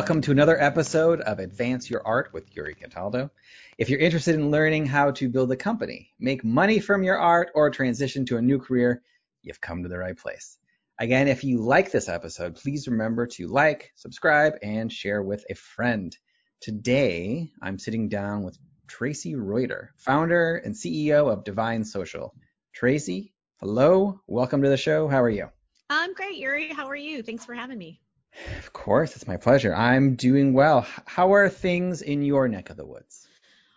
Welcome 0.00 0.22
to 0.22 0.30
another 0.30 0.58
episode 0.58 1.20
of 1.20 1.40
Advance 1.40 1.90
Your 1.90 2.00
Art 2.06 2.32
with 2.32 2.56
Yuri 2.56 2.74
Cataldo. 2.74 3.30
If 3.76 3.90
you're 3.90 4.00
interested 4.00 4.34
in 4.34 4.50
learning 4.50 4.86
how 4.86 5.10
to 5.10 5.28
build 5.28 5.52
a 5.52 5.56
company, 5.56 6.14
make 6.18 6.42
money 6.42 6.80
from 6.80 7.02
your 7.02 7.18
art, 7.18 7.50
or 7.54 7.68
transition 7.68 8.24
to 8.24 8.38
a 8.38 8.42
new 8.42 8.58
career, 8.58 9.02
you've 9.42 9.60
come 9.60 9.82
to 9.82 9.90
the 9.90 9.98
right 9.98 10.16
place. 10.16 10.56
Again, 10.98 11.28
if 11.28 11.44
you 11.44 11.60
like 11.60 11.92
this 11.92 12.08
episode, 12.08 12.54
please 12.54 12.88
remember 12.88 13.26
to 13.26 13.48
like, 13.48 13.92
subscribe, 13.94 14.54
and 14.62 14.90
share 14.90 15.22
with 15.22 15.44
a 15.50 15.54
friend. 15.54 16.16
Today, 16.62 17.50
I'm 17.60 17.78
sitting 17.78 18.08
down 18.08 18.42
with 18.42 18.56
Tracy 18.88 19.34
Reuter, 19.34 19.92
founder 19.98 20.56
and 20.56 20.74
CEO 20.74 21.30
of 21.30 21.44
Divine 21.44 21.84
Social. 21.84 22.34
Tracy, 22.72 23.34
hello, 23.58 24.22
welcome 24.26 24.62
to 24.62 24.70
the 24.70 24.78
show. 24.78 25.08
How 25.08 25.20
are 25.20 25.28
you? 25.28 25.50
I'm 25.90 26.14
great, 26.14 26.38
Yuri. 26.38 26.68
How 26.72 26.86
are 26.86 26.96
you? 26.96 27.22
Thanks 27.22 27.44
for 27.44 27.52
having 27.52 27.76
me. 27.76 28.00
Of 28.58 28.72
course, 28.72 29.16
it's 29.16 29.26
my 29.26 29.36
pleasure. 29.36 29.74
I'm 29.74 30.14
doing 30.14 30.52
well. 30.52 30.86
How 31.06 31.34
are 31.34 31.48
things 31.48 32.02
in 32.02 32.22
your 32.22 32.48
neck 32.48 32.70
of 32.70 32.76
the 32.76 32.86
woods? 32.86 33.26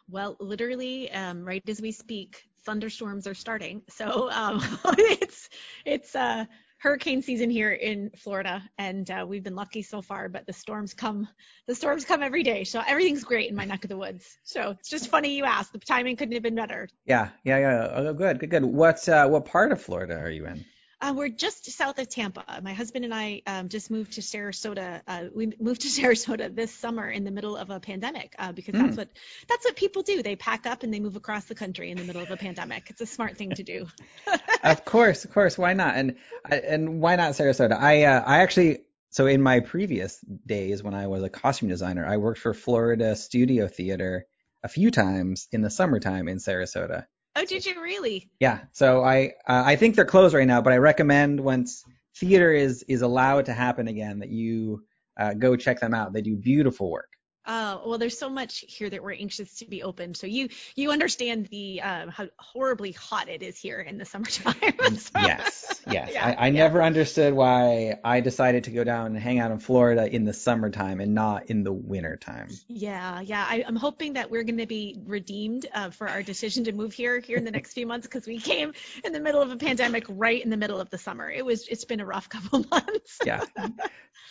Well, 0.10 0.36
literally, 0.40 1.12
um, 1.12 1.44
right 1.46 1.64
as 1.68 1.82
we 1.82 1.92
speak, 1.92 2.44
thunderstorms 2.66 3.28
are 3.28 3.34
starting. 3.34 3.82
So 3.92 4.30
um, 4.32 4.62
it's 4.98 5.50
it's 5.86 6.16
uh, 6.16 6.46
hurricane 6.78 7.22
season 7.22 7.50
here 7.50 7.72
in 7.72 8.12
Florida, 8.18 8.62
and 8.78 9.10
uh, 9.10 9.26
we've 9.28 9.44
been 9.44 9.56
lucky 9.56 9.82
so 9.82 10.02
far. 10.02 10.30
But 10.30 10.46
the 10.46 10.54
storms 10.54 10.94
come, 10.94 11.28
the 11.68 11.76
storms 11.76 12.06
come 12.06 12.22
every 12.22 12.44
day. 12.44 12.64
So 12.64 12.82
everything's 12.86 13.24
great 13.24 13.50
in 13.50 13.56
my 13.56 13.66
neck 13.66 13.84
of 13.86 13.90
the 13.90 13.98
woods. 13.98 14.38
So 14.44 14.72
it's 14.72 14.90
just 14.90 15.10
funny 15.10 15.36
you 15.36 15.46
asked. 15.46 15.74
The 15.74 15.80
timing 15.80 16.16
couldn't 16.18 16.34
have 16.34 16.44
been 16.44 16.56
better. 16.56 16.90
Yeah, 17.06 17.30
yeah, 17.44 17.60
yeah. 17.60 17.88
Oh, 17.94 18.14
good, 18.14 18.40
good, 18.40 18.50
good. 18.50 18.66
What 18.66 19.08
uh, 19.08 19.28
what 19.28 19.46
part 19.46 19.72
of 19.72 19.82
Florida 19.82 20.18
are 20.20 20.30
you 20.30 20.46
in? 20.46 20.66
Uh, 21.04 21.12
we're 21.12 21.28
just 21.28 21.70
south 21.70 22.00
of 22.00 22.08
Tampa. 22.08 22.62
My 22.64 22.72
husband 22.72 23.04
and 23.04 23.14
I 23.14 23.42
um, 23.46 23.68
just 23.68 23.92
moved 23.92 24.14
to 24.14 24.22
Sarasota. 24.22 25.02
Uh, 25.06 25.26
we 25.36 25.52
moved 25.60 25.82
to 25.82 25.88
Sarasota 26.02 26.56
this 26.56 26.74
summer 26.74 27.10
in 27.10 27.26
the 27.26 27.32
middle 27.32 27.58
of 27.58 27.70
a 27.70 27.82
pandemic 27.82 28.34
uh, 28.40 28.54
because 28.54 28.74
mm. 28.74 28.80
that's 28.86 28.96
what 28.96 29.10
that's 29.50 29.66
what 29.66 29.76
people 29.76 30.04
do. 30.04 30.24
They 30.24 30.38
pack 30.38 30.66
up 30.66 30.84
and 30.84 30.94
they 30.94 31.02
move 31.02 31.18
across 31.18 31.44
the 31.44 31.56
country 31.56 31.92
in 31.92 31.98
the 31.98 32.06
middle 32.06 32.22
of 32.22 32.32
a 32.32 32.38
pandemic. 32.38 32.90
It's 32.90 33.02
a 33.02 33.06
smart 33.06 33.38
thing 33.38 33.52
to 33.52 33.64
do. 33.64 33.88
of 34.64 34.86
course, 34.86 35.26
of 35.26 35.34
course. 35.34 35.58
Why 35.58 35.74
not? 35.74 35.96
And 35.96 36.16
and 36.50 37.02
why 37.02 37.18
not 37.18 37.34
Sarasota? 37.34 37.78
I 37.78 38.06
uh, 38.06 38.24
I 38.26 38.38
actually 38.38 38.84
so 39.10 39.26
in 39.26 39.42
my 39.42 39.60
previous 39.60 40.24
days 40.46 40.84
when 40.84 40.94
I 40.94 41.08
was 41.08 41.22
a 41.22 41.30
costume 41.30 41.68
designer, 41.68 42.06
I 42.06 42.16
worked 42.16 42.40
for 42.40 42.54
Florida 42.54 43.18
Studio 43.18 43.68
Theater 43.68 44.26
a 44.64 44.70
few 44.70 44.90
times 44.90 45.50
in 45.52 45.62
the 45.62 45.70
summertime 45.70 46.30
in 46.30 46.38
Sarasota. 46.38 47.08
Oh, 47.36 47.46
did 47.46 47.66
you 47.66 47.82
really? 47.82 48.30
Yeah. 48.40 48.60
So 48.72 49.04
I 49.04 49.34
uh, 49.48 49.64
I 49.66 49.76
think 49.76 49.96
they're 49.96 50.06
closed 50.06 50.36
right 50.36 50.48
now, 50.48 50.62
but 50.62 50.74
I 50.74 50.78
recommend 50.78 51.40
once 51.40 51.84
theater 52.16 52.52
is 52.52 52.84
is 52.88 53.02
allowed 53.02 53.46
to 53.46 53.54
happen 53.54 53.88
again 53.88 54.20
that 54.20 54.30
you 54.30 54.84
uh, 55.20 55.34
go 55.34 55.56
check 55.56 55.80
them 55.80 55.94
out. 55.94 56.14
They 56.14 56.22
do 56.22 56.36
beautiful 56.36 56.92
work. 56.92 57.10
Oh 57.46 57.82
well, 57.86 57.98
there's 57.98 58.18
so 58.18 58.30
much 58.30 58.64
here 58.68 58.90
that 58.90 59.04
we're 59.04 59.14
anxious 59.14 59.56
to 59.56 59.66
be 59.66 59.84
open. 59.84 60.16
So 60.16 60.28
you 60.28 60.50
you 60.76 60.92
understand 60.92 61.48
the 61.48 61.82
uh, 61.82 62.10
how 62.10 62.30
horribly 62.38 62.94
hot 62.94 63.28
it 63.28 63.44
is 63.44 63.58
here 63.58 63.82
in 63.82 63.98
the 63.98 64.06
summertime. 64.06 64.56
so. 64.98 65.20
Yes, 65.20 65.82
yes. 65.92 66.10
Yeah, 66.14 66.26
I, 66.26 66.34
I 66.34 66.48
yeah. 66.48 66.64
never 66.64 66.82
understood 66.82 67.34
why 67.34 68.00
I 68.04 68.22
decided 68.22 68.66
to 68.66 68.72
go 68.72 68.86
down 68.86 69.08
and 69.08 69.18
hang 69.18 69.40
out 69.40 69.52
in 69.52 69.60
Florida 69.60 70.08
in 70.08 70.24
the 70.24 70.34
summertime 70.34 71.02
and 71.02 71.14
not 71.14 71.50
in 71.50 71.64
the 71.64 71.74
wintertime. 71.74 72.48
Yeah, 72.70 73.20
yeah. 73.20 73.46
I, 73.48 73.66
am 73.68 73.76
hoping 73.76 74.14
that 74.14 74.32
we're 74.32 74.44
going 74.44 74.60
to 74.60 74.66
be 74.66 74.98
redeemed 75.06 75.66
uh, 75.74 75.90
for 75.90 76.08
our 76.08 76.24
decision 76.24 76.64
to 76.66 76.72
move 76.72 76.94
here 76.94 77.20
here 77.20 77.38
in 77.38 77.44
the 77.44 77.52
next 77.52 77.74
few 77.74 77.86
months 77.86 78.08
because 78.08 78.26
we 78.26 78.40
came 78.40 78.74
in 79.04 79.12
the 79.12 79.20
middle 79.20 79.42
of 79.42 79.52
a 79.52 79.58
pandemic 79.58 80.06
right 80.08 80.42
in 80.42 80.50
the 80.50 80.58
middle 80.58 80.80
of 80.80 80.90
the 80.90 80.98
summer. 80.98 81.30
It 81.30 81.44
was 81.44 81.68
it's 81.68 81.84
been 81.84 82.00
a 82.00 82.06
rough 82.06 82.30
couple 82.34 82.66
months. 82.72 83.20
yeah. 83.26 83.44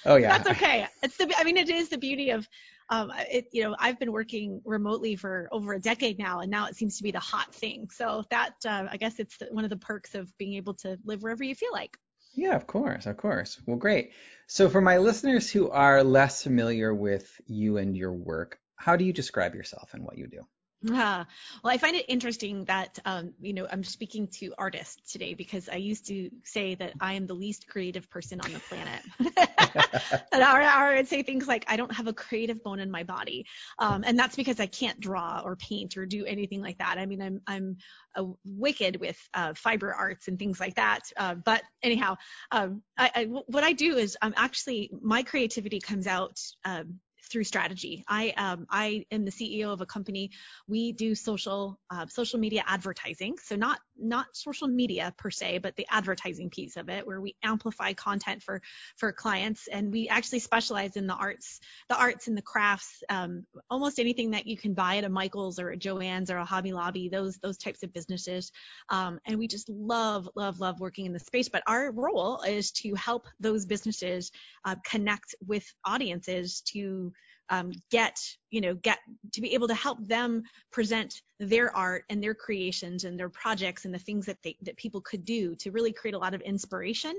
Oh 0.04 0.16
yeah. 0.16 0.38
That's 0.38 0.50
okay. 0.50 0.86
It's 1.02 1.16
the 1.16 1.32
I 1.36 1.44
mean 1.44 1.56
it 1.56 1.68
is 1.68 1.90
the 1.90 1.98
beauty 1.98 2.30
of 2.30 2.48
um, 2.92 3.10
it, 3.30 3.48
you 3.53 3.64
know, 3.64 3.75
I've 3.78 3.98
been 3.98 4.12
working 4.12 4.60
remotely 4.66 5.16
for 5.16 5.48
over 5.50 5.72
a 5.72 5.80
decade 5.80 6.19
now, 6.19 6.41
and 6.41 6.50
now 6.50 6.66
it 6.66 6.76
seems 6.76 6.98
to 6.98 7.03
be 7.03 7.10
the 7.10 7.20
hot 7.20 7.54
thing. 7.54 7.88
So 7.88 8.25
that, 8.28 8.54
uh, 8.66 8.86
I 8.91 8.98
guess, 8.98 9.19
it's 9.19 9.38
one 9.50 9.64
of 9.64 9.70
the 9.70 9.78
perks 9.78 10.14
of 10.14 10.36
being 10.36 10.54
able 10.54 10.75
to 10.75 10.98
live 11.03 11.22
wherever 11.22 11.42
you 11.42 11.54
feel 11.54 11.72
like. 11.72 11.97
Yeah, 12.34 12.54
of 12.54 12.66
course, 12.66 13.06
of 13.06 13.16
course. 13.16 13.58
Well, 13.66 13.78
great. 13.78 14.12
So 14.47 14.69
for 14.69 14.82
my 14.82 14.98
listeners 14.98 15.50
who 15.50 15.70
are 15.70 16.04
less 16.04 16.42
familiar 16.42 16.94
with 16.94 17.41
you 17.47 17.78
and 17.78 17.97
your 17.97 18.12
work, 18.12 18.58
how 18.76 18.97
do 18.97 19.06
you 19.06 19.12
describe 19.14 19.54
yourself 19.54 19.94
and 19.94 20.04
what 20.04 20.19
you 20.19 20.26
do? 20.26 20.47
Uh, 20.91 21.25
well, 21.62 21.72
I 21.72 21.78
find 21.78 21.94
it 21.94 22.06
interesting 22.09 22.65
that 22.65 22.98
um, 23.04 23.34
you 23.41 23.53
know 23.53 23.66
I'm 23.70 23.84
speaking 23.84 24.26
to 24.38 24.53
artists 24.59 25.12
today 25.12 25.34
because 25.34 25.69
I 25.69 25.76
used 25.76 26.06
to 26.09 26.31
say 26.44 26.75
that 26.75 26.94
I 27.00 27.15
am 27.15 27.26
the 27.26 27.34
least 27.34 27.69
creative 27.69 28.10
person 28.10 28.41
on 28.41 28.53
the 28.53 28.59
planet, 28.59 29.00
and 30.32 30.42
I 30.42 30.94
would 30.97 31.06
say 31.06 31.22
things 31.22 31.47
like 31.47 31.65
I 31.69 31.76
don't 31.76 31.94
have 31.94 32.09
a 32.09 32.12
creative 32.12 32.65
bone 32.65 32.81
in 32.81 32.91
my 32.91 33.04
body, 33.04 33.47
um, 33.78 34.03
and 34.04 34.19
that's 34.19 34.34
because 34.34 34.59
I 34.59 34.66
can't 34.66 34.98
draw 34.98 35.41
or 35.44 35.54
paint 35.54 35.97
or 35.97 36.04
do 36.04 36.25
anything 36.25 36.60
like 36.60 36.78
that. 36.78 36.98
I 36.98 37.06
mean, 37.06 37.22
I'm 37.22 37.41
I'm 37.47 37.76
a 38.16 38.25
wicked 38.44 38.97
with 39.00 39.19
uh, 39.34 39.54
fiber 39.54 39.94
arts 39.94 40.28
and 40.28 40.38
things 40.38 40.59
like 40.59 40.75
that. 40.75 41.00
Uh, 41.16 41.34
but 41.34 41.62
anyhow, 41.82 42.16
um, 42.50 42.82
I, 42.98 43.10
I, 43.15 43.25
what 43.25 43.65
I 43.65 43.72
do 43.72 43.97
is 43.97 44.16
I'm 44.21 44.34
actually 44.37 44.91
my 45.00 45.22
creativity 45.22 45.81
comes 45.81 46.06
out 46.06 46.41
um, 46.65 47.00
through 47.31 47.44
strategy. 47.44 48.05
I 48.09 48.31
um, 48.37 48.66
I 48.71 49.05
am 49.10 49.25
the 49.25 49.31
CEO 49.31 49.72
of 49.72 49.81
a 49.81 49.87
company. 49.87 50.31
We 50.66 50.93
do 50.93 51.15
social 51.15 51.78
uh, 51.91 52.06
social 52.06 52.38
media 52.38 52.65
advertising, 52.66 53.37
so 53.43 53.56
not 53.56 53.78
not 53.99 54.27
social 54.33 54.69
media 54.69 55.15
per 55.16 55.31
se, 55.31 55.59
but 55.59 55.77
the 55.77 55.87
advertising 55.91 56.50
piece 56.50 56.77
of 56.77 56.88
it, 56.88 57.06
where 57.06 57.21
we 57.21 57.37
amplify 57.43 57.93
content 57.93 58.43
for 58.43 58.60
for 58.97 59.12
clients, 59.12 59.69
and 59.69 59.93
we 59.93 60.09
actually 60.09 60.41
specialize 60.41 60.97
in 60.97 61.06
the 61.06 61.15
arts, 61.15 61.60
the 61.88 61.97
arts 61.97 62.28
and 62.28 62.37
the 62.37 62.43
crafts, 62.43 63.03
um, 63.09 63.44
almost 63.71 63.99
anything 63.99 64.33
that 64.33 64.47
you 64.47 64.56
can 64.56 64.75
buy 64.75 64.97
at 64.97 65.04
a 65.04 65.09
Michaels 65.09 65.59
or 65.59 65.71
a 65.71 65.77
Joann's 65.77 66.31
or 66.31 66.39
a 66.39 66.44
Hobby 66.44 66.72
Lobby, 66.72 67.09
those 67.09 67.39
those 67.39 67.59
types 67.59 67.83
of 67.83 67.93
businesses, 67.93 68.50
um, 68.89 69.19
and 69.27 69.39
we 69.39 69.47
just 69.47 69.69
love 69.69 70.28
love 70.34 70.60
love 70.60 70.81
working 70.81 71.06
in 71.06 71.12
the 71.12 71.21
space. 71.21 71.49
But 71.49 71.62
our 71.66 71.93
role 71.93 72.43
is 72.43 72.72
to 72.72 72.94
help 72.94 73.27
those 73.41 73.66
businesses 73.66 74.33
uh, 74.65 74.77
connect 74.84 75.34
with 75.47 75.65
audiences 75.84 76.62
to 76.72 77.11
um, 77.52 77.70
get 77.90 78.18
you 78.50 78.62
know 78.62 78.74
get 78.74 78.98
to 79.32 79.42
be 79.42 79.52
able 79.52 79.68
to 79.68 79.74
help 79.74 79.98
them 80.08 80.42
present 80.72 81.20
their 81.38 81.74
art 81.76 82.04
and 82.08 82.24
their 82.24 82.34
creations 82.34 83.04
and 83.04 83.20
their 83.20 83.28
projects 83.28 83.84
and 83.84 83.94
the 83.94 83.98
things 83.98 84.24
that 84.24 84.38
they 84.42 84.56
that 84.62 84.76
people 84.78 85.02
could 85.02 85.24
do 85.26 85.54
to 85.56 85.70
really 85.70 85.92
create 85.92 86.14
a 86.14 86.18
lot 86.18 86.32
of 86.32 86.41
inspiration 86.41 87.14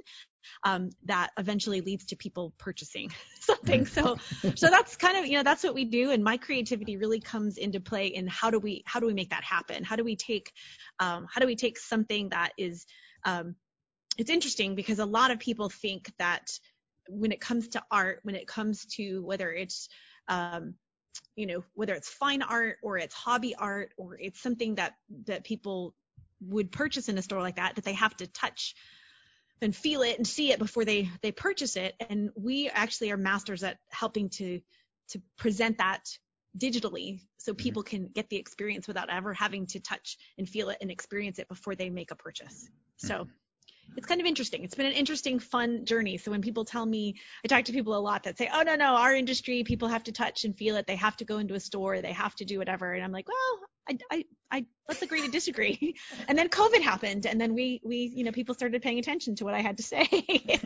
um, 0.63 0.89
that 1.05 1.29
eventually 1.37 1.81
leads 1.81 2.05
to 2.05 2.15
people 2.15 2.51
purchasing 2.57 3.11
something. 3.39 3.85
So 3.85 4.17
so 4.55 4.69
that's 4.71 4.95
kind 4.95 5.17
of 5.17 5.27
you 5.27 5.37
know 5.37 5.43
that's 5.43 5.63
what 5.63 5.75
we 5.75 5.85
do. 5.85 6.09
And 6.09 6.23
my 6.23 6.37
creativity 6.37 6.97
really 6.97 7.19
comes 7.19 7.57
into 7.57 7.79
play 7.79 8.07
in 8.07 8.27
how 8.27 8.49
do 8.49 8.59
we 8.59 8.81
how 8.87 8.99
do 8.99 9.05
we 9.05 9.13
make 9.13 9.29
that 9.29 9.43
happen? 9.43 9.83
How 9.83 9.95
do 9.95 10.03
we 10.03 10.15
take 10.15 10.51
um, 10.99 11.27
how 11.31 11.41
do 11.41 11.45
we 11.45 11.55
take 11.55 11.77
something 11.77 12.29
that 12.29 12.53
is 12.57 12.87
um, 13.23 13.55
it's 14.17 14.31
interesting 14.31 14.73
because 14.73 14.97
a 14.97 15.05
lot 15.05 15.29
of 15.29 15.37
people 15.37 15.69
think 15.69 16.11
that 16.17 16.47
when 17.07 17.31
it 17.31 17.41
comes 17.41 17.67
to 17.67 17.83
art 17.91 18.19
when 18.23 18.35
it 18.35 18.47
comes 18.47 18.85
to 18.85 19.21
whether 19.23 19.51
it's 19.51 19.89
um, 20.27 20.75
you 21.35 21.45
know 21.45 21.63
whether 21.73 21.93
it's 21.93 22.09
fine 22.09 22.41
art 22.41 22.77
or 22.81 22.97
it's 22.97 23.13
hobby 23.13 23.55
art 23.55 23.91
or 23.97 24.17
it's 24.19 24.41
something 24.41 24.75
that 24.75 24.95
that 25.25 25.43
people 25.43 25.93
would 26.41 26.71
purchase 26.71 27.09
in 27.09 27.17
a 27.17 27.21
store 27.21 27.41
like 27.41 27.55
that 27.55 27.75
that 27.75 27.85
they 27.85 27.93
have 27.93 28.15
to 28.17 28.27
touch 28.27 28.75
and 29.61 29.75
feel 29.75 30.01
it 30.01 30.17
and 30.17 30.27
see 30.27 30.51
it 30.51 30.59
before 30.59 30.85
they 30.85 31.09
they 31.21 31.31
purchase 31.31 31.75
it. 31.75 31.95
And 32.09 32.29
we 32.35 32.69
actually 32.69 33.11
are 33.11 33.17
masters 33.17 33.63
at 33.63 33.77
helping 33.89 34.29
to 34.29 34.59
to 35.09 35.21
present 35.37 35.77
that 35.77 36.03
digitally 36.57 37.19
so 37.37 37.51
mm-hmm. 37.51 37.57
people 37.57 37.83
can 37.83 38.07
get 38.07 38.29
the 38.29 38.37
experience 38.37 38.87
without 38.87 39.09
ever 39.09 39.33
having 39.33 39.65
to 39.67 39.79
touch 39.79 40.17
and 40.37 40.47
feel 40.47 40.69
it 40.69 40.77
and 40.81 40.91
experience 40.91 41.39
it 41.39 41.47
before 41.47 41.75
they 41.75 41.89
make 41.89 42.11
a 42.11 42.15
purchase. 42.15 42.69
So 42.97 43.13
mm-hmm 43.13 43.29
it's 43.95 44.07
kind 44.07 44.21
of 44.21 44.27
interesting. 44.27 44.63
It's 44.63 44.75
been 44.75 44.85
an 44.85 44.93
interesting, 44.93 45.39
fun 45.39 45.85
journey. 45.85 46.17
So 46.17 46.31
when 46.31 46.41
people 46.41 46.65
tell 46.65 46.85
me, 46.85 47.15
I 47.43 47.47
talk 47.47 47.65
to 47.65 47.71
people 47.71 47.95
a 47.95 47.99
lot 47.99 48.23
that 48.23 48.37
say, 48.37 48.49
oh, 48.53 48.61
no, 48.63 48.75
no, 48.75 48.95
our 48.95 49.15
industry, 49.15 49.63
people 49.63 49.87
have 49.87 50.03
to 50.03 50.11
touch 50.11 50.45
and 50.45 50.55
feel 50.57 50.75
it. 50.77 50.87
They 50.87 50.95
have 50.95 51.17
to 51.17 51.25
go 51.25 51.37
into 51.37 51.53
a 51.53 51.59
store. 51.59 52.01
They 52.01 52.11
have 52.11 52.35
to 52.35 52.45
do 52.45 52.57
whatever. 52.57 52.93
And 52.93 53.03
I'm 53.03 53.11
like, 53.11 53.27
well, 53.27 53.59
I, 53.89 53.97
I, 54.11 54.25
I, 54.51 54.65
let's 54.87 55.01
agree 55.01 55.21
to 55.21 55.31
disagree. 55.31 55.95
and 56.27 56.37
then 56.37 56.49
COVID 56.49 56.81
happened, 56.81 57.25
and 57.25 57.39
then 57.39 57.53
we, 57.53 57.81
we, 57.83 58.11
you 58.15 58.23
know, 58.23 58.31
people 58.31 58.55
started 58.55 58.81
paying 58.81 58.99
attention 58.99 59.35
to 59.35 59.45
what 59.45 59.53
I 59.53 59.61
had 59.61 59.77
to 59.77 59.83
say. 59.83 60.07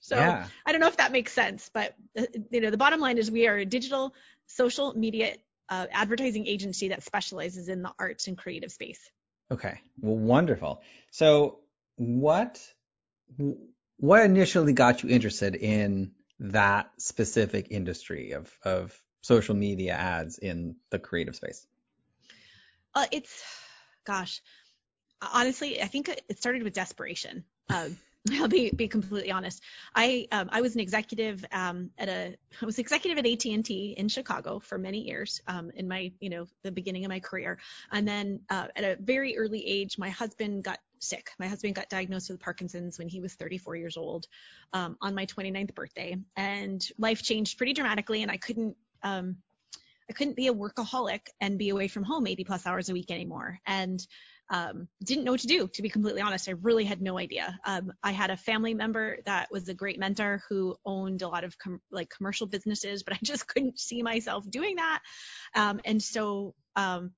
so 0.00 0.16
Yeah. 0.16 0.46
I 0.64 0.72
don't 0.72 0.80
know 0.80 0.88
if 0.88 0.98
that 0.98 1.12
makes 1.12 1.32
sense, 1.32 1.70
but 1.72 1.94
uh, 2.18 2.26
you 2.50 2.60
know, 2.60 2.70
the 2.70 2.78
bottom 2.78 3.00
line 3.00 3.18
is 3.18 3.30
we 3.30 3.46
are 3.48 3.56
a 3.56 3.64
digital 3.64 4.14
social 4.46 4.94
media 4.94 5.34
uh, 5.68 5.86
advertising 5.90 6.46
agency 6.46 6.88
that 6.88 7.02
specializes 7.02 7.68
in 7.68 7.82
the 7.82 7.92
arts 7.98 8.28
and 8.28 8.38
creative 8.38 8.70
space. 8.70 9.00
Okay. 9.50 9.80
Well, 10.00 10.16
wonderful. 10.16 10.82
So, 11.10 11.60
what 11.96 12.60
what 13.98 14.22
initially 14.24 14.72
got 14.72 15.02
you 15.02 15.08
interested 15.08 15.54
in 15.54 16.12
that 16.40 16.90
specific 16.98 17.68
industry 17.70 18.32
of 18.32 18.52
of 18.62 19.00
social 19.22 19.54
media 19.54 19.94
ads 19.94 20.38
in 20.38 20.76
the 20.90 20.98
creative 20.98 21.36
space? 21.36 21.66
Uh, 22.94 23.06
it's, 23.12 23.44
gosh, 24.04 24.40
honestly, 25.20 25.82
I 25.82 25.86
think 25.86 26.08
it 26.08 26.38
started 26.38 26.62
with 26.62 26.72
desperation. 26.72 27.44
Um, 27.68 27.98
I'll 28.34 28.48
be 28.48 28.70
be 28.70 28.88
completely 28.88 29.30
honest. 29.30 29.62
I 29.94 30.26
um, 30.32 30.48
I 30.50 30.60
was 30.60 30.74
an 30.74 30.80
executive 30.80 31.44
um, 31.52 31.90
at 31.98 32.08
a 32.08 32.36
I 32.60 32.66
was 32.66 32.78
executive 32.78 33.18
at 33.18 33.26
AT 33.26 33.44
and 33.46 33.64
T 33.64 33.94
in 33.96 34.08
Chicago 34.08 34.58
for 34.58 34.78
many 34.78 35.00
years 35.00 35.40
um, 35.46 35.70
in 35.74 35.86
my 35.88 36.12
you 36.20 36.30
know 36.30 36.46
the 36.62 36.72
beginning 36.72 37.04
of 37.04 37.08
my 37.10 37.20
career, 37.20 37.58
and 37.92 38.06
then 38.06 38.40
uh, 38.50 38.68
at 38.74 38.84
a 38.84 38.96
very 39.00 39.36
early 39.36 39.66
age, 39.66 39.98
my 39.98 40.10
husband 40.10 40.64
got 40.64 40.78
sick. 40.98 41.30
My 41.38 41.46
husband 41.46 41.74
got 41.74 41.88
diagnosed 41.88 42.30
with 42.30 42.40
Parkinson's 42.40 42.98
when 42.98 43.08
he 43.08 43.20
was 43.20 43.34
34 43.34 43.76
years 43.76 43.96
old 43.96 44.26
um, 44.72 44.96
on 45.00 45.14
my 45.14 45.26
29th 45.26 45.74
birthday, 45.74 46.16
and 46.36 46.86
life 46.98 47.22
changed 47.22 47.58
pretty 47.58 47.74
dramatically, 47.74 48.22
and 48.22 48.30
I 48.30 48.38
couldn't 48.38 48.76
um, 49.02 49.36
I 50.08 50.12
couldn't 50.12 50.36
be 50.36 50.46
a 50.46 50.54
workaholic 50.54 51.28
and 51.40 51.58
be 51.58 51.70
away 51.70 51.88
from 51.88 52.04
home 52.04 52.26
80 52.26 52.44
plus 52.44 52.66
hours 52.66 52.88
a 52.88 52.92
week 52.92 53.10
anymore. 53.10 53.58
And 53.66 54.04
um, 54.50 54.88
didn't 55.02 55.24
know 55.24 55.32
what 55.32 55.40
to 55.40 55.46
do, 55.46 55.68
to 55.68 55.82
be 55.82 55.88
completely 55.88 56.22
honest. 56.22 56.48
I 56.48 56.52
really 56.52 56.84
had 56.84 57.02
no 57.02 57.18
idea. 57.18 57.58
Um, 57.64 57.92
I 58.02 58.12
had 58.12 58.30
a 58.30 58.36
family 58.36 58.74
member 58.74 59.18
that 59.26 59.50
was 59.50 59.68
a 59.68 59.74
great 59.74 59.98
mentor 59.98 60.42
who 60.48 60.76
owned 60.84 61.22
a 61.22 61.28
lot 61.28 61.44
of 61.44 61.58
com- 61.58 61.80
like 61.90 62.10
commercial 62.10 62.46
businesses, 62.46 63.02
but 63.02 63.14
I 63.14 63.18
just 63.22 63.48
couldn't 63.54 63.78
see 63.78 64.02
myself 64.02 64.48
doing 64.48 64.76
that. 64.76 65.00
Um, 65.54 65.80
and 65.84 66.02
so 66.02 66.54
um, 66.76 67.12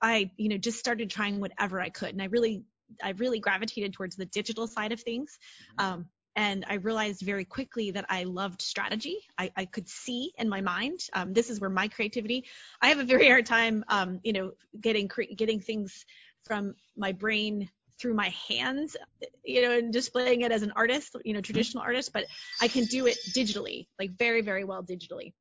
I, 0.00 0.30
you 0.36 0.48
know, 0.48 0.58
just 0.58 0.78
started 0.78 1.10
trying 1.10 1.40
whatever 1.40 1.80
I 1.80 1.88
could. 1.88 2.10
And 2.10 2.22
I 2.22 2.26
really, 2.26 2.64
I 3.02 3.10
really 3.10 3.40
gravitated 3.40 3.92
towards 3.92 4.16
the 4.16 4.26
digital 4.26 4.66
side 4.66 4.92
of 4.92 5.00
things. 5.00 5.38
Um, 5.78 6.06
and 6.34 6.64
I 6.68 6.74
realized 6.74 7.20
very 7.20 7.44
quickly 7.44 7.90
that 7.90 8.06
I 8.08 8.24
loved 8.24 8.62
strategy. 8.62 9.18
I, 9.36 9.52
I 9.56 9.64
could 9.66 9.88
see 9.88 10.32
in 10.38 10.48
my 10.48 10.60
mind. 10.62 11.00
Um, 11.12 11.32
this 11.32 11.50
is 11.50 11.60
where 11.60 11.70
my 11.70 11.88
creativity. 11.88 12.44
I 12.80 12.88
have 12.88 12.98
a 12.98 13.04
very 13.04 13.28
hard 13.28 13.44
time, 13.44 13.84
um, 13.88 14.20
you 14.22 14.32
know, 14.32 14.52
getting 14.80 15.08
cre- 15.08 15.34
getting 15.36 15.60
things 15.60 16.06
from 16.44 16.74
my 16.96 17.12
brain 17.12 17.70
through 17.98 18.14
my 18.14 18.30
hands, 18.48 18.96
you 19.44 19.62
know, 19.62 19.72
and 19.72 19.92
displaying 19.92 20.42
it 20.42 20.52
as 20.52 20.62
an 20.62 20.72
artist, 20.74 21.14
you 21.24 21.34
know, 21.34 21.40
traditional 21.40 21.82
artist. 21.82 22.12
But 22.12 22.24
I 22.60 22.68
can 22.68 22.84
do 22.84 23.06
it 23.06 23.16
digitally, 23.34 23.86
like 23.98 24.10
very, 24.18 24.42
very 24.42 24.64
well 24.64 24.82
digitally. 24.82 25.32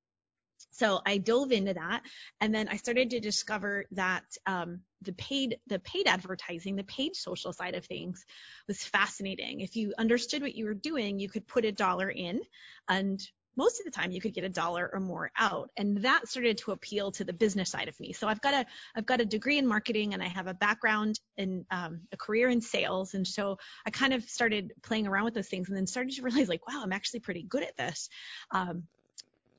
So 0.69 1.01
I 1.05 1.17
dove 1.17 1.51
into 1.51 1.73
that, 1.73 2.03
and 2.39 2.53
then 2.53 2.67
I 2.69 2.77
started 2.77 3.09
to 3.09 3.19
discover 3.19 3.85
that 3.91 4.23
um, 4.45 4.81
the 5.01 5.13
paid 5.13 5.57
the 5.67 5.79
paid 5.79 6.07
advertising, 6.07 6.75
the 6.75 6.83
paid 6.83 7.15
social 7.15 7.51
side 7.51 7.75
of 7.75 7.85
things, 7.85 8.25
was 8.67 8.83
fascinating. 8.83 9.61
If 9.61 9.75
you 9.75 9.93
understood 9.97 10.41
what 10.41 10.55
you 10.55 10.65
were 10.65 10.73
doing, 10.73 11.19
you 11.19 11.29
could 11.29 11.47
put 11.47 11.65
a 11.65 11.71
dollar 11.71 12.09
in, 12.09 12.41
and 12.87 13.21
most 13.55 13.79
of 13.79 13.85
the 13.85 13.91
time 13.91 14.11
you 14.11 14.21
could 14.21 14.33
get 14.33 14.43
a 14.43 14.49
dollar 14.49 14.89
or 14.93 14.99
more 14.99 15.31
out. 15.37 15.69
And 15.77 15.97
that 16.03 16.27
started 16.27 16.57
to 16.59 16.71
appeal 16.71 17.11
to 17.13 17.23
the 17.23 17.33
business 17.33 17.69
side 17.69 17.87
of 17.87 17.99
me. 17.99 18.13
So 18.13 18.27
i've 18.27 18.41
got 18.41 18.53
a 18.53 18.65
i've 18.95 19.05
got 19.05 19.21
a 19.21 19.25
degree 19.25 19.57
in 19.57 19.67
marketing 19.67 20.13
and 20.13 20.23
i 20.23 20.27
have 20.27 20.47
a 20.47 20.53
background 20.53 21.19
in 21.37 21.65
um, 21.71 22.01
a 22.11 22.17
career 22.17 22.49
in 22.49 22.61
sales. 22.61 23.13
And 23.13 23.27
so 23.27 23.57
i 23.85 23.89
kind 23.89 24.13
of 24.13 24.23
started 24.23 24.73
playing 24.81 25.07
around 25.07 25.25
with 25.25 25.33
those 25.33 25.47
things 25.47 25.69
and 25.69 25.77
then 25.77 25.87
started 25.87 26.15
to 26.15 26.21
realize 26.23 26.49
like 26.49 26.67
wow 26.67 26.81
i'm 26.83 26.93
actually 26.93 27.19
pretty 27.19 27.43
good 27.43 27.63
at 27.63 27.77
this. 27.77 28.09
Um, 28.51 28.83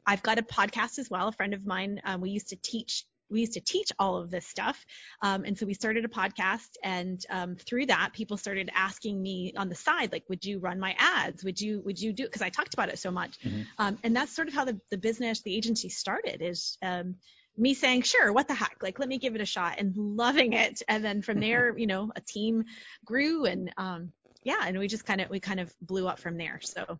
I've 0.04 0.22
got 0.22 0.38
a 0.38 0.42
podcast 0.42 0.98
as 0.98 1.08
well. 1.08 1.28
A 1.28 1.32
friend 1.32 1.54
of 1.54 1.64
mine, 1.64 2.00
um, 2.04 2.20
we 2.20 2.30
used 2.30 2.48
to 2.48 2.56
teach 2.56 3.04
we 3.32 3.40
used 3.40 3.54
to 3.54 3.60
teach 3.60 3.90
all 3.98 4.16
of 4.16 4.30
this 4.30 4.46
stuff. 4.46 4.84
Um, 5.22 5.44
and 5.44 5.58
so 5.58 5.66
we 5.66 5.74
started 5.74 6.04
a 6.04 6.08
podcast 6.08 6.70
and 6.84 7.24
um, 7.30 7.56
through 7.56 7.86
that 7.86 8.10
people 8.12 8.36
started 8.36 8.70
asking 8.74 9.20
me 9.20 9.54
on 9.56 9.68
the 9.68 9.74
side, 9.74 10.12
like, 10.12 10.24
would 10.28 10.44
you 10.44 10.58
run 10.58 10.78
my 10.78 10.94
ads? 10.98 11.42
Would 11.42 11.60
you, 11.60 11.80
would 11.84 12.00
you 12.00 12.12
do, 12.12 12.28
cause 12.28 12.42
I 12.42 12.50
talked 12.50 12.74
about 12.74 12.88
it 12.88 12.98
so 12.98 13.10
much. 13.10 13.40
Mhm. 13.40 13.66
Um, 13.78 13.98
and 14.04 14.14
that's 14.14 14.34
sort 14.36 14.48
of 14.48 14.54
how 14.54 14.64
the, 14.64 14.78
the 14.90 14.98
business, 14.98 15.42
the 15.42 15.56
agency 15.56 15.88
started 15.88 16.42
is, 16.42 16.78
um, 16.82 17.16
me 17.56 17.74
saying, 17.74 18.02
sure, 18.02 18.32
what 18.32 18.48
the 18.48 18.54
heck? 18.54 18.76
Like, 18.82 18.98
let 18.98 19.08
me 19.08 19.18
give 19.18 19.34
it 19.34 19.40
a 19.40 19.46
shot 19.46 19.74
and 19.78 19.94
loving 19.96 20.54
it. 20.54 20.82
And 20.88 21.04
then 21.04 21.20
from 21.20 21.38
there, 21.38 21.76
you 21.76 21.86
know, 21.86 22.10
a 22.16 22.20
team 22.20 22.64
grew 23.04 23.44
and, 23.44 23.72
um, 23.76 24.12
yeah, 24.42 24.62
and 24.64 24.78
we 24.78 24.88
just 24.88 25.04
kind 25.04 25.20
of, 25.20 25.28
we 25.28 25.38
kind 25.38 25.60
of 25.60 25.72
blew 25.82 26.08
up 26.08 26.18
from 26.18 26.38
there. 26.38 26.60
So 26.62 26.98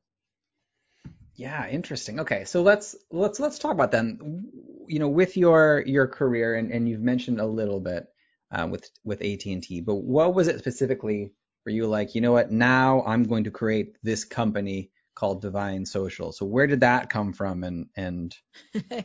Yeah, 1.35 1.69
interesting. 1.69 2.21
Okay, 2.21 2.45
so 2.45 2.63
let's 2.63 2.95
let's 3.11 3.41
let's 3.41 3.59
talk 3.59 3.73
about 3.73 3.91
then. 3.91 4.45
You 4.87 4.99
know, 4.99 5.09
with 5.09 5.37
your 5.37 5.83
your 5.87 6.07
career, 6.07 6.55
and, 6.57 6.71
and 6.71 6.89
you've 6.89 7.01
mentioned 7.01 7.41
a 7.41 7.47
little 7.47 7.81
bit 7.81 8.07
uh, 8.51 8.67
with 8.71 8.89
with 9.05 9.23
AT 9.23 9.45
and 9.47 9.63
T, 9.63 9.81
but 9.81 9.97
what 9.97 10.35
was 10.35 10.49
it 10.49 10.59
specifically 10.59 11.33
where 11.65 11.75
you 11.75 11.87
like, 11.87 12.15
you 12.15 12.21
know 12.21 12.33
what, 12.33 12.51
now 12.51 13.03
I'm 13.07 13.25
going 13.25 13.45
to 13.45 13.51
create 13.51 13.97
this 14.03 14.25
company 14.25 14.91
called 15.15 15.43
Divine 15.43 15.85
Social. 15.85 16.33
So 16.33 16.47
where 16.47 16.67
did 16.67 16.81
that 16.81 17.11
come 17.11 17.33
from, 17.33 17.65
and 17.65 17.87
and 17.97 18.35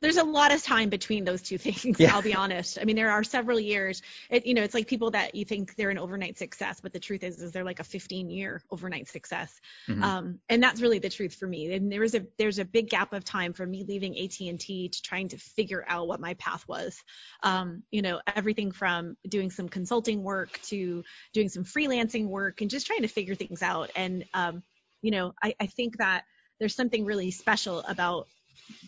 there's 0.00 0.16
a 0.16 0.24
lot 0.24 0.52
of 0.52 0.62
time 0.62 0.88
between 0.88 1.24
those 1.24 1.42
two 1.42 1.58
things. 1.58 1.98
Yeah. 1.98 2.14
I'll 2.14 2.22
be 2.22 2.34
honest. 2.34 2.78
I 2.80 2.84
mean, 2.84 2.96
there 2.96 3.10
are 3.10 3.24
several 3.24 3.58
years. 3.58 4.02
It, 4.30 4.46
you 4.46 4.54
know, 4.54 4.62
it's 4.62 4.74
like 4.74 4.86
people 4.86 5.10
that 5.12 5.34
you 5.34 5.44
think 5.44 5.74
they're 5.74 5.90
an 5.90 5.98
overnight 5.98 6.38
success, 6.38 6.80
but 6.80 6.92
the 6.92 7.00
truth 7.00 7.24
is, 7.24 7.40
is 7.40 7.52
they're 7.52 7.64
like 7.64 7.80
a 7.80 7.84
15 7.84 8.30
year 8.30 8.62
overnight 8.70 9.08
success. 9.08 9.60
Mhm. 9.88 10.02
Um, 10.02 10.38
and 10.48 10.62
that's 10.62 10.80
really 10.80 10.98
the 10.98 11.08
truth 11.08 11.34
for 11.34 11.46
me. 11.46 11.72
And 11.72 11.90
there 11.90 12.00
was 12.00 12.14
a 12.14 12.24
there's 12.38 12.58
a 12.58 12.64
big 12.64 12.90
gap 12.90 13.12
of 13.12 13.24
time 13.24 13.52
from 13.52 13.70
me 13.70 13.84
leaving 13.84 14.16
AT&T 14.18 14.88
to 14.88 15.02
trying 15.02 15.28
to 15.28 15.38
figure 15.38 15.84
out 15.88 16.06
what 16.06 16.20
my 16.20 16.34
path 16.34 16.66
was. 16.68 17.02
Um, 17.42 17.82
you 17.90 18.02
know, 18.02 18.20
everything 18.34 18.70
from 18.70 19.16
doing 19.28 19.50
some 19.50 19.68
consulting 19.68 20.22
work 20.22 20.60
to 20.64 21.02
doing 21.32 21.48
some 21.48 21.64
freelancing 21.64 22.26
work 22.26 22.60
and 22.60 22.70
just 22.70 22.86
trying 22.86 23.02
to 23.02 23.08
figure 23.08 23.34
things 23.34 23.62
out. 23.62 23.90
And 23.96 24.24
um, 24.34 24.62
you 25.02 25.10
know, 25.10 25.32
I, 25.42 25.54
I 25.60 25.66
think 25.66 25.98
that 25.98 26.24
there's 26.58 26.74
something 26.74 27.04
really 27.04 27.30
special 27.30 27.80
about 27.80 28.26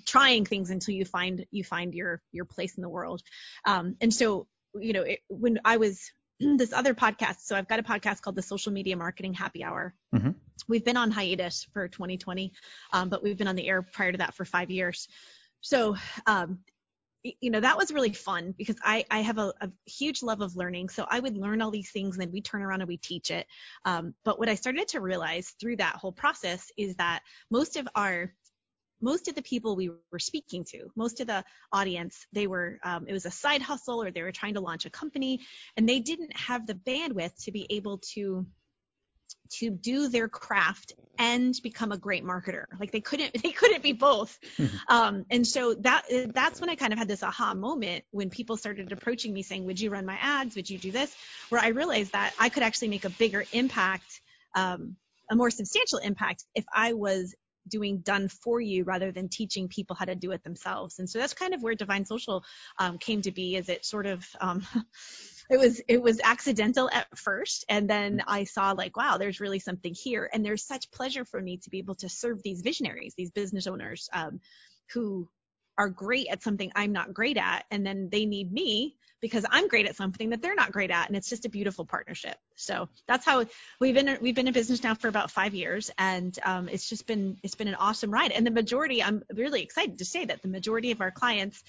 trying 0.06 0.44
things 0.44 0.70
until 0.70 0.94
you 0.94 1.04
find 1.04 1.46
you 1.50 1.64
find 1.64 1.94
your 1.94 2.20
your 2.32 2.44
place 2.44 2.76
in 2.76 2.82
the 2.82 2.88
world. 2.88 3.22
Um, 3.64 3.96
and 4.00 4.12
so 4.12 4.46
you 4.78 4.92
know 4.92 5.02
it, 5.02 5.20
when 5.28 5.58
i 5.64 5.76
was 5.76 6.12
this 6.40 6.72
other 6.72 6.94
podcast 6.94 7.40
so 7.40 7.56
i've 7.56 7.68
got 7.68 7.78
a 7.78 7.82
podcast 7.82 8.22
called 8.22 8.36
the 8.36 8.42
social 8.42 8.72
media 8.72 8.96
marketing 8.96 9.34
happy 9.34 9.64
hour. 9.64 9.94
Mhm. 10.14 10.34
we've 10.68 10.84
been 10.84 10.96
on 10.96 11.10
hiatus 11.10 11.66
for 11.72 11.88
2020 11.88 12.52
um, 12.92 13.08
but 13.08 13.22
we've 13.22 13.36
been 13.38 13.48
on 13.48 13.56
the 13.56 13.66
air 13.68 13.82
prior 13.82 14.12
to 14.12 14.18
that 14.18 14.34
for 14.34 14.44
five 14.44 14.70
years. 14.70 15.08
So 15.60 15.96
um, 16.26 16.60
you 17.22 17.50
know 17.50 17.60
that 17.60 17.76
was 17.76 17.92
really 17.92 18.12
fun 18.12 18.54
because 18.56 18.76
i 18.82 19.04
i 19.10 19.20
have 19.20 19.38
a, 19.38 19.52
a 19.60 19.70
huge 19.86 20.22
love 20.22 20.40
of 20.40 20.56
learning. 20.56 20.88
So 20.88 21.06
i 21.08 21.20
would 21.20 21.36
learn 21.36 21.60
all 21.60 21.70
these 21.70 21.90
things 21.90 22.16
and 22.16 22.22
then 22.22 22.32
we 22.32 22.40
turn 22.40 22.62
around 22.62 22.80
and 22.80 22.88
we 22.88 22.96
teach 22.96 23.30
it. 23.30 23.46
Um, 23.84 24.14
but 24.24 24.38
what 24.38 24.48
i 24.48 24.54
started 24.54 24.88
to 24.88 25.00
realize 25.00 25.54
through 25.60 25.76
that 25.76 25.96
whole 25.96 26.12
process 26.12 26.70
is 26.76 26.96
that 26.96 27.22
most 27.50 27.76
of 27.76 27.88
our 27.94 28.32
most 29.00 29.28
of 29.28 29.34
the 29.34 29.42
people 29.42 29.76
we 29.76 29.90
were 30.12 30.18
speaking 30.18 30.64
to, 30.64 30.90
most 30.94 31.20
of 31.20 31.26
the 31.26 31.42
audience, 31.72 32.26
they 32.32 32.46
were, 32.46 32.78
um, 32.84 33.06
it 33.08 33.12
was 33.12 33.26
a 33.26 33.30
side 33.30 33.62
hustle 33.62 34.02
or 34.02 34.10
they 34.10 34.22
were 34.22 34.32
trying 34.32 34.54
to 34.54 34.60
launch 34.60 34.84
a 34.84 34.90
company 34.90 35.40
and 35.76 35.88
they 35.88 36.00
didn't 36.00 36.36
have 36.36 36.66
the 36.66 36.74
bandwidth 36.74 37.44
to 37.44 37.52
be 37.52 37.66
able 37.70 37.98
to 38.12 38.46
to 39.58 39.70
do 39.70 40.08
their 40.08 40.28
craft 40.28 40.92
and 41.18 41.54
become 41.62 41.92
a 41.92 41.98
great 41.98 42.24
marketer. 42.24 42.64
Like 42.78 42.92
they 42.92 43.00
couldn't 43.00 43.34
they 43.42 43.52
couldn't 43.52 43.82
be 43.82 43.92
both. 43.92 44.38
Um, 44.88 45.26
and 45.30 45.46
so 45.46 45.74
that 45.74 46.04
that's 46.34 46.60
when 46.60 46.70
i 46.70 46.76
kind 46.76 46.92
of 46.92 46.98
had 46.98 47.08
this 47.08 47.22
aha 47.22 47.54
moment 47.54 48.04
when 48.10 48.30
people 48.30 48.56
started 48.56 48.90
approaching 48.92 49.32
me 49.32 49.42
saying 49.42 49.66
would 49.66 49.80
you 49.80 49.90
run 49.90 50.06
my 50.06 50.18
ads? 50.20 50.56
Would 50.56 50.70
you 50.70 50.78
do 50.78 50.90
this? 50.90 51.14
where 51.50 51.60
i 51.60 51.68
realized 51.68 52.12
that 52.12 52.32
i 52.38 52.48
could 52.48 52.62
actually 52.62 52.88
make 52.88 53.04
a 53.04 53.10
bigger 53.10 53.44
impact 53.52 54.20
um, 54.54 54.96
a 55.30 55.36
more 55.36 55.50
substantial 55.50 55.98
impact 55.98 56.44
if 56.54 56.64
i 56.74 56.92
was 56.92 57.34
doing 57.68 57.98
done 57.98 58.28
for 58.28 58.60
you 58.60 58.84
rather 58.84 59.12
than 59.12 59.28
teaching 59.28 59.68
people 59.68 59.96
how 59.96 60.04
to 60.04 60.14
do 60.14 60.32
it 60.32 60.42
themselves. 60.42 60.98
And 60.98 61.08
so 61.08 61.18
that's 61.18 61.34
kind 61.34 61.54
of 61.54 61.62
where 61.62 61.74
divine 61.74 62.04
social 62.04 62.44
um, 62.78 62.98
came 62.98 63.22
to 63.22 63.30
be 63.30 63.56
is 63.56 63.68
it 63.68 63.84
sort 63.84 64.06
of 64.06 64.26
um, 64.40 64.66
it 65.50 65.58
was 65.58 65.80
it 65.88 66.00
was 66.00 66.20
accidental 66.22 66.88
at 66.92 67.06
first 67.18 67.64
and 67.68 67.90
then 67.90 68.22
i 68.26 68.44
saw 68.44 68.72
like 68.72 68.96
wow 68.96 69.18
there's 69.18 69.40
really 69.40 69.58
something 69.58 69.94
here 69.94 70.30
and 70.32 70.44
there's 70.44 70.64
such 70.64 70.90
pleasure 70.90 71.24
for 71.24 71.40
me 71.40 71.56
to 71.56 71.70
be 71.70 71.78
able 71.78 71.94
to 71.96 72.08
serve 72.08 72.42
these 72.42 72.62
visionaries 72.62 73.14
these 73.16 73.30
business 73.30 73.66
owners 73.66 74.08
um, 74.12 74.40
who 74.92 75.28
are 75.76 75.88
great 75.88 76.28
at 76.30 76.42
something 76.42 76.70
i'm 76.74 76.92
not 76.92 77.12
great 77.12 77.36
at 77.36 77.64
and 77.70 77.84
then 77.84 78.08
they 78.10 78.24
need 78.24 78.52
me 78.52 78.94
because 79.20 79.44
i'm 79.50 79.68
great 79.68 79.86
at 79.86 79.96
something 79.96 80.30
that 80.30 80.40
they're 80.40 80.54
not 80.54 80.72
great 80.72 80.90
at 80.90 81.08
and 81.08 81.16
it's 81.16 81.28
just 81.28 81.44
a 81.44 81.48
beautiful 81.48 81.84
partnership. 81.84 82.36
So 82.54 82.88
that's 83.06 83.24
how 83.24 83.44
we've 83.80 83.94
been 83.94 84.18
we've 84.20 84.34
been 84.34 84.46
in 84.46 84.52
business 84.52 84.82
now 84.82 84.94
for 84.94 85.08
about 85.08 85.30
five 85.30 85.54
years 85.54 85.90
and 85.98 86.38
um, 86.44 86.68
it's 86.68 86.88
just 86.88 87.06
been 87.06 87.38
it's 87.42 87.54
been 87.54 87.68
an 87.68 87.74
awesome 87.74 88.10
ride. 88.10 88.32
And 88.32 88.46
the 88.46 88.50
majority 88.50 89.02
i'm 89.02 89.22
really 89.34 89.62
excited 89.62 89.98
to 89.98 90.04
say 90.04 90.24
that 90.24 90.42
the 90.42 90.48
majority 90.48 90.90
of 90.90 91.00
our 91.00 91.10
clients 91.10 91.62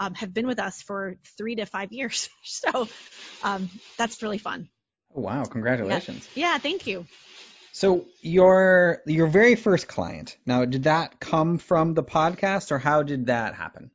um, 0.00 0.14
have 0.14 0.32
been 0.32 0.46
with 0.46 0.58
us 0.58 0.82
for 0.82 1.16
three 1.36 1.56
to 1.56 1.66
five 1.66 1.92
years. 1.92 2.28
so 2.42 2.88
um, 3.42 3.68
that's 3.96 4.22
really 4.22 4.38
fun. 4.38 4.68
Oh, 5.14 5.22
wow, 5.22 5.44
congratulations. 5.44 6.28
Yeah. 6.34 6.52
yeah, 6.52 6.58
thank 6.58 6.86
you. 6.86 7.06
So 7.72 8.06
your 8.20 9.02
your 9.06 9.28
very 9.28 9.54
first 9.54 9.88
client. 9.88 10.36
Now, 10.44 10.64
did 10.64 10.84
that 10.84 11.20
come 11.20 11.58
from 11.58 11.94
the 11.94 12.02
podcast 12.02 12.72
or 12.72 12.78
how 12.78 13.02
did 13.02 13.26
that 13.26 13.54
happen? 13.54 13.90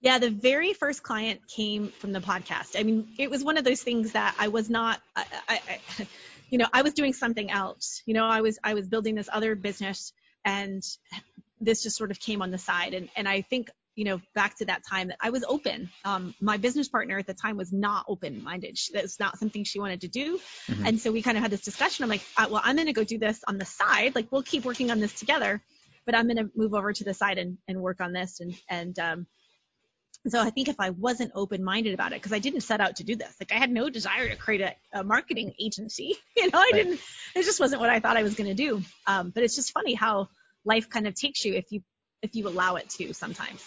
Yeah, 0.00 0.18
the 0.18 0.30
very 0.30 0.72
first 0.72 1.02
client 1.02 1.40
came 1.48 1.88
from 1.88 2.12
the 2.12 2.20
podcast. 2.20 2.78
I 2.78 2.84
mean, 2.84 3.08
it 3.18 3.30
was 3.30 3.42
one 3.42 3.58
of 3.58 3.64
those 3.64 3.82
things 3.82 4.12
that 4.12 4.34
I 4.38 4.48
was 4.48 4.70
not 4.70 5.00
I, 5.14 5.24
I, 5.48 5.60
I 5.98 6.08
you 6.50 6.58
know, 6.58 6.66
I 6.72 6.82
was 6.82 6.94
doing 6.94 7.12
something 7.12 7.50
else. 7.50 8.02
You 8.06 8.14
know, 8.14 8.24
I 8.24 8.40
was 8.40 8.58
I 8.64 8.74
was 8.74 8.86
building 8.86 9.14
this 9.14 9.28
other 9.30 9.54
business 9.54 10.12
and 10.44 10.82
this 11.60 11.82
just 11.82 11.96
sort 11.96 12.10
of 12.10 12.20
came 12.20 12.40
on 12.40 12.50
the 12.50 12.58
side 12.58 12.94
and 12.94 13.08
and 13.16 13.28
I 13.28 13.42
think 13.42 13.70
you 13.98 14.04
know, 14.04 14.20
back 14.32 14.56
to 14.56 14.64
that 14.66 14.84
time 14.88 15.08
that 15.08 15.16
I 15.20 15.30
was 15.30 15.42
open. 15.42 15.90
Um, 16.04 16.32
my 16.40 16.56
business 16.56 16.88
partner 16.88 17.18
at 17.18 17.26
the 17.26 17.34
time 17.34 17.56
was 17.56 17.72
not 17.72 18.04
open 18.06 18.44
minded. 18.44 18.78
That's 18.92 19.18
not 19.18 19.40
something 19.40 19.64
she 19.64 19.80
wanted 19.80 20.02
to 20.02 20.08
do. 20.08 20.38
Mm-hmm. 20.68 20.86
And 20.86 21.00
so 21.00 21.10
we 21.10 21.20
kind 21.20 21.36
of 21.36 21.42
had 21.42 21.50
this 21.50 21.62
discussion. 21.62 22.04
I'm 22.04 22.08
like, 22.08 22.22
uh, 22.36 22.46
well, 22.48 22.60
I'm 22.64 22.76
going 22.76 22.86
to 22.86 22.92
go 22.92 23.02
do 23.02 23.18
this 23.18 23.40
on 23.48 23.58
the 23.58 23.64
side. 23.64 24.14
Like, 24.14 24.30
we'll 24.30 24.44
keep 24.44 24.64
working 24.64 24.92
on 24.92 25.00
this 25.00 25.12
together, 25.14 25.60
but 26.06 26.14
I'm 26.14 26.28
going 26.28 26.36
to 26.36 26.48
move 26.54 26.74
over 26.74 26.92
to 26.92 27.02
the 27.02 27.12
side 27.12 27.38
and, 27.38 27.58
and 27.66 27.80
work 27.80 28.00
on 28.00 28.12
this. 28.12 28.38
And, 28.38 28.54
and, 28.70 28.96
um, 29.00 29.26
so 30.28 30.40
I 30.40 30.50
think 30.50 30.68
if 30.68 30.76
I 30.78 30.90
wasn't 30.90 31.32
open 31.34 31.64
minded 31.64 31.92
about 31.92 32.12
it, 32.12 32.22
because 32.22 32.32
I 32.32 32.38
didn't 32.38 32.60
set 32.60 32.80
out 32.80 32.96
to 32.96 33.04
do 33.04 33.16
this, 33.16 33.34
like 33.40 33.50
I 33.50 33.56
had 33.56 33.70
no 33.70 33.90
desire 33.90 34.28
to 34.28 34.36
create 34.36 34.60
a, 34.60 35.00
a 35.00 35.02
marketing 35.02 35.54
agency. 35.60 36.14
You 36.36 36.44
know, 36.52 36.58
I 36.58 36.70
right. 36.72 36.84
didn't, 36.84 37.00
it 37.34 37.42
just 37.42 37.58
wasn't 37.58 37.80
what 37.80 37.90
I 37.90 37.98
thought 37.98 38.16
I 38.16 38.22
was 38.22 38.36
going 38.36 38.48
to 38.48 38.54
do. 38.54 38.80
Um, 39.08 39.30
but 39.34 39.42
it's 39.42 39.56
just 39.56 39.72
funny 39.72 39.94
how 39.94 40.28
life 40.64 40.88
kind 40.88 41.08
of 41.08 41.14
takes 41.14 41.44
you 41.44 41.54
if 41.54 41.72
you, 41.72 41.82
if 42.22 42.36
you 42.36 42.46
allow 42.46 42.76
it 42.76 42.88
to 42.90 43.12
sometimes. 43.12 43.64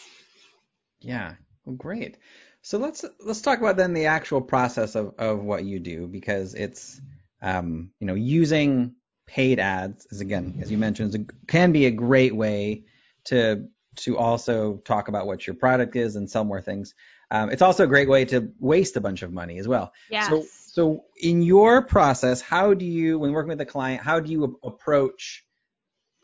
Yeah. 1.02 1.36
Well, 1.66 1.76
great. 1.76 2.18
So 2.62 2.78
let's 2.78 3.04
let's 3.20 3.42
talk 3.42 3.60
about 3.60 3.78
then 3.78 3.94
the 3.94 4.06
actual 4.06 4.42
process 4.42 4.96
of, 4.96 5.16
of 5.18 5.44
what 5.44 5.64
you 5.64 5.80
do 5.80 6.08
because 6.08 6.54
it's 6.54 7.02
um, 7.42 7.92
you 8.00 8.08
know 8.08 8.14
using 8.14 8.96
paid 9.26 9.60
ads 9.60 10.06
is 10.12 10.22
again 10.22 10.60
as 10.62 10.72
you 10.72 10.78
mentioned 10.78 11.16
a, 11.16 11.48
can 11.48 11.72
be 11.72 11.86
a 11.86 11.92
great 11.92 12.36
way 12.36 12.84
to 13.26 13.68
to 13.96 14.18
also 14.18 14.78
talk 14.78 15.08
about 15.08 15.28
what 15.28 15.46
your 15.46 15.56
product 15.56 15.96
is 15.96 16.16
and 16.16 16.30
sell 16.30 16.44
more 16.44 16.62
things. 16.62 16.94
Um, 17.30 17.50
it's 17.50 17.62
also 17.62 17.86
a 17.86 17.88
great 17.88 18.10
way 18.10 18.26
to 18.26 18.52
waste 18.60 18.96
a 18.98 19.02
bunch 19.02 19.22
of 19.22 19.32
money 19.32 19.58
as 19.58 19.68
well. 19.68 19.94
Yes. 20.10 20.30
So 20.30 20.46
so 20.68 21.06
in 21.18 21.42
your 21.42 21.82
process, 21.82 22.42
how 22.42 22.74
do 22.74 22.86
you 22.86 23.18
when 23.18 23.32
working 23.32 23.50
with 23.50 23.62
a 23.62 23.66
client, 23.66 24.04
how 24.04 24.20
do 24.20 24.32
you 24.32 24.60
approach 24.64 25.44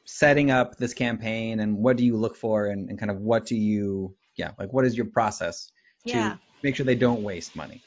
setting 0.06 0.52
up 0.52 0.78
this 0.78 0.94
campaign 0.94 1.60
and 1.60 1.78
what 1.78 1.98
do 1.98 2.06
you 2.06 2.16
look 2.16 2.38
for 2.38 2.68
and, 2.68 2.90
and 2.90 2.98
kind 2.98 3.12
of 3.12 3.18
what 3.18 3.46
do 3.46 3.56
you 3.56 4.16
yeah, 4.38 4.52
like 4.58 4.72
what 4.72 4.86
is 4.86 4.96
your 4.96 5.08
process 5.08 5.72
to 6.06 6.14
yeah. 6.14 6.38
make 6.64 6.76
sure 6.76 6.86
they 6.86 6.96
don't 6.96 7.24
waste 7.24 7.56
money? 7.56 7.82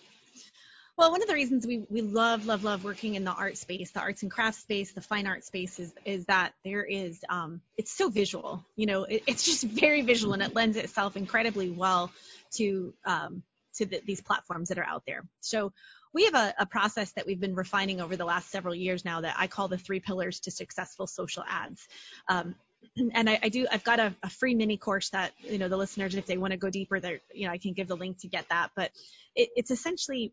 Well, 1.01 1.13
one 1.13 1.23
of 1.23 1.29
the 1.29 1.35
reasons 1.35 1.67
we, 1.67 1.83
we 1.89 2.03
love, 2.03 2.45
love, 2.45 2.63
love 2.63 2.85
working 2.85 3.15
in 3.15 3.25
the 3.25 3.33
art 3.33 3.57
space, 3.57 3.91
the 3.91 4.01
arts 4.01 4.21
and 4.21 4.31
crafts 4.31 4.59
space, 4.59 4.93
the 4.93 5.01
fine 5.01 5.27
art 5.27 5.45
space 5.45 5.79
is, 5.79 5.95
is 6.05 6.27
that 6.27 6.53
there 6.63 6.85
is, 6.85 7.25
um, 7.31 7.63
it's 7.79 7.91
so 7.91 8.11
visual, 8.11 8.63
you 8.77 8.85
know, 8.85 9.05
it, 9.05 9.23
it's 9.27 9.43
just 9.43 9.65
very 9.65 10.03
visual 10.03 10.35
and 10.35 10.43
it 10.43 10.55
lends 10.55 10.77
itself 10.77 11.17
incredibly 11.17 11.71
well 11.71 12.13
to, 12.57 12.93
um, 13.07 13.43
to 13.77 13.87
the, 13.87 14.03
these 14.05 14.21
platforms 14.21 14.69
that 14.69 14.79
are 14.79 14.85
out 14.85 15.05
there. 15.07 15.25
So 15.41 15.73
we 16.13 16.27
have 16.27 16.35
a, 16.35 16.55
a, 16.59 16.67
process 16.67 17.13
that 17.13 17.27
we've 17.27 17.41
been 17.41 17.55
refining 17.55 18.03
over 18.03 18.17
the 18.17 18.27
last 18.27 18.51
several 18.51 18.75
years 18.75 19.03
now 19.03 19.23
that 19.23 19.37
I 19.39 19.47
call 19.47 19.69
the 19.69 19.79
three 19.79 20.01
pillars 20.01 20.41
to 20.41 20.51
successful 20.51 21.07
social 21.07 21.45
ads. 21.49 21.87
Um, 22.29 22.57
and 22.97 23.31
I, 23.31 23.39
I, 23.43 23.49
do 23.49 23.67
I've 23.71 23.85
got 23.85 24.01
a, 24.01 24.15
a, 24.23 24.31
free 24.31 24.55
mini 24.55 24.77
course 24.77 25.11
that 25.11 25.33
you 25.41 25.59
know 25.59 25.69
the 25.69 25.77
listeners 25.77 26.15
if 26.15 26.27
they 26.27 26.37
want 26.37 26.53
to 26.53 26.57
go 26.57 26.71
deeper 26.71 27.01
there 27.01 27.21
you 27.33 27.47
know 27.47 27.53
I 27.53 27.59
can 27.59 27.73
give 27.73 27.89
the 27.89 27.97
link 27.97 28.19
to 28.21 28.29
get 28.29 28.49
that. 28.51 28.71
But 28.75 28.91
it, 29.35 29.51
it's 29.57 29.71
essentially 29.71 30.33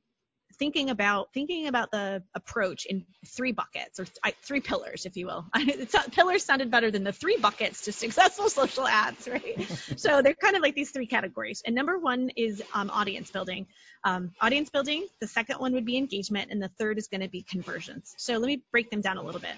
thinking 0.58 0.90
about 0.90 1.32
thinking 1.34 1.68
about 1.68 1.92
the 1.92 2.24
approach 2.34 2.86
in 2.86 3.06
three 3.28 3.52
buckets 3.52 4.00
or 4.00 4.06
th- 4.06 4.36
three 4.42 4.60
pillars 4.60 5.06
if 5.06 5.16
you 5.16 5.28
will. 5.28 5.46
It's, 5.56 5.96
pillars 6.12 6.44
sounded 6.44 6.72
better 6.72 6.90
than 6.90 7.04
the 7.04 7.12
three 7.12 7.38
buckets 7.38 7.84
to 7.84 7.92
successful 7.92 8.50
social 8.62 8.88
ads 8.88 9.28
right? 9.28 9.68
So 9.98 10.22
they're 10.22 10.34
kind 10.34 10.56
of 10.56 10.62
like 10.62 10.76
these 10.76 10.92
three 10.92 11.06
categories. 11.06 11.62
And 11.66 11.76
number 11.76 12.00
one 12.00 12.32
is 12.36 12.64
um, 12.74 12.90
audience 12.90 13.30
building. 13.30 13.68
Um, 14.04 14.32
audience 14.42 14.70
building 14.70 15.08
the 15.20 15.28
second 15.28 15.60
one 15.60 15.74
would 15.74 15.86
be 15.86 15.98
engagement 15.98 16.52
and 16.52 16.62
the 16.62 16.70
third 16.80 16.98
is 16.98 17.08
going 17.08 17.22
to 17.22 17.30
be 17.30 17.44
conversions. 17.44 18.16
So 18.18 18.34
let 18.38 18.48
me 18.48 18.64
break 18.72 18.90
them 18.90 19.02
down 19.02 19.18
a 19.18 19.24
little 19.24 19.42
bit 19.42 19.56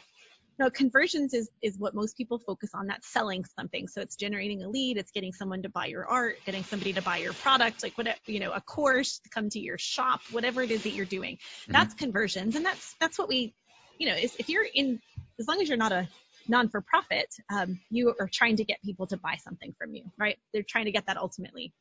no, 0.59 0.69
conversions 0.69 1.33
is, 1.33 1.49
is 1.61 1.79
what 1.79 1.95
most 1.95 2.17
people 2.17 2.37
focus 2.37 2.71
on. 2.73 2.87
That's 2.87 3.07
selling 3.07 3.45
something. 3.57 3.87
So 3.87 4.01
it's 4.01 4.17
generating 4.17 4.61
a 4.61 4.69
lead. 4.69 4.97
It's 4.97 5.11
getting 5.11 5.31
someone 5.31 5.61
to 5.63 5.69
buy 5.69 5.85
your 5.85 6.05
art, 6.05 6.35
getting 6.45 6.63
somebody 6.65 6.91
to 6.93 7.01
buy 7.01 7.17
your 7.17 7.33
product, 7.33 7.81
like 7.81 7.97
what, 7.97 8.07
you 8.25 8.41
know, 8.41 8.51
a 8.51 8.59
course 8.59 9.19
to 9.19 9.29
come 9.29 9.49
to 9.49 9.59
your 9.59 9.77
shop, 9.77 10.21
whatever 10.31 10.61
it 10.61 10.69
is 10.69 10.83
that 10.83 10.91
you're 10.91 11.05
doing. 11.05 11.37
Mm-hmm. 11.37 11.71
That's 11.71 11.93
conversions. 11.93 12.57
And 12.57 12.65
that's, 12.65 12.95
that's 12.99 13.17
what 13.17 13.29
we, 13.29 13.55
you 13.97 14.07
know, 14.07 14.15
is 14.15 14.35
if 14.37 14.49
you're 14.49 14.67
in, 14.73 14.99
as 15.39 15.47
long 15.47 15.61
as 15.61 15.69
you're 15.69 15.77
not 15.77 15.93
a 15.93 16.09
non-for-profit, 16.47 17.33
um, 17.53 17.79
you 17.89 18.13
are 18.19 18.29
trying 18.31 18.57
to 18.57 18.65
get 18.65 18.81
people 18.83 19.07
to 19.07 19.17
buy 19.17 19.37
something 19.41 19.73
from 19.77 19.95
you, 19.95 20.03
right? 20.17 20.37
They're 20.53 20.63
trying 20.63 20.85
to 20.85 20.91
get 20.91 21.05
that 21.07 21.17
ultimately. 21.17 21.73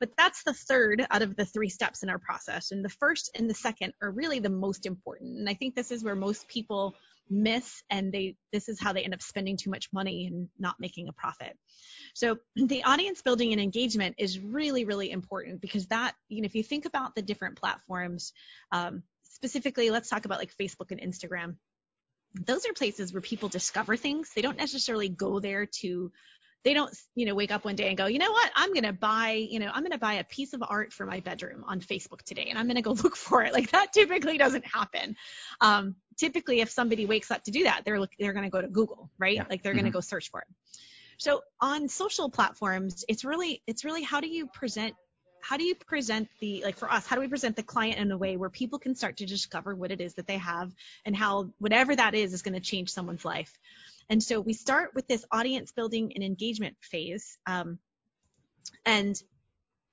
But 0.00 0.10
that's 0.16 0.44
the 0.44 0.52
third 0.52 1.04
out 1.10 1.22
of 1.22 1.34
the 1.34 1.44
three 1.44 1.70
steps 1.70 2.02
in 2.02 2.10
our 2.10 2.18
process. 2.18 2.70
And 2.70 2.84
the 2.84 2.88
first 2.88 3.30
and 3.34 3.48
the 3.50 3.54
second 3.54 3.94
are 4.00 4.10
really 4.10 4.38
the 4.38 4.48
most 4.50 4.86
important. 4.86 5.38
And 5.38 5.48
I 5.48 5.54
think 5.54 5.74
this 5.74 5.90
is 5.90 6.04
where 6.04 6.14
most 6.14 6.46
people 6.46 6.94
miss 7.30 7.82
and 7.90 8.12
they 8.12 8.36
this 8.52 8.68
is 8.68 8.80
how 8.80 8.92
they 8.92 9.02
end 9.02 9.14
up 9.14 9.22
spending 9.22 9.56
too 9.56 9.70
much 9.70 9.88
money 9.92 10.26
and 10.26 10.48
not 10.58 10.76
making 10.78 11.08
a 11.08 11.12
profit. 11.12 11.56
So 12.14 12.38
the 12.56 12.84
audience 12.84 13.22
building 13.22 13.52
and 13.52 13.60
engagement 13.60 14.16
is 14.18 14.38
really 14.38 14.84
really 14.84 15.10
important 15.10 15.60
because 15.60 15.86
that 15.86 16.14
you 16.28 16.42
know 16.42 16.46
if 16.46 16.54
you 16.54 16.62
think 16.62 16.84
about 16.84 17.14
the 17.14 17.22
different 17.22 17.56
platforms 17.56 18.32
um, 18.72 19.02
specifically 19.24 19.90
let's 19.90 20.08
talk 20.08 20.24
about 20.24 20.38
like 20.38 20.54
facebook 20.56 20.90
and 20.90 21.00
instagram. 21.00 21.56
Those 22.34 22.66
are 22.66 22.74
places 22.74 23.12
where 23.12 23.22
people 23.22 23.48
discover 23.48 23.96
things. 23.96 24.30
They 24.34 24.42
don't 24.42 24.58
necessarily 24.58 25.08
go 25.08 25.40
there 25.40 25.66
to 25.80 26.12
they 26.64 26.74
don't 26.74 26.94
you 27.14 27.26
know 27.26 27.34
wake 27.34 27.50
up 27.50 27.64
one 27.64 27.76
day 27.76 27.88
and 27.88 27.96
go 27.96 28.06
you 28.06 28.18
know 28.18 28.30
what? 28.30 28.50
I'm 28.54 28.72
going 28.72 28.84
to 28.84 28.92
buy 28.92 29.30
you 29.32 29.58
know 29.58 29.70
i'm 29.72 29.82
going 29.82 29.92
to 29.92 29.98
buy 29.98 30.14
a 30.14 30.24
piece 30.24 30.52
of 30.52 30.62
art 30.66 30.92
for 30.92 31.06
my 31.06 31.20
bedroom 31.20 31.64
on 31.66 31.80
facebook 31.80 32.22
today 32.22 32.46
and 32.48 32.58
i'm 32.58 32.66
going 32.66 32.76
to 32.76 32.82
go 32.82 32.92
look 33.02 33.16
for 33.16 33.42
it. 33.42 33.52
Like 33.52 33.70
that 33.70 33.92
typically 33.92 34.38
doesn't 34.38 34.66
happen. 34.66 35.16
Um, 35.60 35.96
typically 36.16 36.60
if 36.60 36.70
somebody 36.70 37.06
wakes 37.06 37.30
up 37.30 37.44
to 37.44 37.50
do 37.50 37.64
that 37.64 37.82
they're 37.84 38.00
look, 38.00 38.10
they're 38.18 38.32
going 38.32 38.44
to 38.44 38.50
go 38.50 38.60
to 38.60 38.68
google 38.68 39.10
right? 39.18 39.36
Yeah. 39.36 39.44
like 39.48 39.62
they're 39.62 39.72
mm-hmm. 39.72 39.80
going 39.80 39.92
to 39.92 39.96
go 39.96 40.00
search 40.00 40.30
for 40.30 40.40
it. 40.40 40.46
So 41.18 41.42
on 41.60 41.88
social 41.88 42.30
platforms 42.30 43.04
it's 43.08 43.24
really 43.24 43.62
it's 43.66 43.84
really 43.84 44.02
how 44.02 44.20
do 44.20 44.28
you 44.28 44.46
present 44.46 44.94
how 45.40 45.56
do 45.56 45.64
you 45.64 45.74
present 45.74 46.28
the 46.40 46.62
like 46.64 46.76
for 46.76 46.90
us 46.90 47.06
how 47.06 47.16
do 47.16 47.20
we 47.20 47.28
present 47.28 47.56
the 47.56 47.62
client 47.62 47.98
in 47.98 48.10
a 48.10 48.18
way 48.18 48.36
where 48.36 48.50
people 48.50 48.78
can 48.78 48.94
start 48.94 49.18
to 49.18 49.26
discover 49.26 49.74
what 49.74 49.90
it 49.90 50.00
is 50.00 50.14
that 50.14 50.26
they 50.26 50.38
have 50.38 50.74
and 51.04 51.16
how 51.16 51.50
whatever 51.58 51.94
that 51.94 52.14
is 52.14 52.32
is 52.32 52.42
going 52.42 52.54
to 52.54 52.60
change 52.60 52.90
someone's 52.90 53.24
life 53.24 53.58
and 54.08 54.22
so 54.22 54.40
we 54.40 54.52
start 54.52 54.94
with 54.94 55.06
this 55.06 55.24
audience 55.30 55.72
building 55.72 56.12
and 56.14 56.24
engagement 56.24 56.76
phase. 56.80 57.38
Um, 57.46 57.78
and 58.84 59.20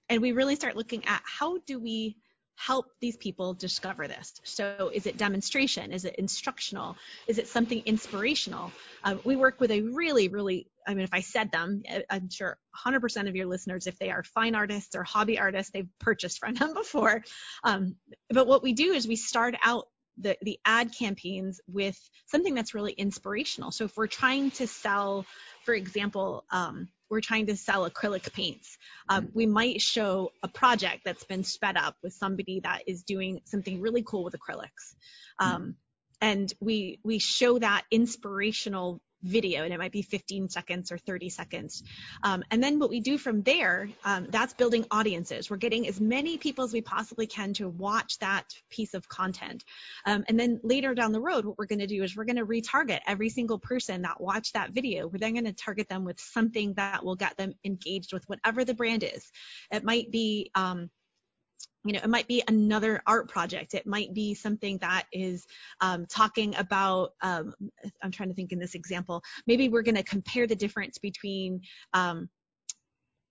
and 0.09 0.21
we 0.21 0.31
really 0.31 0.55
start 0.55 0.75
looking 0.75 1.05
at 1.05 1.21
how 1.25 1.57
do 1.65 1.79
we 1.79 2.17
help 2.55 2.85
these 3.01 3.17
people 3.17 3.53
discover 3.53 4.07
this. 4.07 4.33
So 4.43 4.89
is 4.93 5.05
it 5.05 5.17
demonstration? 5.17 5.91
Is 5.91 6.05
it 6.05 6.15
instructional? 6.15 6.95
Is 7.27 7.37
it 7.37 7.47
something 7.47 7.83
inspirational? 7.85 8.71
Um, 9.03 9.19
we 9.25 9.35
work 9.35 9.59
with 9.59 9.71
a 9.71 9.81
really, 9.81 10.29
really, 10.29 10.67
I 10.87 10.93
mean, 10.93 11.03
if 11.03 11.13
I 11.13 11.19
said 11.19 11.51
them, 11.51 11.83
I'm 12.09 12.29
sure 12.29 12.57
100% 12.85 13.27
of 13.27 13.35
your 13.35 13.45
listeners, 13.45 13.87
if 13.87 13.99
they 13.99 14.09
are 14.09 14.23
fine 14.23 14.55
artists 14.55 14.95
or 14.95 15.03
hobby 15.03 15.37
artists, 15.37 15.71
they've 15.71 15.89
purchased 15.99 16.39
from 16.39 16.53
them 16.53 16.73
before. 16.75 17.23
Um, 17.63 17.95
but 18.29 18.47
what 18.47 18.63
we 18.63 18.73
do 18.73 18.93
is 18.93 19.07
we 19.07 19.17
start 19.17 19.55
out 19.61 19.87
the, 20.17 20.37
the 20.41 20.59
ad 20.65 20.93
campaigns 20.97 21.61
with 21.67 21.97
something 22.27 22.53
that's 22.53 22.73
really 22.73 22.93
inspirational. 22.93 23.71
So 23.71 23.85
if 23.85 23.97
we're 23.97 24.07
trying 24.07 24.51
to 24.51 24.67
sell, 24.67 25.25
for 25.65 25.73
example, 25.73 26.45
um, 26.51 26.89
we're 27.09 27.21
trying 27.21 27.47
to 27.47 27.57
sell 27.57 27.89
acrylic 27.89 28.31
paints, 28.33 28.77
um, 29.09 29.29
we 29.33 29.45
might 29.45 29.81
show 29.81 30.31
a 30.41 30.47
project 30.47 31.01
that's 31.05 31.23
been 31.23 31.43
sped 31.43 31.77
up 31.77 31.95
with 32.01 32.13
somebody 32.13 32.61
that 32.61 32.83
is 32.87 33.03
doing 33.03 33.41
something 33.45 33.81
really 33.81 34.03
cool 34.03 34.23
with 34.23 34.35
acrylics. 34.35 34.95
Um, 35.39 35.75
and 36.21 36.51
we 36.59 36.99
we 37.03 37.19
show 37.19 37.59
that 37.59 37.83
inspirational 37.91 39.01
video 39.23 39.63
and 39.63 39.73
it 39.73 39.79
might 39.79 39.91
be 39.91 40.01
15 40.01 40.49
seconds 40.49 40.91
or 40.91 40.97
30 40.97 41.29
seconds. 41.29 41.83
Um, 42.23 42.43
and 42.51 42.63
then 42.63 42.79
what 42.79 42.89
we 42.89 42.99
do 42.99 43.17
from 43.17 43.41
there, 43.43 43.89
um, 44.03 44.27
that's 44.29 44.53
building 44.53 44.85
audiences. 44.91 45.49
We're 45.49 45.57
getting 45.57 45.87
as 45.87 45.99
many 45.99 46.37
people 46.37 46.63
as 46.63 46.73
we 46.73 46.81
possibly 46.81 47.27
can 47.27 47.53
to 47.53 47.69
watch 47.69 48.19
that 48.19 48.45
piece 48.69 48.93
of 48.93 49.07
content. 49.07 49.63
Um, 50.05 50.23
and 50.27 50.39
then 50.39 50.59
later 50.63 50.93
down 50.93 51.11
the 51.11 51.21
road, 51.21 51.45
what 51.45 51.57
we're 51.57 51.65
going 51.65 51.79
to 51.79 51.87
do 51.87 52.03
is 52.03 52.15
we're 52.15 52.25
going 52.25 52.35
to 52.37 52.45
retarget 52.45 52.99
every 53.07 53.29
single 53.29 53.59
person 53.59 54.03
that 54.03 54.21
watched 54.21 54.53
that 54.53 54.71
video. 54.71 55.07
We're 55.07 55.19
then 55.19 55.33
going 55.33 55.45
to 55.45 55.53
target 55.53 55.89
them 55.89 56.05
with 56.05 56.19
something 56.19 56.73
that 56.75 57.03
will 57.03 57.15
get 57.15 57.37
them 57.37 57.53
engaged 57.63 58.13
with 58.13 58.23
whatever 58.27 58.63
the 58.63 58.73
brand 58.73 59.03
is. 59.03 59.31
It 59.71 59.83
might 59.83 60.11
be, 60.11 60.51
um, 60.55 60.89
you 61.85 61.93
know, 61.93 61.99
it 62.03 62.09
might 62.09 62.27
be 62.27 62.43
another 62.47 63.01
art 63.05 63.29
project. 63.29 63.75
It 63.75 63.85
might 63.85 64.13
be 64.13 64.33
something 64.33 64.77
that 64.79 65.05
is 65.13 65.45
um, 65.81 66.05
talking 66.07 66.55
about, 66.55 67.11
um, 67.21 67.53
I'm 68.01 68.11
trying 68.11 68.29
to 68.29 68.35
think 68.35 68.51
in 68.51 68.59
this 68.59 68.73
example, 68.73 69.21
maybe 69.45 69.69
we're 69.69 69.83
going 69.83 69.95
to 69.95 70.03
compare 70.03 70.47
the 70.47 70.55
difference 70.55 70.97
between, 70.97 71.61
um, 71.93 72.29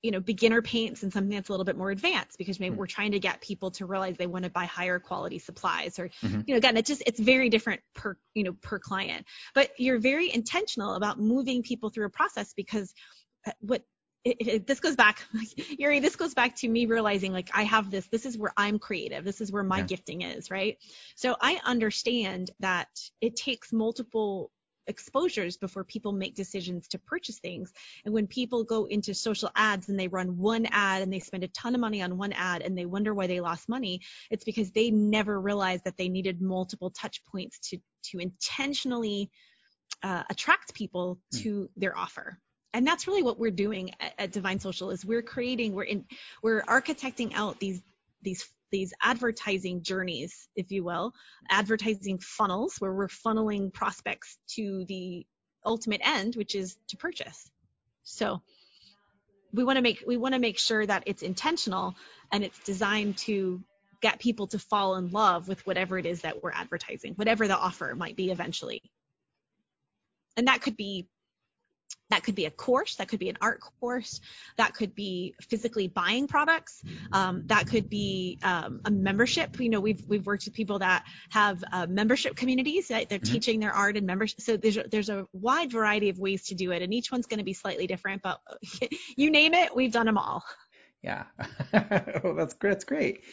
you 0.03 0.11
know 0.11 0.21
beginner 0.21 0.61
paints 0.61 1.03
and 1.03 1.11
something 1.11 1.35
that's 1.35 1.49
a 1.49 1.53
little 1.53 1.65
bit 1.65 1.79
more 1.79 1.91
advanced 1.91 2.37
because 2.37 2.61
maybe 2.61 2.75
Mm. 2.75 2.79
we're 2.79 2.87
trying 2.87 3.11
to 3.13 3.19
get 3.19 3.41
people 3.41 3.71
to 3.71 3.87
realize 3.87 4.19
they 4.19 4.27
want 4.27 4.45
to 4.45 4.51
buy 4.51 4.67
higher 4.67 4.99
quality 4.99 5.39
supplies 5.39 5.99
or 5.99 6.11
Mhm. 6.23 6.45
you 6.47 6.53
know 6.53 6.59
again 6.59 6.77
it 6.77 6.85
just 6.85 7.03
it's 7.07 7.19
very 7.19 7.49
different 7.49 7.81
per 7.95 8.19
you 8.35 8.45
know 8.45 8.53
per 8.61 8.79
client 8.79 9.27
but 9.55 9.71
you're 9.79 9.99
very 9.99 10.31
intentional 10.33 10.95
about 10.97 11.19
moving 11.19 11.63
people 11.63 11.89
through 11.89 12.05
a 12.05 12.11
process 12.11 12.53
because 12.53 12.93
uh, 13.47 13.53
what 13.61 13.83
it, 14.25 14.37
it, 14.41 14.67
this 14.67 14.81
goes 14.81 14.97
back 14.97 15.25
yuri 15.79 16.01
this 16.01 16.17
goes 16.17 16.35
back 16.35 16.55
to 16.57 16.69
me 16.69 16.87
realizing 16.87 17.33
like 17.33 17.51
i 17.55 17.63
have 17.63 17.91
this 17.91 18.07
this 18.09 18.27
is 18.27 18.39
where 18.39 18.53
i'm 18.57 18.79
creative 18.79 19.25
this 19.25 19.41
is 19.41 19.53
where 19.53 19.63
my 19.63 19.81
Yeah. 19.81 19.87
gifting 19.87 20.23
is 20.23 20.51
right 20.51 20.79
so 21.15 21.37
i 21.41 21.61
understand 21.65 22.51
that 22.61 22.89
it 23.21 23.37
takes 23.37 23.73
multiple 23.73 24.51
exposures 24.87 25.57
before 25.57 25.83
people 25.85 26.13
make 26.13 26.35
decisions 26.35 26.89
to 26.89 26.99
purchase 26.99 27.39
things 27.39 27.73
and 28.05 28.13
when 28.13 28.27
people 28.27 28.65
go 28.65 28.85
into 28.85 29.15
social 29.15 29.51
ads 29.57 29.89
and 29.89 29.99
they 29.99 30.09
run 30.09 30.37
one 30.37 30.67
ad 30.71 31.03
and 31.03 31.13
they 31.13 31.21
spend 31.21 31.43
a 31.45 31.49
ton 31.49 31.75
of 31.75 31.81
money 31.81 32.03
on 32.03 32.19
one 32.19 32.33
ad 32.33 32.63
and 32.63 32.77
they 32.77 32.85
wonder 32.87 33.15
why 33.15 33.27
they 33.27 33.41
lost 33.41 33.69
money, 33.69 34.01
it's 34.31 34.45
because 34.45 34.71
they 34.73 34.91
never 34.91 35.41
realized 35.41 35.85
that 35.85 35.97
they 35.97 36.09
needed 36.09 36.41
multiple 36.43 36.91
touch 36.91 37.25
points 37.25 37.59
to 37.61 37.79
to 38.03 38.19
intentionally 38.19 39.31
uh, 40.03 40.23
attract 40.29 40.75
people 40.75 41.19
Hmm. 41.33 41.39
to 41.39 41.71
their 41.77 41.97
offer. 41.97 42.39
And 42.75 42.85
that's 42.85 43.07
really 43.07 43.23
what 43.23 43.39
we're 43.39 43.53
doing 43.53 43.93
at, 44.01 44.15
at 44.19 44.33
Divine 44.33 44.59
Social 44.59 44.91
is 44.91 45.05
we're 45.05 45.23
creating, 45.23 45.75
we're 45.75 45.85
in, 45.85 46.05
we're 46.43 46.63
architecting 46.63 47.33
out 47.35 47.61
these 47.61 47.81
these 48.23 48.47
these 48.73 48.93
advertising 49.01 49.83
journeys, 49.83 50.49
if 50.57 50.73
you 50.73 50.83
will, 50.83 51.13
advertising 51.49 52.19
funnels 52.19 52.75
where 52.81 52.93
we're 52.93 53.07
funneling 53.07 53.73
prospects 53.73 54.37
to 54.49 54.85
the 54.89 55.25
ultimate 55.65 56.01
end, 56.05 56.35
which 56.35 56.57
is 56.57 56.77
to 56.89 56.97
purchase. 56.97 57.49
So 58.03 58.43
we 59.53 59.63
want 59.63 59.77
to 59.77 59.83
make 59.83 60.03
we 60.05 60.17
want 60.17 60.35
to 60.35 60.41
make 60.41 60.59
sure 60.59 60.85
that 60.85 61.05
it's 61.07 61.23
intentional 61.23 61.95
and 62.33 62.43
it's 62.43 62.59
designed 62.65 63.19
to 63.19 63.63
get 64.03 64.19
people 64.19 64.49
to 64.49 64.59
fall 64.59 64.97
in 64.97 65.13
love 65.13 65.47
with 65.47 65.65
whatever 65.65 65.97
it 65.97 66.07
is 66.07 66.23
that 66.23 66.43
we're 66.43 66.51
advertising, 66.51 67.15
whatever 67.15 67.47
the 67.47 67.57
offer 67.57 67.95
might 67.95 68.17
be 68.17 68.33
eventually. 68.33 68.83
And 70.37 70.49
that 70.49 70.61
could 70.61 70.77
be 70.77 71.07
that 72.15 72.23
could 72.23 72.37
be 72.37 72.45
a 72.45 72.51
course, 72.51 72.95
that 72.97 73.09
could 73.09 73.19
be 73.19 73.29
an 73.29 73.37
art 73.41 73.61
course, 73.81 74.21
that 74.57 74.73
could 74.73 74.95
be 74.95 75.35
physically 75.51 75.89
buying 75.89 76.29
products, 76.29 76.81
um, 77.13 77.43
that 77.47 77.67
could 77.67 77.89
be 77.89 78.39
um, 78.45 78.81
a 78.85 78.91
membership. 78.91 79.59
You 79.59 79.69
know, 79.69 79.81
we've 79.81 80.01
we've 80.07 80.25
worked 80.25 80.45
with 80.45 80.55
people 80.55 80.79
that 80.79 81.05
have 81.31 81.65
uh, 81.73 81.87
membership 81.89 82.37
communities 82.37 82.89
that 82.89 83.09
they're 83.09 83.19
Mhm. 83.19 83.33
teaching 83.33 83.59
their 83.59 83.73
art 83.73 83.97
and 83.97 84.07
membership. 84.07 84.41
So 84.43 84.57
there's 84.57 84.77
a, 84.77 84.85
there's 84.89 85.09
a 85.09 85.27
wide 85.33 85.73
variety 85.73 86.09
of 86.09 86.21
ways 86.21 86.45
to 86.47 86.55
do 86.55 86.71
it, 86.71 86.83
and 86.83 86.95
each 86.95 87.11
one's 87.11 87.27
going 87.27 87.39
to 87.39 87.45
be 87.45 87.53
slightly 87.53 87.89
different. 87.89 88.23
But 88.23 88.41
you 89.17 89.33
name 89.33 89.55
it, 89.55 89.75
we've 89.75 89.93
done 89.93 90.07
them 90.07 90.17
all. 90.19 90.45
Yeah, 91.03 91.25
well, 92.23 92.35
that's 92.37 92.55
great. 92.55 92.71
That's 92.71 92.85
great. 92.85 93.25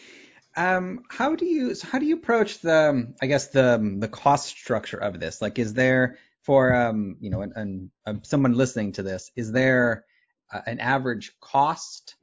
Um, 0.57 1.03
how 1.07 1.35
do 1.35 1.45
you 1.45 1.75
so 1.75 1.87
how 1.87 1.99
do 1.99 2.05
you 2.07 2.15
approach 2.15 2.59
the 2.59 3.13
I 3.21 3.27
guess 3.27 3.49
the 3.49 3.95
the 3.99 4.07
cost 4.07 4.47
structure 4.47 4.97
of 4.97 5.19
this? 5.19 5.39
Like, 5.39 5.59
is 5.59 5.73
there 5.75 6.17
for 6.41 6.73
um 6.73 7.17
you 7.19 7.29
know 7.29 7.41
an, 7.41 7.53
an, 7.55 7.91
um, 8.05 8.23
someone 8.23 8.53
listening 8.53 8.93
to 8.93 9.03
this, 9.03 9.31
is 9.35 9.51
there 9.51 10.05
uh, 10.53 10.61
an 10.65 10.79
average 10.79 11.33
cost 11.39 12.15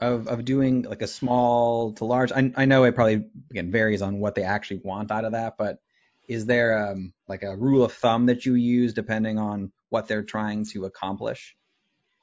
of 0.00 0.28
of 0.28 0.44
doing 0.44 0.82
like 0.82 1.02
a 1.02 1.06
small 1.06 1.92
to 1.94 2.04
large? 2.04 2.32
I 2.32 2.52
I 2.56 2.64
know 2.64 2.84
it 2.84 2.94
probably 2.94 3.26
again 3.50 3.70
varies 3.70 4.02
on 4.02 4.18
what 4.18 4.34
they 4.34 4.42
actually 4.42 4.80
want 4.84 5.10
out 5.10 5.24
of 5.24 5.32
that, 5.32 5.54
but 5.58 5.78
is 6.28 6.46
there 6.46 6.90
um 6.90 7.12
like 7.28 7.42
a 7.42 7.56
rule 7.56 7.84
of 7.84 7.92
thumb 7.92 8.26
that 8.26 8.46
you 8.46 8.54
use 8.54 8.92
depending 8.92 9.38
on 9.38 9.72
what 9.90 10.08
they're 10.08 10.22
trying 10.22 10.64
to 10.66 10.84
accomplish? 10.84 11.56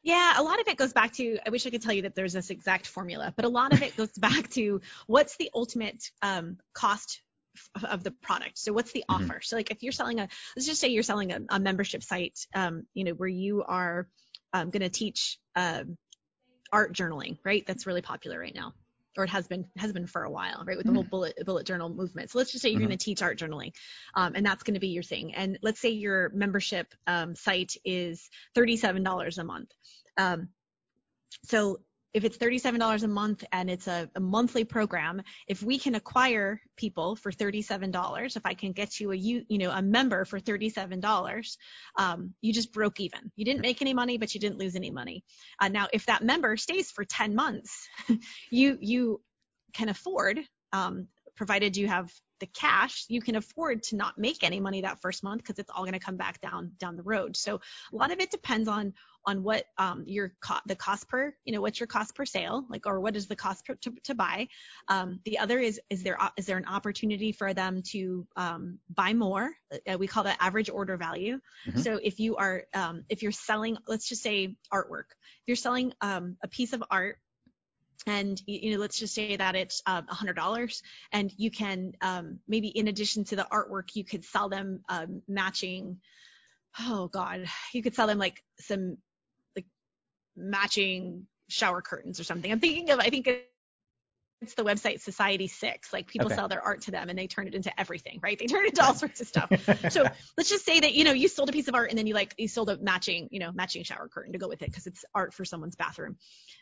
Yeah, 0.02 0.40
a 0.40 0.44
lot 0.44 0.62
of 0.62 0.68
it 0.68 0.78
goes 0.78 0.94
back 0.94 1.12
to, 1.14 1.38
I 1.46 1.50
wish 1.50 1.68
I 1.68 1.70
could 1.70 1.82
tell 1.82 1.94
you 1.94 2.04
that 2.04 2.16
there's 2.16 2.34
this 2.34 2.50
exact 2.50 2.88
formula, 2.88 3.34
but 3.36 3.44
a 3.44 3.50
lot 3.50 3.74
of 3.74 3.82
it 3.82 3.98
goes 3.98 4.12
back 4.18 4.50
to 4.52 4.80
what's 5.08 5.36
the 5.36 5.50
ultimate 5.54 6.10
um, 6.22 6.58
cost 6.74 7.22
of 7.84 8.04
the 8.04 8.12
product. 8.12 8.58
So 8.58 8.74
what's 8.74 8.92
the 8.92 9.04
Mhm. 9.10 9.10
offer? 9.10 9.42
So 9.42 9.56
like 9.56 9.72
if 9.72 9.84
you're 9.84 9.92
selling 9.92 10.20
a, 10.20 10.28
let's 10.56 10.66
just 10.68 10.82
say 10.82 10.90
you're 10.90 11.04
selling 11.04 11.32
a, 11.32 11.40
a 11.50 11.60
membership 11.60 12.04
site, 12.04 12.40
um, 12.54 12.84
you 12.94 13.04
know, 13.04 13.12
where 13.12 13.30
you 13.30 13.64
are 13.64 14.08
um, 14.54 14.70
going 14.70 14.82
to 14.82 14.90
teach 14.90 15.38
um, 15.56 15.98
art 16.72 16.94
journaling, 16.94 17.38
right? 17.44 17.66
That's 17.66 17.88
really 17.88 18.02
popular 18.02 18.40
right 18.40 18.56
now. 18.56 18.74
Or 19.18 19.24
it 19.24 19.32
has 19.32 19.48
been 19.48 19.66
has 19.76 19.92
been 19.92 20.08
for 20.08 20.24
a 20.24 20.32
while, 20.32 20.64
right? 20.66 20.78
With 20.78 20.86
the 20.86 20.94
whole 20.94 21.04
bullet 21.04 21.34
bullet 21.46 21.66
journal 21.66 21.90
movement. 21.90 22.30
So 22.30 22.38
let's 22.38 22.52
just 22.52 22.62
say 22.62 22.70
you're 22.70 22.80
Mhm. 22.80 22.88
going 22.88 22.98
to 22.98 23.04
teach 23.04 23.22
art 23.22 23.40
journaling, 23.40 23.74
um, 24.14 24.34
and 24.36 24.46
that's 24.46 24.64
going 24.64 24.76
to 24.76 24.80
be 24.80 24.90
your 24.90 25.04
thing. 25.04 25.34
And 25.36 25.58
let's 25.62 25.82
say 25.82 25.90
your 25.90 26.30
membership 26.30 26.94
um, 27.08 27.36
site 27.36 27.76
is 27.84 28.30
thirty-seven 28.56 29.04
dollars 29.04 29.38
a 29.38 29.44
month. 29.44 29.72
Um, 30.16 30.50
so 31.46 31.82
if 32.14 32.24
it's 32.24 32.38
$37 32.38 33.04
a 33.04 33.08
month 33.08 33.44
and 33.52 33.70
it's 33.70 33.88
a, 33.88 34.10
a 34.16 34.20
monthly 34.20 34.64
program, 34.64 35.22
if 35.48 35.62
we 35.62 35.78
can 35.78 35.96
acquire 35.96 36.62
people 36.76 37.16
for 37.16 37.32
$37, 37.32 38.36
if 38.36 38.46
I 38.46 38.54
can 38.54 38.72
get 38.72 39.00
you 39.00 39.12
a 39.12 39.16
you, 39.16 39.44
you 39.48 39.58
know 39.58 39.72
a 39.72 39.82
member 39.82 40.26
for 40.26 40.40
$37, 40.40 41.58
um, 41.98 42.34
you 42.42 42.54
just 42.54 42.74
broke 42.74 43.00
even. 43.00 43.32
You 43.36 43.46
didn't 43.46 43.62
make 43.62 43.82
any 43.82 43.94
money, 43.94 44.18
but 44.18 44.34
you 44.34 44.40
didn't 44.40 44.58
lose 44.58 44.76
any 44.76 44.92
money. 44.92 45.24
Uh, 45.60 45.68
now, 45.68 45.88
if 45.94 46.06
that 46.08 46.24
member 46.24 46.58
stays 46.58 46.92
for 46.92 47.06
10 47.06 47.36
months, 47.36 47.88
you 48.52 48.78
you 48.82 49.22
can 49.74 49.90
afford, 49.90 50.40
um, 50.74 51.08
provided 51.40 51.78
you 51.78 51.88
have 51.88 52.12
the 52.42 52.48
cash, 52.48 53.06
you 53.08 53.22
can 53.22 53.38
afford 53.38 53.82
to 53.82 53.96
not 53.96 54.18
make 54.18 54.44
any 54.44 54.60
money 54.60 54.82
that 54.82 55.02
first 55.02 55.24
month 55.24 55.42
because 55.42 55.58
it's 55.58 55.70
all 55.74 55.84
going 55.84 55.94
to 55.94 56.00
come 56.00 56.18
back 56.18 56.42
down 56.42 56.74
down 56.80 56.98
the 56.98 57.04
road. 57.04 57.38
So 57.38 57.56
a 57.94 57.96
lot 57.96 58.12
of 58.12 58.20
it 58.20 58.30
depends 58.30 58.68
on 58.68 58.94
on 59.26 59.42
what 59.42 59.64
um, 59.78 60.04
your 60.06 60.34
co- 60.42 60.60
the 60.66 60.76
cost 60.76 61.08
per 61.08 61.34
you 61.46 61.54
know 61.54 61.62
what's 61.62 61.80
your 61.80 61.88
cost 61.88 62.14
per 62.14 62.26
sale 62.26 62.66
like 62.70 62.86
or 62.86 63.00
what 63.00 63.16
is 63.16 63.28
the 63.28 63.36
cost 63.38 63.66
per, 63.66 63.76
to, 63.76 63.94
to 64.04 64.16
buy 64.16 64.48
um, 64.90 65.20
the 65.24 65.40
other 65.40 65.60
is 65.60 65.80
is 65.90 66.04
there 66.04 66.18
is 66.38 66.46
there 66.46 66.58
an 66.58 66.66
opportunity 66.66 67.32
for 67.32 67.54
them 67.54 67.82
to 67.92 68.26
um, 68.36 68.80
buy 68.90 69.14
more 69.14 69.52
uh, 69.74 69.98
we 69.98 70.08
call 70.08 70.24
that 70.24 70.38
average 70.40 70.70
order 70.70 70.98
value 70.98 71.40
Mhm. 71.68 71.84
so 71.84 72.00
if 72.02 72.20
you 72.20 72.38
are 72.38 72.64
um, 72.74 73.04
if 73.10 73.22
you're 73.22 73.32
selling 73.32 73.78
let's 73.88 74.08
just 74.08 74.24
say 74.24 74.56
artwork 74.74 75.10
if 75.42 75.48
you're 75.48 75.56
selling 75.56 75.94
um, 76.02 76.38
a 76.44 76.48
piece 76.48 76.74
of 76.74 76.84
art 76.90 77.18
and 78.10 78.42
you 78.46 78.72
know 78.72 78.80
let's 78.80 79.00
just 79.00 79.14
say 79.14 79.36
that 79.36 79.56
it's 79.56 79.82
um, 79.86 80.06
$100 80.08 80.82
and 81.12 81.34
you 81.38 81.52
can 81.52 81.94
um, 82.02 82.40
maybe 82.48 82.68
in 82.68 82.88
addition 82.88 83.24
to 83.26 83.36
the 83.36 83.48
artwork 83.52 83.96
you 83.96 84.04
could 84.04 84.26
sell 84.26 84.50
them 84.50 84.82
um, 84.90 85.22
matching 85.28 86.00
oh 86.80 87.08
god 87.08 87.46
you 87.74 87.82
could 87.82 87.96
sell 87.96 88.08
them 88.08 88.18
like 88.18 88.44
some 88.60 88.98
like 89.56 89.66
matching 90.36 91.28
shower 91.48 91.82
curtains 91.82 92.20
or 92.20 92.24
something. 92.24 92.52
I'm 92.52 92.60
thinking 92.60 92.90
of 92.92 93.00
i 93.00 93.10
think 93.10 93.28
it's 94.42 94.54
the 94.54 94.64
website 94.64 95.04
Society6. 95.04 95.92
Like 95.92 96.08
people 96.08 96.28
Okay. 96.28 96.36
sell 96.36 96.48
their 96.48 96.62
art 96.62 96.82
to 96.82 96.92
them 96.92 97.10
and 97.10 97.20
they 97.20 97.28
turn 97.28 97.48
it 97.48 97.56
into 97.56 97.78
everything 97.80 98.20
right? 98.24 98.38
They 98.40 98.46
turn 98.46 98.66
it 98.66 98.70
into 98.70 98.84
all 98.84 98.94
sorts 98.94 99.22
of 99.22 99.28
stuff. 99.28 99.50
So 99.90 100.04
let's 100.38 100.50
just 100.50 100.66
say 100.66 100.80
that 100.82 100.94
you 100.94 101.04
know 101.04 101.12
you 101.12 101.28
sold 101.28 101.50
a 101.50 101.52
piece 101.52 101.68
of 101.68 101.76
art 101.76 101.90
and 101.90 101.98
then 101.98 102.06
you 102.08 102.14
like 102.14 102.36
you 102.38 102.48
sold 102.48 102.70
a 102.70 102.78
matching 102.78 103.28
you 103.32 103.40
know 103.40 103.52
matching 103.52 103.84
shower 103.84 104.08
curtain 104.08 104.34
to 104.34 104.40
go 104.40 104.48
with 104.48 104.62
it 104.62 104.70
because 104.70 104.88
it's 104.88 105.04
art 105.16 105.34
for 105.34 105.46
someone's 105.46 105.76
bathroom. 105.76 106.18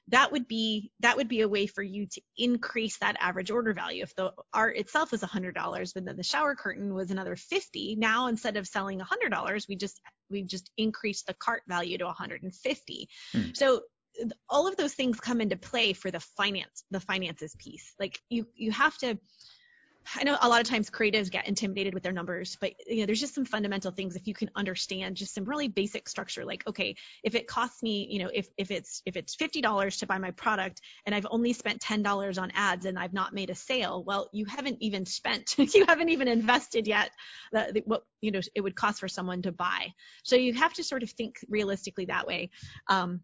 That 0.10 0.32
would 0.32 0.48
be 0.48 0.92
that 1.02 1.18
would 1.18 1.28
be 1.28 1.42
a 1.42 1.50
way 1.50 1.68
for 1.68 1.84
you 1.84 2.08
to 2.08 2.22
increase 2.38 2.98
that 3.00 3.18
average 3.20 3.52
order 3.52 3.74
value. 3.74 4.04
If 4.04 4.16
the 4.16 4.32
art 4.54 4.78
itself 4.78 5.12
was 5.12 5.22
$100 5.22 5.94
but 5.94 6.06
then 6.06 6.16
the 6.16 6.24
shower 6.24 6.56
curtain 6.56 6.94
was 6.94 7.12
another 7.12 7.36
50 7.36 7.96
now 7.98 8.28
instead 8.28 8.58
of 8.58 8.68
selling 8.68 9.00
$100 9.00 9.68
we 9.68 9.76
just 9.76 10.00
we 10.30 10.44
just 10.44 10.72
increased 10.78 11.28
the 11.28 11.34
cart 11.34 11.64
value 11.68 11.98
to 11.98 12.06
150 12.06 13.10
Hmm. 13.34 13.42
so 13.54 13.82
all 14.50 14.68
of 14.68 14.76
those 14.78 14.94
things 14.94 15.20
come 15.20 15.42
into 15.42 15.56
play 15.58 15.94
for 15.94 16.12
the 16.12 16.20
finance 16.20 16.84
the 16.92 17.00
finances 17.00 17.56
piece 17.60 17.94
like 18.00 18.20
you 18.30 18.48
you 18.56 18.72
have 18.72 18.98
to 18.98 19.18
I 20.16 20.24
know 20.24 20.38
a 20.42 20.48
lot 20.48 20.62
of 20.62 20.68
times 20.68 20.90
creatives 20.90 21.30
get 21.30 21.48
intimidated 21.48 21.94
with 21.94 22.04
their 22.04 22.14
numbers, 22.14 22.58
but 22.62 22.74
you 22.88 22.98
know, 22.98 23.06
there's 23.06 23.20
just 23.20 23.36
some 23.36 23.46
fundamental 23.46 23.92
things 23.92 24.16
if 24.16 24.28
you 24.28 24.34
can 24.34 24.50
understand 24.56 25.18
just 25.18 25.34
some 25.34 25.44
really 25.44 25.68
basic 25.68 26.08
structure 26.08 26.46
like 26.46 26.66
okay, 26.68 26.96
if 27.24 27.36
it 27.36 27.48
costs 27.48 27.84
me, 27.84 28.08
you 28.10 28.20
know, 28.20 28.30
if 28.34 28.48
if 28.58 28.72
it's 28.72 29.02
if 29.06 29.18
it's 29.18 29.36
$50 29.36 30.00
to 30.00 30.08
buy 30.08 30.18
my 30.18 30.32
product 30.32 30.82
and 31.06 31.14
I've 31.14 31.28
only 31.30 31.54
spent 31.54 31.82
$10 31.82 32.42
on 32.42 32.52
ads 32.56 32.86
and 32.86 32.98
I've 32.98 33.14
not 33.14 33.34
made 33.34 33.50
a 33.50 33.56
sale, 33.56 34.04
well, 34.06 34.30
you 34.32 34.46
haven't 34.46 34.78
even 34.80 35.06
spent 35.06 35.56
you 35.76 35.86
haven't 35.88 36.10
even 36.10 36.28
invested 36.28 36.88
yet 36.88 37.12
the, 37.52 37.72
the, 37.74 37.84
what 37.86 38.04
you 38.22 38.32
know 38.32 38.42
it 38.56 38.62
would 38.62 38.76
cost 38.76 39.00
for 39.00 39.08
someone 39.08 39.42
to 39.42 39.52
buy. 39.52 39.94
So 40.24 40.36
you 40.36 40.54
have 40.54 40.74
to 40.74 40.84
sort 40.84 41.04
of 41.04 41.10
think 41.12 41.38
realistically 41.50 42.06
that 42.06 42.28
way. 42.28 42.50
Um, 42.88 43.22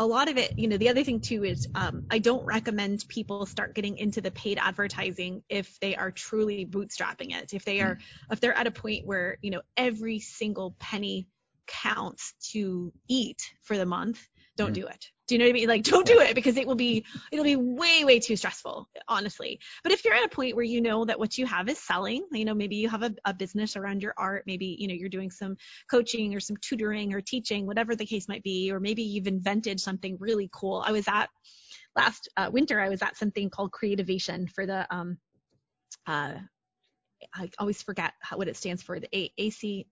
a 0.00 0.06
lot 0.06 0.30
of 0.30 0.38
it, 0.38 0.54
you 0.56 0.66
know, 0.66 0.78
the 0.78 0.88
other 0.88 1.04
thing 1.04 1.20
too 1.20 1.44
is 1.44 1.66
um, 1.74 2.02
I 2.10 2.20
don't 2.20 2.44
recommend 2.46 3.04
people 3.08 3.44
start 3.44 3.74
getting 3.74 3.98
into 3.98 4.22
the 4.22 4.30
paid 4.30 4.58
advertising 4.58 5.42
if 5.50 5.78
they 5.80 5.94
are 5.94 6.10
truly 6.10 6.64
bootstrapping 6.64 7.36
it. 7.36 7.52
If 7.52 7.66
they 7.66 7.82
are, 7.82 7.98
if 8.30 8.40
they're 8.40 8.56
at 8.56 8.66
a 8.66 8.70
point 8.70 9.04
where, 9.04 9.36
you 9.42 9.50
know, 9.50 9.60
every 9.76 10.18
single 10.18 10.74
penny 10.80 11.28
counts 11.66 12.32
to 12.52 12.94
eat 13.08 13.42
for 13.60 13.76
the 13.76 13.84
month, 13.84 14.26
don't 14.60 14.72
do 14.74 14.86
it. 14.86 15.06
Do 15.26 15.34
you 15.34 15.38
know 15.38 15.44
what 15.44 15.50
I 15.50 15.52
mean? 15.52 15.68
Like, 15.68 15.82
don't 15.84 16.06
do 16.06 16.20
it 16.20 16.34
because 16.34 16.56
it 16.56 16.66
will 16.66 16.74
be, 16.74 17.04
it'll 17.30 17.44
be 17.44 17.56
way, 17.56 18.04
way 18.04 18.18
too 18.18 18.36
stressful, 18.36 18.88
honestly. 19.08 19.60
But 19.82 19.92
if 19.92 20.04
you're 20.04 20.14
at 20.14 20.24
a 20.24 20.28
point 20.28 20.56
where 20.56 20.64
you 20.64 20.80
know 20.80 21.04
that 21.04 21.18
what 21.18 21.38
you 21.38 21.46
have 21.46 21.68
is 21.68 21.78
selling, 21.78 22.26
you 22.32 22.44
know, 22.44 22.54
maybe 22.54 22.76
you 22.76 22.88
have 22.88 23.02
a, 23.02 23.14
a 23.24 23.32
business 23.32 23.76
around 23.76 24.02
your 24.02 24.14
art, 24.18 24.42
maybe, 24.46 24.76
you 24.78 24.88
know, 24.88 24.94
you're 24.94 25.08
doing 25.08 25.30
some 25.30 25.56
coaching 25.90 26.34
or 26.34 26.40
some 26.40 26.56
tutoring 26.60 27.14
or 27.14 27.20
teaching, 27.20 27.66
whatever 27.66 27.94
the 27.94 28.06
case 28.06 28.28
might 28.28 28.42
be, 28.42 28.70
or 28.72 28.80
maybe 28.80 29.02
you've 29.02 29.28
invented 29.28 29.78
something 29.78 30.16
really 30.20 30.50
cool. 30.52 30.82
I 30.84 30.92
was 30.92 31.06
at 31.08 31.28
last 31.96 32.28
uh, 32.36 32.50
winter, 32.52 32.80
I 32.80 32.88
was 32.88 33.02
at 33.02 33.16
something 33.16 33.50
called 33.50 33.72
Creativation 33.72 34.48
for 34.48 34.66
the, 34.66 34.86
um, 34.94 35.18
uh, 36.06 36.34
I 37.34 37.50
always 37.58 37.82
forget 37.82 38.14
how, 38.20 38.36
what 38.36 38.48
it 38.48 38.56
stands 38.56 38.82
for, 38.82 38.98
the 38.98 39.08
A- 39.16 39.32
AC, 39.38 39.86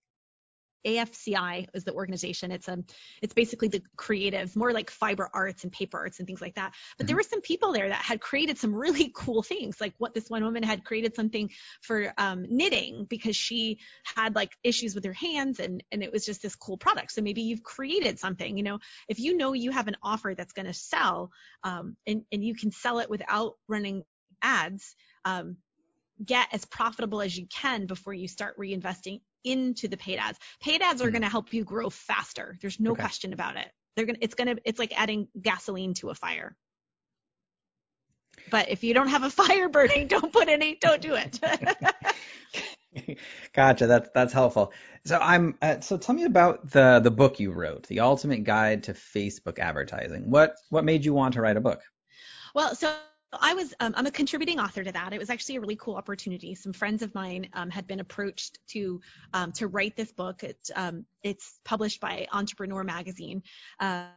AFCI 0.86 1.66
is 1.74 1.84
the 1.84 1.92
organization. 1.92 2.50
It's 2.50 2.68
um, 2.68 2.84
it's 3.22 3.34
basically 3.34 3.68
the 3.68 3.82
creative, 3.96 4.54
more 4.56 4.72
like 4.72 4.90
fiber 4.90 5.28
arts 5.32 5.64
and 5.64 5.72
paper 5.72 5.98
arts 5.98 6.18
and 6.18 6.26
things 6.26 6.40
like 6.40 6.54
that. 6.54 6.72
But 6.96 7.04
mm-hmm. 7.04 7.06
there 7.08 7.16
were 7.16 7.22
some 7.22 7.40
people 7.40 7.72
there 7.72 7.88
that 7.88 8.02
had 8.02 8.20
created 8.20 8.58
some 8.58 8.74
really 8.74 9.08
cool 9.14 9.42
things. 9.42 9.80
Like 9.80 9.94
what 9.98 10.14
this 10.14 10.28
one 10.28 10.44
woman 10.44 10.62
had 10.62 10.84
created 10.84 11.14
something 11.14 11.50
for 11.82 12.12
um, 12.18 12.46
knitting 12.48 13.06
because 13.08 13.36
she 13.36 13.78
had 14.16 14.34
like 14.34 14.56
issues 14.62 14.94
with 14.94 15.04
her 15.04 15.12
hands 15.12 15.60
and 15.60 15.82
and 15.90 16.02
it 16.02 16.12
was 16.12 16.24
just 16.24 16.42
this 16.42 16.56
cool 16.56 16.76
product. 16.76 17.12
So 17.12 17.22
maybe 17.22 17.42
you've 17.42 17.62
created 17.62 18.18
something. 18.18 18.56
You 18.56 18.64
know, 18.64 18.78
if 19.08 19.18
you 19.18 19.36
know 19.36 19.52
you 19.52 19.70
have 19.70 19.88
an 19.88 19.96
offer 20.02 20.34
that's 20.36 20.52
going 20.52 20.66
to 20.66 20.74
sell, 20.74 21.30
um, 21.64 21.96
and 22.06 22.22
and 22.32 22.44
you 22.44 22.54
can 22.54 22.70
sell 22.70 22.98
it 23.00 23.10
without 23.10 23.54
running 23.68 24.04
ads. 24.42 24.94
Um, 25.24 25.56
get 26.24 26.48
as 26.52 26.64
profitable 26.64 27.22
as 27.22 27.36
you 27.36 27.46
can 27.46 27.86
before 27.86 28.12
you 28.12 28.26
start 28.26 28.58
reinvesting 28.58 29.20
into 29.44 29.88
the 29.88 29.96
paid 29.96 30.18
ads. 30.18 30.38
Paid 30.60 30.82
ads 30.82 31.00
are 31.00 31.06
mm-hmm. 31.06 31.12
going 31.12 31.22
to 31.22 31.28
help 31.28 31.52
you 31.52 31.64
grow 31.64 31.90
faster. 31.90 32.56
There's 32.60 32.80
no 32.80 32.92
okay. 32.92 33.02
question 33.02 33.32
about 33.32 33.56
it. 33.56 33.68
They're 33.96 34.06
going 34.06 34.16
to 34.16 34.24
it's 34.24 34.34
going 34.34 34.54
to 34.54 34.62
it's 34.64 34.78
like 34.78 34.98
adding 34.98 35.28
gasoline 35.40 35.94
to 35.94 36.10
a 36.10 36.14
fire. 36.14 36.56
But 38.50 38.68
if 38.70 38.84
you 38.84 38.94
don't 38.94 39.08
have 39.08 39.24
a 39.24 39.30
fire 39.42 39.68
burning, 39.68 40.06
don't 40.06 40.32
put 40.32 40.48
any 40.48 40.76
don't 40.80 41.02
do 41.02 41.14
it. 41.14 41.40
gotcha. 43.52 43.86
That's 43.86 44.08
that's 44.14 44.32
helpful. 44.32 44.72
So 45.04 45.18
I'm 45.18 45.56
uh, 45.62 45.80
so 45.80 45.96
tell 45.96 46.14
me 46.14 46.24
about 46.24 46.70
the 46.70 47.00
the 47.02 47.10
book 47.10 47.40
you 47.40 47.52
wrote, 47.52 47.86
The 47.86 48.00
Ultimate 48.00 48.44
Guide 48.44 48.84
to 48.84 48.92
Facebook 48.92 49.58
Advertising. 49.58 50.30
What 50.30 50.56
what 50.70 50.84
made 50.84 51.04
you 51.04 51.14
want 51.14 51.34
to 51.34 51.40
write 51.40 51.56
a 51.56 51.60
book? 51.60 51.82
Well, 52.54 52.74
so 52.74 52.94
I 53.32 53.54
was 53.54 53.74
um, 53.80 53.94
I'm 53.96 54.06
a 54.06 54.10
contributing 54.10 54.58
author 54.58 54.82
to 54.82 54.92
that. 54.92 55.12
It 55.12 55.18
was 55.18 55.30
actually 55.30 55.56
a 55.56 55.60
really 55.60 55.76
cool 55.76 55.96
opportunity. 55.96 56.54
Some 56.54 56.72
friends 56.72 57.02
of 57.02 57.14
mine 57.14 57.48
um, 57.52 57.68
had 57.68 57.86
been 57.86 58.00
approached 58.00 58.58
to 58.68 59.00
um, 59.34 59.52
to 59.52 59.66
write 59.66 59.96
this 59.96 60.12
book. 60.12 60.42
It, 60.44 60.58
um, 60.74 61.04
it's 61.22 61.58
published 61.64 62.00
by 62.00 62.26
Entrepreneur 62.32 62.84
Magazine. 62.84 63.42
Um, 63.80 64.08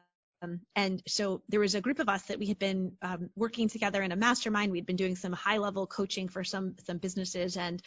and 0.76 1.04
so 1.08 1.44
there 1.50 1.60
was 1.60 1.76
a 1.76 1.82
group 1.82 2.00
of 2.00 2.10
us 2.10 2.24
that 2.24 2.40
we 2.40 2.48
had 2.48 2.58
been 2.58 2.94
um, 3.02 3.30
working 3.36 3.68
together 3.68 4.02
in 4.02 4.12
a 4.12 4.16
mastermind. 4.16 4.72
We'd 4.72 4.88
been 4.88 4.96
doing 4.96 5.16
some 5.16 5.34
high 5.34 5.58
level 5.58 5.86
coaching 5.88 6.30
for 6.30 6.44
some 6.44 6.76
some 6.86 6.98
businesses, 6.98 7.58
and 7.58 7.82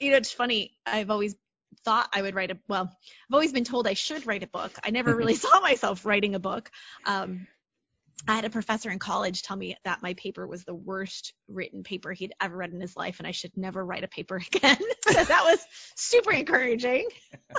you 0.00 0.10
know 0.10 0.16
it's 0.16 0.32
funny. 0.32 0.72
I've 0.86 1.10
always 1.10 1.34
thought 1.84 2.08
I 2.12 2.22
would 2.22 2.34
write 2.34 2.50
a 2.50 2.58
well. 2.68 2.84
I've 2.84 3.34
always 3.34 3.52
been 3.52 3.64
told 3.64 3.86
I 3.86 3.94
should 3.94 4.26
write 4.26 4.42
a 4.42 4.46
book. 4.46 4.72
I 4.84 4.90
never 4.90 5.14
really 5.14 5.34
saw 5.44 5.60
myself 5.60 6.06
writing 6.06 6.34
a 6.34 6.38
book. 6.38 6.70
Um, 7.04 7.46
I 8.26 8.34
had 8.36 8.44
a 8.44 8.50
professor 8.50 8.90
in 8.90 8.98
college 8.98 9.42
tell 9.42 9.56
me 9.56 9.76
that 9.84 10.02
my 10.02 10.14
paper 10.14 10.46
was 10.46 10.64
the 10.64 10.74
worst 10.74 11.34
written 11.48 11.82
paper 11.82 12.12
he'd 12.12 12.32
ever 12.40 12.56
read 12.56 12.72
in 12.72 12.80
his 12.80 12.96
life 12.96 13.18
and 13.18 13.26
I 13.26 13.32
should 13.32 13.56
never 13.56 13.84
write 13.84 14.04
a 14.04 14.08
paper 14.08 14.36
again. 14.54 14.78
so 15.06 15.24
that 15.24 15.44
was 15.44 15.64
super 15.94 16.32
encouraging. 16.32 17.08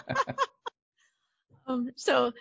um, 1.67 1.91
so, 1.95 2.33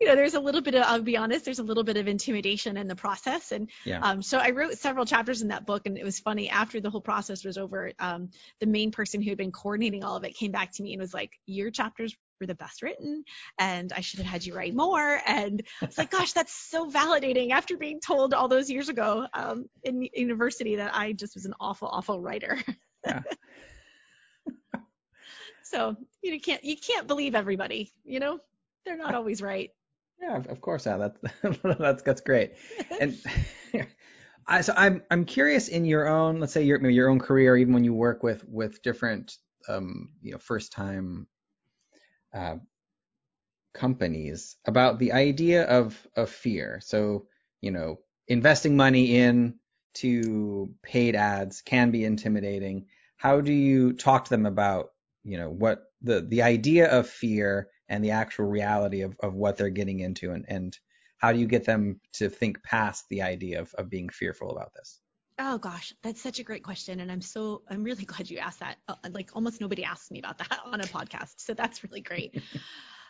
you 0.00 0.08
know, 0.08 0.16
there's 0.16 0.34
a 0.34 0.40
little 0.40 0.62
bit 0.62 0.74
of, 0.74 0.82
I'll 0.84 1.02
be 1.02 1.16
honest, 1.16 1.44
there's 1.44 1.58
a 1.58 1.64
little 1.64 1.84
bit 1.84 1.96
of 1.96 2.08
intimidation 2.08 2.76
in 2.76 2.88
the 2.88 2.96
process. 2.96 3.52
And 3.52 3.70
yeah. 3.84 4.00
um, 4.00 4.22
so 4.22 4.38
I 4.38 4.50
wrote 4.50 4.78
several 4.78 5.04
chapters 5.04 5.42
in 5.42 5.48
that 5.48 5.66
book 5.66 5.86
and 5.86 5.96
it 5.98 6.04
was 6.04 6.18
funny 6.18 6.48
after 6.48 6.80
the 6.80 6.90
whole 6.90 7.02
process 7.02 7.44
was 7.44 7.58
over, 7.58 7.92
um, 7.98 8.30
the 8.60 8.66
main 8.66 8.90
person 8.90 9.22
who 9.22 9.30
had 9.30 9.38
been 9.38 9.52
coordinating 9.52 10.02
all 10.02 10.16
of 10.16 10.24
it 10.24 10.34
came 10.34 10.50
back 10.50 10.72
to 10.72 10.82
me 10.82 10.94
and 10.94 11.00
was 11.00 11.14
like, 11.14 11.32
your 11.46 11.70
chapters 11.70 12.16
were 12.40 12.46
the 12.46 12.54
best 12.54 12.82
written 12.82 13.24
and 13.58 13.92
I 13.92 14.00
should 14.00 14.18
have 14.18 14.26
had 14.26 14.44
you 14.44 14.54
write 14.54 14.74
more. 14.74 15.20
And 15.26 15.62
it's 15.82 15.98
like, 15.98 16.10
gosh, 16.10 16.32
that's 16.32 16.52
so 16.52 16.90
validating 16.90 17.50
after 17.50 17.76
being 17.76 18.00
told 18.00 18.34
all 18.34 18.48
those 18.48 18.70
years 18.70 18.88
ago 18.88 19.26
um, 19.34 19.66
in 19.84 20.08
university 20.14 20.76
that 20.76 20.94
I 20.94 21.12
just 21.12 21.34
was 21.34 21.44
an 21.44 21.54
awful, 21.60 21.88
awful 21.88 22.20
writer. 22.20 22.58
Yeah. 23.06 23.20
so 25.62 25.96
you 26.22 26.40
can't 26.40 26.64
you 26.64 26.76
can't 26.76 27.06
believe 27.06 27.34
everybody, 27.34 27.92
you 28.04 28.20
know? 28.20 28.40
They're 28.84 28.96
not 28.96 29.14
always 29.14 29.42
right. 29.42 29.70
Yeah, 30.20 30.36
of 30.36 30.60
course, 30.60 30.86
yeah, 30.86 30.96
that's 30.96 31.58
that's 31.78 32.02
that's 32.02 32.20
great. 32.20 32.54
And 33.00 33.18
I, 34.46 34.60
so 34.62 34.72
I'm 34.76 35.02
I'm 35.10 35.24
curious 35.24 35.68
in 35.68 35.84
your 35.84 36.08
own, 36.08 36.40
let's 36.40 36.52
say 36.52 36.62
your 36.62 36.80
your 36.90 37.08
own 37.08 37.18
career, 37.18 37.56
even 37.56 37.72
when 37.72 37.84
you 37.84 37.94
work 37.94 38.22
with 38.22 38.44
with 38.48 38.82
different 38.82 39.36
um, 39.68 40.10
you 40.22 40.32
know 40.32 40.38
first 40.38 40.72
time 40.72 41.26
uh, 42.32 42.56
companies 43.74 44.56
about 44.66 44.98
the 44.98 45.12
idea 45.12 45.64
of 45.64 46.06
of 46.16 46.30
fear. 46.30 46.80
So 46.82 47.26
you 47.60 47.70
know, 47.70 48.00
investing 48.28 48.76
money 48.76 49.16
in 49.16 49.54
to 49.94 50.70
paid 50.82 51.16
ads 51.16 51.62
can 51.62 51.90
be 51.90 52.04
intimidating. 52.04 52.86
How 53.16 53.40
do 53.40 53.52
you 53.52 53.92
talk 53.92 54.24
to 54.24 54.30
them 54.30 54.46
about 54.46 54.90
you 55.24 55.38
know 55.38 55.50
what 55.50 55.82
the 56.02 56.22
the 56.22 56.42
idea 56.42 56.90
of 56.90 57.08
fear 57.08 57.68
and 57.88 58.04
the 58.04 58.12
actual 58.12 58.46
reality 58.46 59.02
of, 59.02 59.16
of 59.20 59.34
what 59.34 59.56
they're 59.56 59.68
getting 59.68 59.98
into 60.00 60.30
and, 60.30 60.44
and 60.48 60.78
how 61.18 61.32
do 61.32 61.38
you 61.38 61.46
get 61.46 61.64
them 61.64 62.00
to 62.14 62.30
think 62.30 62.62
past 62.62 63.04
the 63.10 63.22
idea 63.22 63.60
of, 63.60 63.74
of 63.74 63.90
being 63.90 64.08
fearful 64.08 64.50
about 64.50 64.72
this? 64.74 65.00
Oh 65.42 65.56
gosh, 65.56 65.94
that's 66.02 66.20
such 66.20 66.38
a 66.38 66.42
great 66.42 66.62
question, 66.62 67.00
and 67.00 67.10
I'm 67.10 67.22
so 67.22 67.62
I'm 67.70 67.82
really 67.82 68.04
glad 68.12 68.28
you 68.28 68.38
asked 68.38 68.60
that. 68.60 68.76
Uh, 68.86 68.94
like 69.10 69.30
almost 69.34 69.60
nobody 69.60 69.84
asks 69.84 70.10
me 70.10 70.18
about 70.18 70.36
that 70.38 70.60
on 70.66 70.80
a 70.80 70.84
podcast, 70.84 71.34
so 71.38 71.54
that's 71.54 71.82
really 71.82 72.02
great. 72.02 72.42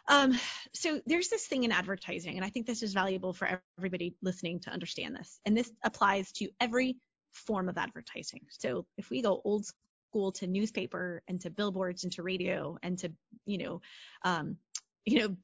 um, 0.09 0.38
so 0.73 1.01
there's 1.07 1.29
this 1.29 1.47
thing 1.47 1.64
in 1.64 1.73
advertising, 1.73 2.37
and 2.37 2.45
I 2.45 2.49
think 2.49 2.66
this 2.66 2.85
is 2.85 2.93
valuable 2.93 3.33
for 3.33 3.61
everybody 3.79 4.14
listening 4.23 4.61
to 4.61 4.71
understand 4.71 5.16
this, 5.16 5.40
and 5.45 5.57
this 5.57 5.73
applies 5.83 6.31
to 6.33 6.49
every 6.61 6.99
form 7.33 7.69
of 7.69 7.77
advertising. 7.77 8.43
So 8.49 8.87
if 8.97 9.11
we 9.11 9.23
go 9.23 9.40
old 9.45 9.66
school 10.11 10.31
to 10.33 10.47
newspaper 10.47 11.23
and 11.27 11.40
to 11.40 11.51
billboards 11.51 12.05
and 12.05 12.12
to 12.12 12.23
radio 12.23 12.79
and 12.85 12.97
to 12.99 13.12
you 13.45 13.59
know 13.59 13.81
um, 14.25 14.57
you 15.05 15.19
know, 15.19 15.37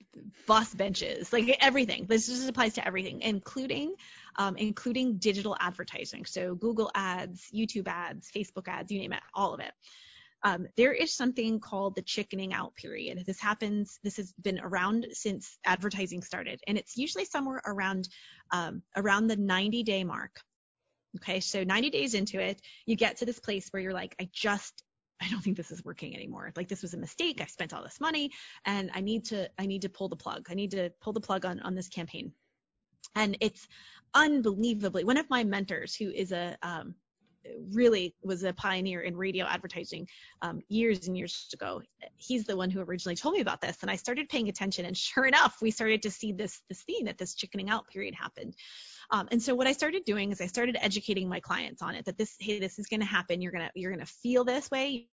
bus 0.47 0.75
benches, 0.75 1.33
like 1.33 1.57
everything. 1.61 2.07
This 2.07 2.27
just 2.27 2.49
applies 2.49 2.75
to 2.75 2.87
everything, 2.87 3.23
including 3.23 3.95
um, 4.37 4.57
including 4.57 5.17
digital 5.17 5.57
advertising. 5.59 6.25
So 6.27 6.55
Google 6.55 6.91
ads, 6.95 7.49
YouTube 7.55 7.89
ads, 7.89 8.31
Facebook 8.31 8.69
ads, 8.69 8.93
you 8.93 9.01
name 9.01 9.13
it, 9.13 9.23
all 9.35 9.55
of 9.55 9.61
it. 9.61 9.73
Um, 10.43 10.67
there 10.77 10.93
is 10.93 11.15
something 11.15 11.59
called 11.59 11.97
the 11.97 12.03
chickening 12.03 12.53
out 12.53 12.75
period. 12.75 13.25
This 13.27 13.41
happens. 13.41 13.99
This 14.05 14.19
has 14.19 14.33
been 14.35 14.61
around 14.61 15.07
since 15.13 15.59
advertising 15.65 16.23
started, 16.23 16.61
and 16.67 16.77
it's 16.77 16.97
usually 16.97 17.25
somewhere 17.25 17.61
around 17.67 18.09
um, 18.53 18.83
around 18.95 19.27
the 19.27 19.37
90 19.37 19.83
day 19.83 20.05
mark. 20.05 20.39
Okay, 21.17 21.41
so 21.41 21.65
90 21.65 21.91
days 21.91 22.15
into 22.15 22.39
it, 22.39 22.61
you 22.85 22.95
get 22.95 23.17
to 23.17 23.25
this 23.25 23.39
place 23.39 23.69
where 23.71 23.83
you're 23.83 23.95
like, 23.95 24.15
I 24.21 24.29
just 24.33 24.83
I 25.21 25.29
don't 25.29 25.41
think 25.41 25.57
this 25.57 25.71
is 25.71 25.85
working 25.85 26.15
anymore. 26.15 26.53
Like 26.57 26.69
this 26.69 26.83
was 26.83 26.95
a 26.95 26.99
mistake. 26.99 27.41
I 27.41 27.47
spent 27.47 27.73
all 27.73 27.83
this 27.83 28.01
money 28.01 28.31
and 28.65 28.91
I 28.95 29.01
need 29.01 29.25
to 29.27 29.49
I 29.59 29.67
need 29.67 29.83
to 29.83 29.89
pull 29.89 30.09
the 30.09 30.17
plug. 30.17 30.47
I 30.51 30.55
need 30.55 30.71
to 30.73 30.91
pull 31.01 31.13
the 31.13 31.21
plug 31.21 31.45
on 31.45 31.61
on 31.61 31.75
this 31.75 31.89
campaign. 31.89 32.33
And 33.15 33.37
it's 33.41 33.67
unbelievably 34.15 35.05
one 35.05 35.17
of 35.17 35.31
my 35.31 35.45
mentors 35.45 35.95
who 35.95 36.11
is 36.11 36.33
a 36.33 36.57
um, 36.63 36.95
really 37.73 38.15
was 38.23 38.43
a 38.45 38.53
pioneer 38.53 39.03
in 39.03 39.17
radio 39.17 39.47
advertising 39.47 40.07
um, 40.43 40.61
years 40.69 41.07
and 41.07 41.17
years 41.17 41.49
ago. 41.53 41.83
He's 42.17 42.45
the 42.45 42.57
one 42.57 42.71
who 42.71 42.81
originally 42.81 43.17
told 43.17 43.35
me 43.35 43.41
about 43.41 43.61
this, 43.61 43.79
and 43.83 43.91
I 43.91 43.97
started 43.97 44.29
paying 44.29 44.49
attention. 44.49 44.85
And 44.87 44.97
sure 44.97 45.27
enough, 45.27 45.59
we 45.61 45.71
started 45.71 46.03
to 46.03 46.11
see 46.11 46.33
this 46.33 46.61
this 46.69 46.83
theme 46.83 47.07
that 47.07 47.19
this 47.19 47.35
chickening 47.35 47.71
out 47.71 47.87
period 47.89 48.15
happened. 48.15 48.55
Um, 49.11 49.29
and 49.31 49.43
so 49.43 49.55
what 49.55 49.67
I 49.67 49.73
started 49.73 50.05
doing 50.05 50.33
is 50.33 50.41
I 50.41 50.47
started 50.47 50.77
educating 50.81 51.29
my 51.29 51.41
clients 51.41 51.83
on 51.83 51.95
it 51.95 52.05
that 52.07 52.19
this, 52.19 52.35
hey, 52.41 52.59
this 52.59 52.79
is 52.79 52.87
going 52.87 53.01
to 53.01 53.07
happen. 53.07 53.41
You're 53.41 53.53
to, 53.53 53.71
you're 53.75 53.95
to 53.95 54.05
feel 54.07 54.45
this 54.45 54.71
way. 54.71 55.09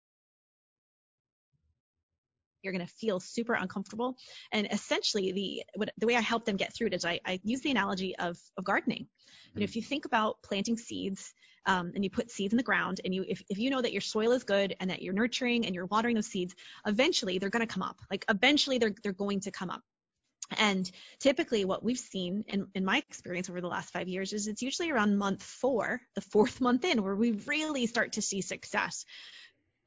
You're 2.62 2.72
going 2.72 2.86
to 2.86 2.92
feel 2.92 3.20
super 3.20 3.54
uncomfortable. 3.54 4.16
And 4.52 4.68
essentially 4.70 5.32
the, 5.32 5.62
what, 5.74 5.90
the 5.98 6.06
way 6.06 6.16
I 6.16 6.20
help 6.20 6.44
them 6.44 6.56
get 6.56 6.74
through 6.74 6.88
it 6.88 6.94
is 6.94 7.04
I, 7.04 7.20
I 7.26 7.40
use 7.42 7.60
the 7.60 7.70
analogy 7.70 8.16
of, 8.16 8.38
of 8.56 8.64
gardening. 8.64 9.06
You 9.54 9.60
know, 9.60 9.64
if 9.64 9.76
you 9.76 9.82
think 9.82 10.04
about 10.04 10.42
planting 10.42 10.78
seeds, 10.78 11.34
um, 11.66 11.92
and 11.94 12.02
you 12.02 12.10
put 12.10 12.28
seeds 12.28 12.52
in 12.52 12.56
the 12.56 12.64
ground 12.64 13.00
and 13.04 13.14
you 13.14 13.24
if, 13.28 13.40
if 13.48 13.56
you 13.56 13.70
know 13.70 13.80
that 13.80 13.92
your 13.92 14.00
soil 14.00 14.32
is 14.32 14.42
good 14.42 14.74
and 14.80 14.90
that 14.90 15.00
you're 15.00 15.14
nurturing 15.14 15.64
and 15.64 15.76
you're 15.76 15.86
watering 15.86 16.16
those 16.16 16.26
seeds 16.26 16.56
eventually 16.86 17.38
they're 17.38 17.50
going 17.50 17.64
to 17.64 17.72
come 17.72 17.84
up 17.84 18.00
like 18.10 18.24
eventually 18.28 18.78
they're, 18.78 18.94
they're 19.04 19.12
going 19.12 19.38
to 19.38 19.52
come 19.52 19.70
up 19.70 19.80
and 20.58 20.90
typically 21.20 21.64
what 21.64 21.82
we've 21.82 21.98
seen 21.98 22.44
in, 22.48 22.66
in 22.74 22.84
my 22.84 22.98
experience 22.98 23.48
over 23.48 23.60
the 23.60 23.68
last 23.68 23.92
five 23.92 24.08
years 24.08 24.32
is 24.32 24.48
it's 24.48 24.62
usually 24.62 24.90
around 24.90 25.16
month 25.16 25.42
four, 25.42 26.00
the 26.14 26.20
fourth 26.20 26.60
month 26.60 26.84
in, 26.84 27.02
where 27.02 27.16
we 27.16 27.32
really 27.46 27.86
start 27.86 28.12
to 28.12 28.22
see 28.22 28.40
success. 28.40 29.04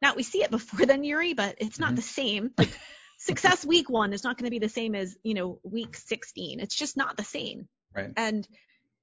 Now 0.05 0.13
we 0.13 0.21
see 0.21 0.43
it 0.43 0.51
before 0.51 0.85
then, 0.85 1.03
Yuri, 1.03 1.33
but 1.33 1.55
it's 1.57 1.79
not 1.79 1.87
mm-hmm. 1.87 1.95
the 1.95 2.01
same. 2.03 2.51
Like 2.59 2.69
success 3.17 3.65
week 3.75 3.89
one 3.89 4.13
is 4.13 4.23
not 4.23 4.37
going 4.37 4.45
to 4.45 4.51
be 4.51 4.59
the 4.59 4.69
same 4.69 4.93
as 4.93 5.17
you 5.23 5.33
know 5.33 5.59
week 5.63 5.95
16 5.95 6.59
it's 6.59 6.75
just 6.75 6.97
not 6.97 7.15
the 7.17 7.23
same 7.23 7.67
right 7.95 8.11
and 8.17 8.45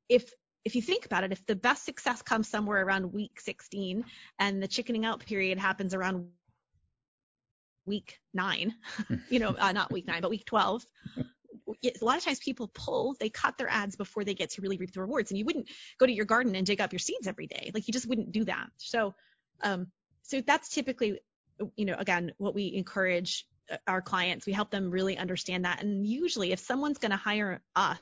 if 0.08 0.30
if 0.64 0.76
you 0.76 0.82
think 0.82 1.06
about 1.06 1.24
it 1.24 1.32
if 1.32 1.44
the 1.46 1.56
best 1.56 1.84
success 1.84 2.20
comes 2.20 2.46
somewhere 2.46 2.84
around 2.84 3.12
week 3.12 3.40
16 3.40 4.04
and 4.38 4.62
the 4.62 4.68
chickening 4.68 5.06
out 5.06 5.24
period 5.24 5.58
happens 5.58 5.94
around 5.94 6.26
week 7.86 8.18
nine 8.34 8.74
you 9.30 9.38
know 9.38 9.56
uh, 9.58 9.72
not 9.72 9.90
week 9.90 10.06
nine 10.06 10.20
but 10.20 10.30
week 10.30 10.44
12 10.44 10.84
a 11.84 12.04
lot 12.04 12.18
of 12.18 12.24
times 12.24 12.38
people 12.38 12.70
pull, 12.74 13.16
they 13.18 13.30
cut 13.30 13.56
their 13.56 13.68
ads 13.68 13.96
before 13.96 14.24
they 14.24 14.34
get 14.34 14.50
to 14.50 14.62
really 14.62 14.76
reap 14.76 14.92
the 14.92 15.00
rewards. 15.00 15.30
And 15.30 15.38
you 15.38 15.44
wouldn't 15.44 15.68
go 15.98 16.06
to 16.06 16.12
your 16.12 16.24
garden 16.26 16.54
and 16.54 16.66
dig 16.66 16.80
up 16.80 16.92
your 16.92 16.98
seeds 16.98 17.26
every 17.26 17.46
day. 17.46 17.70
Like 17.72 17.86
you 17.86 17.92
just 17.92 18.06
wouldn't 18.06 18.32
do 18.32 18.44
that. 18.44 18.68
So, 18.78 19.14
um, 19.62 19.86
so 20.22 20.40
that's 20.40 20.68
typically, 20.68 21.20
you 21.76 21.84
know, 21.84 21.96
again, 21.98 22.32
what 22.38 22.54
we 22.54 22.72
encourage 22.74 23.46
uh, 23.70 23.76
our 23.86 24.02
clients. 24.02 24.46
We 24.46 24.52
help 24.52 24.70
them 24.70 24.90
really 24.90 25.16
understand 25.16 25.64
that. 25.64 25.82
And 25.82 26.06
usually 26.06 26.52
if 26.52 26.60
someone's 26.60 26.98
going 26.98 27.10
to 27.10 27.16
hire 27.16 27.62
us, 27.76 27.98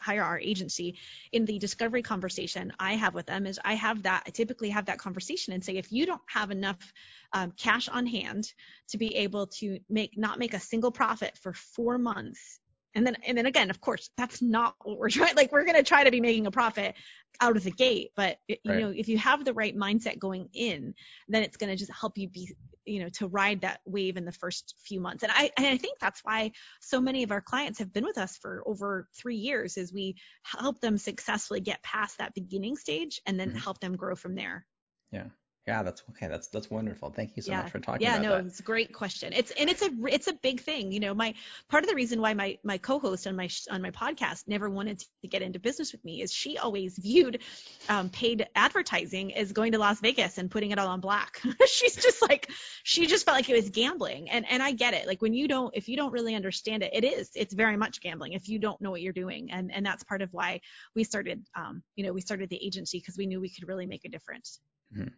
hire 0.00 0.22
our 0.22 0.38
agency 0.38 0.98
in 1.32 1.44
the 1.44 1.58
discovery 1.58 2.02
conversation 2.02 2.72
I 2.78 2.94
have 2.94 3.14
with 3.14 3.26
them 3.26 3.46
is 3.46 3.60
I 3.64 3.74
have 3.74 4.04
that 4.04 4.22
I 4.26 4.30
typically 4.30 4.70
have 4.70 4.86
that 4.86 4.98
conversation 4.98 5.52
and 5.52 5.64
say 5.64 5.76
if 5.76 5.92
you 5.92 6.06
don't 6.06 6.22
have 6.26 6.50
enough 6.50 6.92
um, 7.32 7.52
cash 7.56 7.88
on 7.88 8.06
hand 8.06 8.52
to 8.88 8.98
be 8.98 9.14
able 9.16 9.48
to 9.58 9.78
make 9.90 10.16
not 10.16 10.38
make 10.38 10.54
a 10.54 10.60
single 10.60 10.90
profit 10.90 11.36
for 11.42 11.52
four 11.52 11.98
months 11.98 12.60
and 12.94 13.06
then, 13.06 13.16
and 13.26 13.36
then 13.36 13.46
again, 13.46 13.70
of 13.70 13.80
course, 13.80 14.10
that's 14.16 14.40
not 14.40 14.74
what 14.82 14.98
we're 14.98 15.08
trying. 15.10 15.34
Like 15.34 15.52
we're 15.52 15.64
going 15.64 15.76
to 15.76 15.82
try 15.82 16.04
to 16.04 16.10
be 16.10 16.20
making 16.20 16.46
a 16.46 16.50
profit 16.50 16.94
out 17.40 17.56
of 17.56 17.64
the 17.64 17.70
gate, 17.70 18.10
but 18.14 18.38
you 18.48 18.56
right. 18.66 18.80
know, 18.80 18.92
if 18.94 19.08
you 19.08 19.18
have 19.18 19.44
the 19.44 19.52
right 19.52 19.76
mindset 19.76 20.18
going 20.18 20.48
in, 20.52 20.94
then 21.28 21.42
it's 21.42 21.56
going 21.56 21.70
to 21.70 21.76
just 21.76 21.92
help 21.92 22.16
you 22.16 22.28
be, 22.28 22.54
you 22.84 23.00
know, 23.00 23.08
to 23.08 23.26
ride 23.26 23.62
that 23.62 23.80
wave 23.84 24.16
in 24.16 24.24
the 24.24 24.32
first 24.32 24.74
few 24.84 25.00
months. 25.00 25.22
And 25.22 25.32
I, 25.34 25.50
and 25.56 25.66
I 25.66 25.76
think 25.76 25.98
that's 25.98 26.20
why 26.22 26.52
so 26.80 27.00
many 27.00 27.22
of 27.22 27.32
our 27.32 27.40
clients 27.40 27.80
have 27.80 27.92
been 27.92 28.04
with 28.04 28.18
us 28.18 28.36
for 28.36 28.62
over 28.66 29.08
three 29.16 29.36
years 29.36 29.76
is 29.76 29.92
we 29.92 30.16
help 30.42 30.80
them 30.80 30.98
successfully 30.98 31.60
get 31.60 31.82
past 31.82 32.18
that 32.18 32.34
beginning 32.34 32.76
stage 32.76 33.20
and 33.26 33.38
then 33.38 33.48
mm-hmm. 33.48 33.58
help 33.58 33.80
them 33.80 33.96
grow 33.96 34.14
from 34.14 34.34
there. 34.34 34.66
Yeah. 35.10 35.26
Yeah, 35.66 35.82
that's 35.82 36.02
okay. 36.10 36.28
That's 36.28 36.48
that's 36.48 36.70
wonderful. 36.70 37.10
Thank 37.10 37.36
you 37.36 37.42
so 37.42 37.52
yeah. 37.52 37.62
much 37.62 37.70
for 37.70 37.78
talking 37.78 38.02
yeah, 38.02 38.16
about 38.16 38.22
no, 38.22 38.28
that. 38.28 38.34
Yeah, 38.34 38.40
no, 38.42 38.46
it's 38.48 38.60
a 38.60 38.64
great 38.64 38.92
question. 38.92 39.32
It's 39.32 39.50
and 39.52 39.70
it's 39.70 39.80
a 39.80 39.88
it's 40.08 40.26
a 40.26 40.34
big 40.34 40.60
thing. 40.60 40.92
You 40.92 41.00
know, 41.00 41.14
my 41.14 41.32
part 41.70 41.84
of 41.84 41.88
the 41.88 41.96
reason 41.96 42.20
why 42.20 42.34
my 42.34 42.58
my 42.62 42.76
co-host 42.76 43.26
on 43.26 43.34
my 43.34 43.48
on 43.70 43.80
my 43.80 43.90
podcast 43.90 44.46
never 44.46 44.68
wanted 44.68 44.98
to 45.22 45.28
get 45.28 45.40
into 45.40 45.58
business 45.58 45.90
with 45.92 46.04
me 46.04 46.20
is 46.20 46.30
she 46.30 46.58
always 46.58 46.98
viewed 46.98 47.40
um, 47.88 48.10
paid 48.10 48.46
advertising 48.54 49.34
as 49.34 49.52
going 49.52 49.72
to 49.72 49.78
Las 49.78 50.00
Vegas 50.00 50.36
and 50.36 50.50
putting 50.50 50.70
it 50.70 50.78
all 50.78 50.88
on 50.88 51.00
black. 51.00 51.40
She's 51.66 51.96
just 51.96 52.20
like 52.20 52.50
she 52.82 53.06
just 53.06 53.24
felt 53.24 53.38
like 53.38 53.48
it 53.48 53.56
was 53.56 53.70
gambling, 53.70 54.28
and 54.28 54.44
and 54.46 54.62
I 54.62 54.72
get 54.72 54.92
it. 54.92 55.06
Like 55.06 55.22
when 55.22 55.32
you 55.32 55.48
don't 55.48 55.74
if 55.74 55.88
you 55.88 55.96
don't 55.96 56.12
really 56.12 56.34
understand 56.34 56.82
it, 56.82 56.90
it 56.92 57.04
is. 57.04 57.30
It's 57.34 57.54
very 57.54 57.78
much 57.78 58.02
gambling 58.02 58.34
if 58.34 58.50
you 58.50 58.58
don't 58.58 58.82
know 58.82 58.90
what 58.90 59.00
you're 59.00 59.14
doing, 59.14 59.50
and 59.50 59.72
and 59.72 59.86
that's 59.86 60.04
part 60.04 60.20
of 60.20 60.28
why 60.30 60.60
we 60.94 61.04
started. 61.04 61.42
Um, 61.56 61.82
you 61.96 62.04
know, 62.04 62.12
we 62.12 62.20
started 62.20 62.50
the 62.50 62.62
agency 62.62 62.98
because 62.98 63.16
we 63.16 63.24
knew 63.24 63.40
we 63.40 63.48
could 63.48 63.66
really 63.66 63.86
make 63.86 64.04
a 64.04 64.10
difference. 64.10 64.60
Mm-hmm. 64.94 65.08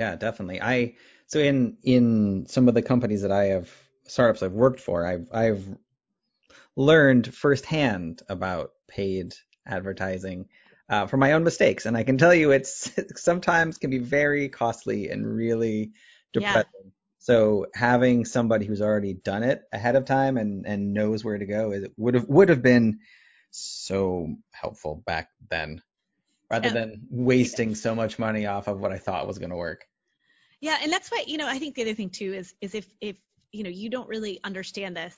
Yeah, 0.00 0.16
definitely. 0.16 0.62
I 0.62 0.94
so 1.26 1.40
in 1.40 1.76
in 1.82 2.46
some 2.48 2.68
of 2.68 2.74
the 2.74 2.80
companies 2.80 3.20
that 3.20 3.30
I 3.30 3.44
have 3.48 3.70
startups 4.06 4.42
I've 4.42 4.54
worked 4.54 4.80
for, 4.80 5.06
I've 5.06 5.26
I've 5.30 5.62
learned 6.74 7.34
firsthand 7.34 8.22
about 8.26 8.70
paid 8.88 9.34
advertising 9.66 10.48
uh, 10.88 11.06
from 11.06 11.20
my 11.20 11.32
own 11.32 11.44
mistakes, 11.44 11.84
and 11.84 11.98
I 11.98 12.04
can 12.04 12.16
tell 12.16 12.34
you 12.34 12.50
it's 12.50 12.90
sometimes 13.16 13.76
can 13.76 13.90
be 13.90 13.98
very 13.98 14.48
costly 14.48 15.10
and 15.10 15.26
really 15.26 15.92
depressing. 16.32 16.64
Yeah. 16.74 16.90
So 17.18 17.66
having 17.74 18.24
somebody 18.24 18.64
who's 18.64 18.80
already 18.80 19.12
done 19.12 19.42
it 19.42 19.60
ahead 19.70 19.96
of 19.96 20.06
time 20.06 20.38
and 20.38 20.64
and 20.66 20.94
knows 20.94 21.22
where 21.22 21.36
to 21.36 21.44
go 21.44 21.72
is 21.72 21.86
would 21.98 22.14
have 22.14 22.24
would 22.26 22.48
have 22.48 22.62
been 22.62 23.00
so 23.50 24.34
helpful 24.50 25.02
back 25.04 25.28
then 25.50 25.82
rather 26.50 26.70
than 26.70 27.06
wasting 27.10 27.74
so 27.74 27.94
much 27.94 28.18
money 28.18 28.46
off 28.46 28.66
of 28.66 28.80
what 28.80 28.92
I 28.92 28.98
thought 28.98 29.26
was 29.26 29.38
going 29.38 29.50
to 29.50 29.56
work. 29.56 29.84
Yeah, 30.60 30.76
and 30.82 30.92
that's 30.92 31.10
why 31.10 31.24
you 31.26 31.38
know 31.38 31.48
I 31.48 31.58
think 31.58 31.74
the 31.74 31.82
other 31.82 31.94
thing 31.94 32.10
too 32.10 32.34
is 32.34 32.54
is 32.60 32.74
if 32.74 32.86
if 33.00 33.16
you 33.52 33.62
know 33.62 33.70
you 33.70 33.90
don't 33.90 34.08
really 34.08 34.40
understand 34.44 34.96
this. 34.96 35.16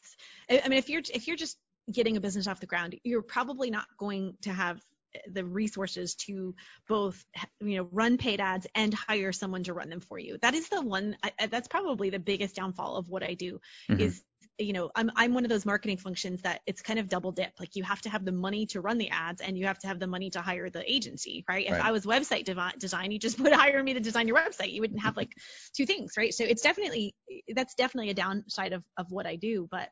I 0.49 0.69
mean, 0.69 0.79
if 0.79 0.89
you're 0.89 1.03
if 1.13 1.27
you're 1.27 1.37
just 1.37 1.59
getting 1.91 2.17
a 2.17 2.21
business 2.21 2.47
off 2.47 2.61
the 2.61 2.67
ground, 2.67 2.97
you're 3.05 3.23
probably 3.23 3.71
not 3.71 3.87
going 3.99 4.35
to 4.43 4.53
have 4.53 4.81
the 5.27 5.45
resources 5.45 6.15
to 6.15 6.55
both 6.89 7.25
you 7.61 7.77
know 7.77 7.89
run 7.93 8.17
paid 8.17 8.41
ads 8.41 8.67
and 8.75 8.95
hire 8.95 9.33
someone 9.33 9.63
to 9.63 9.75
run 9.75 9.91
them 9.91 10.01
for 10.01 10.19
you 10.19 10.39
that 10.41 10.55
is 10.55 10.69
the 10.71 10.81
one 10.81 11.17
I, 11.23 11.47
that's 11.49 11.69
probably 11.69 12.11
the 12.11 12.19
biggest 12.19 12.57
downfall 12.57 12.97
of 12.97 13.11
what 13.11 13.23
i 13.23 13.35
do 13.35 13.61
mm-hmm. 13.91 14.01
is 14.01 14.23
you 14.63 14.73
know 14.73 14.91
i'm 14.95 15.11
i'm 15.17 15.35
one 15.35 15.45
of 15.45 15.49
those 15.49 15.67
marketing 15.67 15.97
functions 15.97 16.43
that 16.43 16.61
it's 16.67 16.83
kind 16.83 16.99
of 16.99 17.09
double 17.09 17.33
dip. 17.33 17.53
Like 17.59 17.77
you 17.77 17.83
have 17.85 18.01
to 18.03 18.11
have 18.11 18.25
the 18.25 18.33
money 18.33 18.67
to 18.67 18.81
run 18.81 18.99
the 18.99 19.11
ads 19.11 19.41
and 19.41 19.57
you 19.59 19.67
have 19.67 19.79
to 19.81 19.87
have 19.87 19.99
the 19.99 20.07
money 20.07 20.31
to 20.31 20.41
hire 20.41 20.71
the 20.71 20.91
agency 20.91 21.45
right, 21.49 21.69
right. 21.69 21.79
if 21.79 21.85
i 21.85 21.93
was 21.93 22.05
website 22.07 22.45
dev- 22.45 22.79
design 22.79 23.11
you 23.11 23.19
just 23.19 23.39
would 23.41 23.53
hire 23.53 23.83
me 23.83 23.95
to 23.95 24.01
design 24.01 24.29
your 24.29 24.37
website. 24.37 24.73
You 24.73 24.81
wouldn't 24.81 25.03
have 25.03 25.17
like 25.17 25.33
two 25.77 25.87
things 25.87 26.13
right? 26.17 26.33
So 26.33 26.45
it's 26.45 26.63
definitely 26.63 27.15
that's 27.55 27.75
definitely 27.75 28.11
a 28.11 28.15
downside 28.15 28.73
of 28.73 28.83
of 28.97 29.11
what 29.11 29.27
i 29.27 29.37
do 29.37 29.69
but 29.71 29.89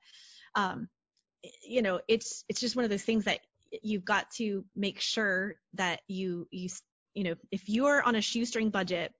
um 0.54 0.88
you 1.62 1.82
know 1.82 2.00
it's 2.08 2.44
it's 2.48 2.60
just 2.60 2.76
one 2.76 2.84
of 2.84 2.90
those 2.90 3.02
things 3.02 3.24
that 3.24 3.40
you've 3.82 4.04
got 4.04 4.30
to 4.32 4.64
make 4.76 5.00
sure 5.00 5.54
that 5.74 6.00
you 6.08 6.46
you 6.50 6.68
you 7.14 7.24
know 7.24 7.34
if 7.50 7.68
you're 7.68 8.02
on 8.02 8.14
a 8.14 8.20
shoestring 8.20 8.70
budget 8.70 9.12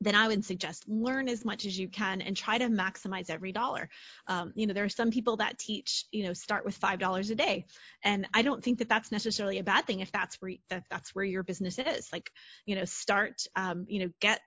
then 0.00 0.14
I 0.14 0.28
would 0.28 0.44
suggest 0.44 0.88
learn 0.88 1.28
as 1.28 1.44
much 1.44 1.66
as 1.66 1.78
you 1.78 1.88
can 1.88 2.20
and 2.20 2.36
try 2.36 2.58
to 2.58 2.66
maximize 2.66 3.30
every 3.30 3.52
dollar. 3.52 3.88
Um, 4.26 4.52
you 4.54 4.66
know, 4.66 4.74
there 4.74 4.84
are 4.84 4.88
some 4.88 5.10
people 5.10 5.36
that 5.38 5.58
teach, 5.58 6.04
you 6.12 6.24
know, 6.24 6.32
start 6.32 6.64
with 6.64 6.76
five 6.76 6.98
dollars 6.98 7.30
a 7.30 7.34
day, 7.34 7.66
and 8.02 8.26
I 8.32 8.42
don't 8.42 8.62
think 8.62 8.78
that 8.78 8.88
that's 8.88 9.12
necessarily 9.12 9.58
a 9.58 9.64
bad 9.64 9.86
thing 9.86 10.00
if 10.00 10.12
that's 10.12 10.36
where 10.40 10.52
that 10.70 10.84
that's 10.90 11.14
where 11.14 11.24
your 11.24 11.42
business 11.42 11.78
is. 11.78 12.08
Like, 12.12 12.30
you 12.66 12.76
know, 12.76 12.84
start, 12.84 13.42
um, 13.56 13.86
you 13.88 14.00
know, 14.00 14.10
get 14.20 14.40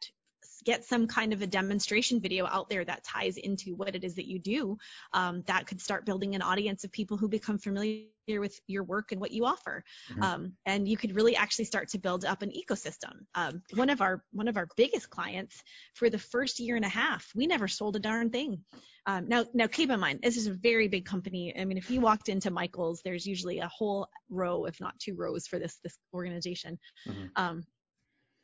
get 0.64 0.86
some 0.86 1.08
kind 1.08 1.34
of 1.34 1.42
a 1.42 1.48
demonstration 1.48 2.20
video 2.20 2.46
out 2.46 2.70
there 2.70 2.86
that 2.86 3.04
ties 3.04 3.38
into 3.38 3.76
what 3.76 3.96
it 3.96 4.04
is 4.04 4.16
that 4.16 4.28
you 4.28 4.40
do 4.40 4.78
um, 5.14 5.44
that 5.48 5.66
could 5.66 5.82
start 5.82 6.06
building 6.06 6.36
an 6.36 6.42
audience 6.42 6.84
of 6.84 6.92
people 6.92 7.18
who 7.18 7.28
become 7.28 7.58
familiar 7.58 8.06
with 8.28 8.60
your 8.68 8.84
work 8.84 9.12
and 9.12 9.20
what 9.20 9.32
you 9.32 9.46
offer. 9.46 9.84
Mm-hmm. 10.12 10.24
um, 10.24 10.54
and 10.66 10.88
you 10.88 10.98
could 10.98 11.16
really 11.16 11.36
actually 11.36 11.66
start 11.66 11.90
to 11.90 11.98
build 11.98 12.26
up 12.26 12.42
an 12.42 12.52
ecosystem. 12.52 13.26
Um, 13.36 13.64
one 13.74 13.90
of 13.90 14.02
our 14.02 14.24
one 14.32 14.48
of 14.48 14.58
our 14.58 14.68
biggest 14.78 15.10
clients 15.10 15.62
for 15.96 16.10
the 16.10 16.20
first 16.20 16.60
year 16.60 16.76
and 16.76 16.86
a 16.86 16.90
half 16.90 17.30
we 17.36 17.48
never 17.48 17.68
sold 17.68 17.96
a 17.96 18.00
darn 18.00 18.30
thing. 18.30 18.64
Um, 19.08 19.28
now 19.28 19.46
now 19.54 19.68
keep 19.68 19.90
in 19.90 20.00
mind 20.00 20.20
this 20.22 20.38
is 20.38 20.48
a 20.48 20.54
very 20.54 20.88
big 20.88 21.06
company. 21.06 21.54
I 21.58 21.66
mean 21.66 21.78
if 21.78 21.90
you 21.90 22.02
walked 22.02 22.30
into 22.30 22.52
michael's 22.52 23.02
there's 23.04 23.26
usually 23.26 23.60
a 23.60 23.68
whole 23.68 24.08
row 24.30 24.66
if 24.66 24.80
not 24.80 25.00
two 25.00 25.16
rows 25.16 25.48
for 25.48 25.60
this 25.60 25.80
this 25.84 25.98
organization. 26.14 26.78
Mm-hmm. 27.08 27.26
Um, 27.36 27.64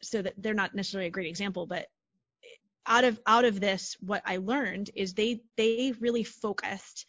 so 0.02 0.22
that 0.22 0.34
they're 0.38 0.54
not 0.54 0.76
necessarily 0.76 1.08
a 1.08 1.12
great 1.12 1.28
example 1.28 1.66
but 1.66 1.88
out 2.88 3.04
of 3.04 3.20
out 3.28 3.46
of 3.46 3.60
this 3.60 3.96
what 4.00 4.22
i 4.26 4.38
learned 4.38 4.90
is 4.96 5.14
they 5.14 5.42
they 5.58 5.94
really 6.00 6.24
focused 6.24 7.06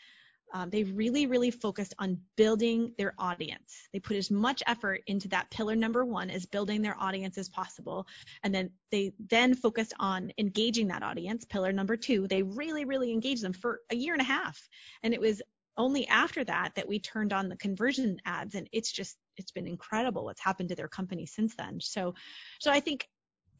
um, 0.55 0.71
they 0.71 0.85
really 0.85 1.27
really 1.27 1.51
focused 1.51 1.95
on 1.99 2.19
building 2.37 2.93
their 2.97 3.15
audience. 3.19 3.89
They 3.93 4.01
put 4.01 4.17
as 4.17 4.31
much 4.31 4.63
effort 4.67 5.03
into 5.07 5.29
that 5.29 5.51
pillar 5.51 5.77
number 5.77 6.05
one 6.05 6.31
as 6.31 6.47
building 6.47 6.83
their 6.83 6.97
audience 6.99 7.39
as 7.39 7.49
possible. 7.49 8.07
And 8.43 8.55
then 8.55 8.71
they 8.91 9.13
then 9.29 9.55
focused 9.55 9.95
on 10.01 10.33
engaging 10.39 10.89
that 10.89 11.03
audience 11.03 11.45
pillar 11.45 11.73
number 11.73 11.97
two. 11.97 12.27
They 12.29 12.43
really 12.43 12.85
really 12.85 13.13
engaged 13.13 13.43
them 13.43 13.53
for 13.53 13.81
a 13.91 13.97
year 13.97 14.15
and 14.15 14.23
a 14.23 14.25
half. 14.25 14.69
And 15.03 15.13
it 15.13 15.21
was 15.21 15.43
only 15.77 16.09
after 16.09 16.43
that 16.45 16.73
that 16.75 16.89
we 16.89 16.99
turned 16.99 17.33
on 17.33 17.49
the 17.49 17.57
conversion 17.57 18.19
ads. 18.25 18.55
And 18.55 18.69
it's 18.73 18.91
just 18.91 19.17
it's 19.37 19.53
been 19.53 19.69
incredible 19.69 20.25
what's 20.25 20.41
happened 20.41 20.71
to 20.71 20.75
their 20.75 20.89
company 20.89 21.27
since 21.27 21.55
then. 21.57 21.79
So 21.81 22.15
so 22.59 22.71
i 22.71 22.81
think 22.81 23.07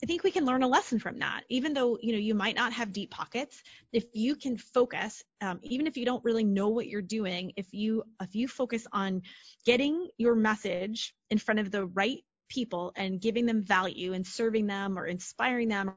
I 0.03 0.07
think 0.07 0.23
we 0.23 0.31
can 0.31 0.45
learn 0.45 0.63
a 0.63 0.69
lesson 0.69 0.99
from 0.99 1.19
that. 1.19 1.43
Even 1.49 1.75
though 1.75 1.99
you 2.01 2.13
know 2.13 2.19
you 2.19 2.35
might 2.35 2.55
not 2.55 2.73
have 2.73 2.93
deep 2.93 3.11
pockets, 3.11 3.63
if 3.93 4.05
you 4.13 4.37
can 4.37 4.57
focus, 4.57 5.25
um, 5.41 5.59
even 5.63 5.87
if 5.87 5.97
you 5.97 6.05
don't 6.05 6.25
really 6.25 6.45
know 6.45 6.69
what 6.69 6.87
you're 6.87 7.03
doing, 7.03 7.53
if 7.57 7.67
you 7.73 8.05
if 8.21 8.35
you 8.35 8.47
focus 8.47 8.87
on 8.93 9.23
getting 9.67 10.09
your 10.17 10.35
message 10.35 11.15
in 11.31 11.39
front 11.39 11.61
of 11.61 11.71
the 11.71 11.87
right 11.87 12.23
people 12.49 12.93
and 12.97 13.21
giving 13.21 13.45
them 13.45 13.63
value 13.63 14.13
and 14.15 14.27
serving 14.27 14.67
them 14.67 14.99
or 14.99 15.07
inspiring 15.07 15.69
them 15.69 15.95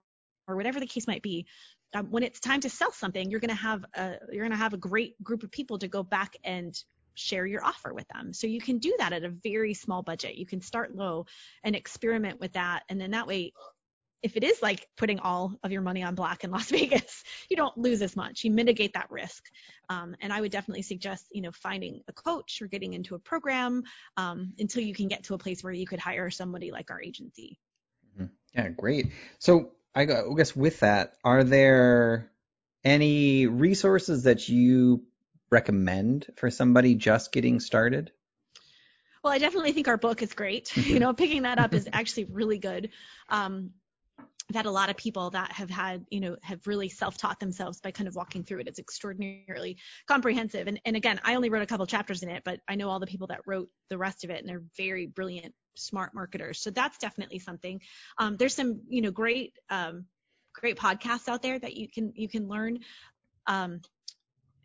or 0.48 0.56
whatever 0.56 0.80
the 0.80 0.88
case 0.88 1.08
might 1.08 1.22
be, 1.22 1.46
um, 1.94 2.08
when 2.08 2.24
it's 2.24 2.40
time 2.40 2.60
to 2.62 2.70
sell 2.70 2.92
something, 2.92 3.30
you're 3.30 3.40
going 3.40 3.50
to 3.50 3.56
have 3.56 3.86
a 3.96 4.16
you're 4.32 4.44
going 4.44 4.52
to 4.52 4.58
have 4.58 4.74
a 4.74 4.78
great 4.78 5.22
group 5.24 5.44
of 5.44 5.52
people 5.52 5.78
to 5.78 5.88
go 5.88 6.02
back 6.02 6.36
and 6.44 6.76
share 7.14 7.46
your 7.46 7.64
offer 7.64 7.94
with 7.94 8.08
them. 8.14 8.34
So 8.34 8.48
you 8.48 8.62
can 8.62 8.78
do 8.78 8.96
that 8.98 9.14
at 9.14 9.24
a 9.24 9.30
very 9.30 9.74
small 9.74 10.02
budget. 10.02 10.36
You 10.36 10.46
can 10.46 10.62
start 10.62 10.96
low 10.96 11.26
and 11.64 11.76
experiment 11.76 12.40
with 12.40 12.54
that. 12.54 12.84
And 12.90 13.00
then 13.00 13.12
that 13.12 13.28
way 13.28 13.52
if 14.24 14.38
it 14.38 14.44
is 14.44 14.62
like 14.62 14.88
putting 14.98 15.20
all 15.20 15.54
of 15.64 15.72
your 15.72 15.82
money 15.82 16.04
on 16.04 16.16
black 16.16 16.44
in 16.44 16.52
Las 16.52 16.70
Vegas, 16.72 17.24
you 17.50 17.58
don't 17.58 17.78
lose 17.78 18.02
as 18.02 18.16
much. 18.16 18.44
You 18.44 18.52
mitigate 18.52 18.94
that 18.94 19.10
risk. 19.10 19.46
Um, 19.90 20.16
and 20.22 20.32
I 20.32 20.42
would 20.42 20.52
definitely 20.52 20.84
suggest, 20.84 21.28
you 21.32 21.42
know, 21.42 21.52
finding 21.52 22.02
a 22.08 22.14
coach 22.14 22.62
or 22.62 22.68
getting 22.68 22.94
into 22.94 23.16
a 23.16 23.20
program 23.20 23.84
um, 24.18 24.54
until 24.60 24.84
you 24.84 24.94
can 24.94 25.08
get 25.08 25.24
to 25.26 25.34
a 25.34 25.38
place 25.38 25.64
where 25.64 25.74
you 25.74 25.88
could 25.88 26.00
hire 26.00 26.30
somebody 26.30 26.72
like 26.72 26.92
our 26.92 27.02
agency. 27.02 27.60
Mm-hmm. 28.16 28.28
Yeah, 28.54 28.70
great. 28.70 29.12
So 29.40 29.72
I 29.96 30.06
guess 30.06 30.56
with 30.56 30.80
that, 30.82 31.14
are 31.24 31.44
there 31.44 32.32
any 32.84 33.48
resources 33.48 34.24
that 34.24 34.48
you 34.48 35.04
recommend 35.50 36.28
for 36.38 36.50
somebody 36.50 36.96
just 36.96 37.32
getting 37.32 37.60
started? 37.60 38.12
Well, 39.24 39.34
I 39.34 39.38
definitely 39.38 39.74
think 39.74 39.88
our 39.88 39.98
book 39.98 40.22
is 40.22 40.34
great. 40.34 40.76
you 40.88 41.00
know, 41.00 41.14
picking 41.14 41.44
that 41.44 41.60
up 41.60 41.74
is 41.74 41.88
actually 41.94 42.26
really 42.26 42.58
good. 42.58 42.90
Um, 43.30 43.72
Had 44.54 44.66
a 44.66 44.72
lot 44.72 44.90
of 44.90 44.98
people 44.98 45.30
that 45.30 45.52
have 45.54 45.70
had, 45.70 46.06
you 46.10 46.20
know, 46.20 46.36
have 46.42 46.68
really 46.68 46.90
self-taught 46.90 47.40
themselves 47.40 47.80
by 47.80 47.92
kind 47.92 48.08
of 48.08 48.16
walking 48.16 48.44
through 48.44 48.60
it. 48.60 48.68
It's 48.68 48.80
extraordinarily 48.80 49.78
comprehensive. 50.08 50.68
And, 50.68 50.82
and 50.84 50.96
again, 50.98 51.22
I 51.24 51.36
only 51.36 51.50
wrote 51.50 51.62
a 51.62 51.66
couple 51.68 51.86
chapters 51.86 52.22
in 52.22 52.30
it, 52.30 52.44
but 52.44 52.60
I 52.68 52.76
know 52.76 52.90
all 52.90 53.00
the 53.00 53.08
people 53.08 53.28
that 53.28 53.42
wrote 53.46 53.70
the 53.90 53.98
rest 53.98 54.24
of 54.24 54.30
it, 54.30 54.40
and 54.40 54.50
they're 54.50 54.64
very 54.76 55.08
brilliant, 55.08 55.54
smart 55.76 56.14
marketers. 56.14 56.60
So 56.60 56.70
that's 56.70 56.98
definitely 56.98 57.40
something. 57.40 57.80
Um, 58.18 58.36
there's 58.36 58.56
some, 58.56 58.82
you 58.90 59.02
know, 59.02 59.12
great, 59.12 59.58
um, 59.70 60.06
great 60.54 60.78
podcasts 60.78 61.30
out 61.30 61.42
there 61.42 61.58
that 61.58 61.76
you 61.76 61.88
can 61.88 62.12
you 62.16 62.28
can 62.28 62.50
learn. 62.50 62.80
Um, 63.48 63.80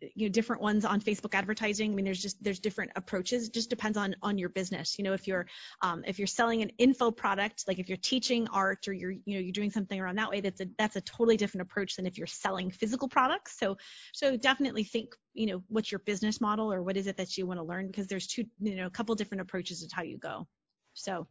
you 0.01 0.27
know 0.27 0.31
different 0.31 0.61
ones 0.61 0.85
on 0.85 1.01
facebook 1.01 1.33
advertising. 1.33 1.91
I 1.91 1.95
mean 1.95 2.05
there's 2.05 2.21
just 2.21 2.41
there's 2.43 2.59
different 2.59 2.91
approaches. 2.95 3.47
It 3.47 3.53
just 3.53 3.69
depends 3.69 3.97
on 3.97 4.15
on 4.21 4.37
your 4.37 4.49
business. 4.49 4.97
You 4.97 5.03
know 5.03 5.13
if 5.13 5.27
you're 5.27 5.47
um, 5.81 6.03
if 6.05 6.19
you're 6.19 6.27
selling 6.27 6.61
an 6.61 6.71
info 6.77 7.11
product 7.11 7.63
like 7.67 7.79
if 7.79 7.89
you're 7.89 7.97
teaching 7.97 8.47
art 8.49 8.87
or 8.87 8.93
you're 8.93 9.11
you 9.11 9.35
know 9.35 9.39
you're 9.39 9.51
doing 9.51 9.71
something 9.71 9.99
around 9.99 10.15
that 10.17 10.29
way 10.29 10.41
that's 10.41 10.61
a 10.61 10.67
that's 10.77 10.95
a 10.95 11.01
totally 11.01 11.37
different 11.37 11.63
approach 11.63 11.95
than 11.95 12.05
if 12.05 12.17
you're 12.17 12.27
selling 12.27 12.69
physical 12.69 13.07
products. 13.07 13.57
So 13.59 13.77
so 14.13 14.37
definitely 14.37 14.83
think 14.83 15.15
you 15.33 15.47
know 15.47 15.63
what's 15.67 15.91
your 15.91 15.99
business 15.99 16.39
model 16.41 16.71
or 16.71 16.83
what 16.83 16.97
is 16.97 17.07
it 17.07 17.17
that 17.17 17.37
you 17.37 17.45
want 17.45 17.59
to 17.59 17.63
learn 17.63 17.87
because 17.87 18.07
there's 18.07 18.27
two 18.27 18.45
you 18.59 18.75
know 18.75 18.87
a 18.87 18.91
couple 18.91 19.15
different 19.15 19.41
approaches 19.41 19.85
to 19.85 19.95
how 19.95 20.03
you 20.03 20.17
go. 20.17 20.47
So 20.93 21.27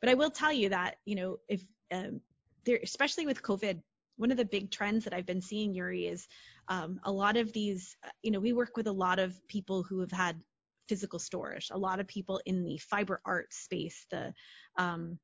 but 0.00 0.10
i 0.10 0.14
will 0.14 0.30
tell 0.30 0.52
you 0.52 0.68
that 0.68 0.96
you 1.04 1.14
know 1.14 1.38
if 1.48 1.62
um, 1.92 2.20
there 2.64 2.78
especially 2.82 3.26
with 3.26 3.42
covid 3.42 3.80
one 4.16 4.30
of 4.30 4.36
the 4.36 4.44
big 4.44 4.70
trends 4.70 5.04
that 5.04 5.14
I've 5.14 5.26
been 5.26 5.40
seeing, 5.40 5.74
Yuri, 5.74 6.06
is 6.06 6.28
um, 6.68 7.00
a 7.04 7.12
lot 7.12 7.36
of 7.36 7.52
these, 7.52 7.96
you 8.22 8.30
know, 8.30 8.40
we 8.40 8.52
work 8.52 8.76
with 8.76 8.86
a 8.86 8.92
lot 8.92 9.18
of 9.18 9.34
people 9.48 9.82
who 9.82 10.00
have 10.00 10.12
had 10.12 10.40
physical 10.88 11.18
storage, 11.18 11.68
a 11.70 11.78
lot 11.78 12.00
of 12.00 12.06
people 12.06 12.40
in 12.46 12.62
the 12.62 12.78
fiber 12.78 13.20
art 13.24 13.52
space, 13.52 14.06
the, 14.10 14.32
um, 14.76 15.18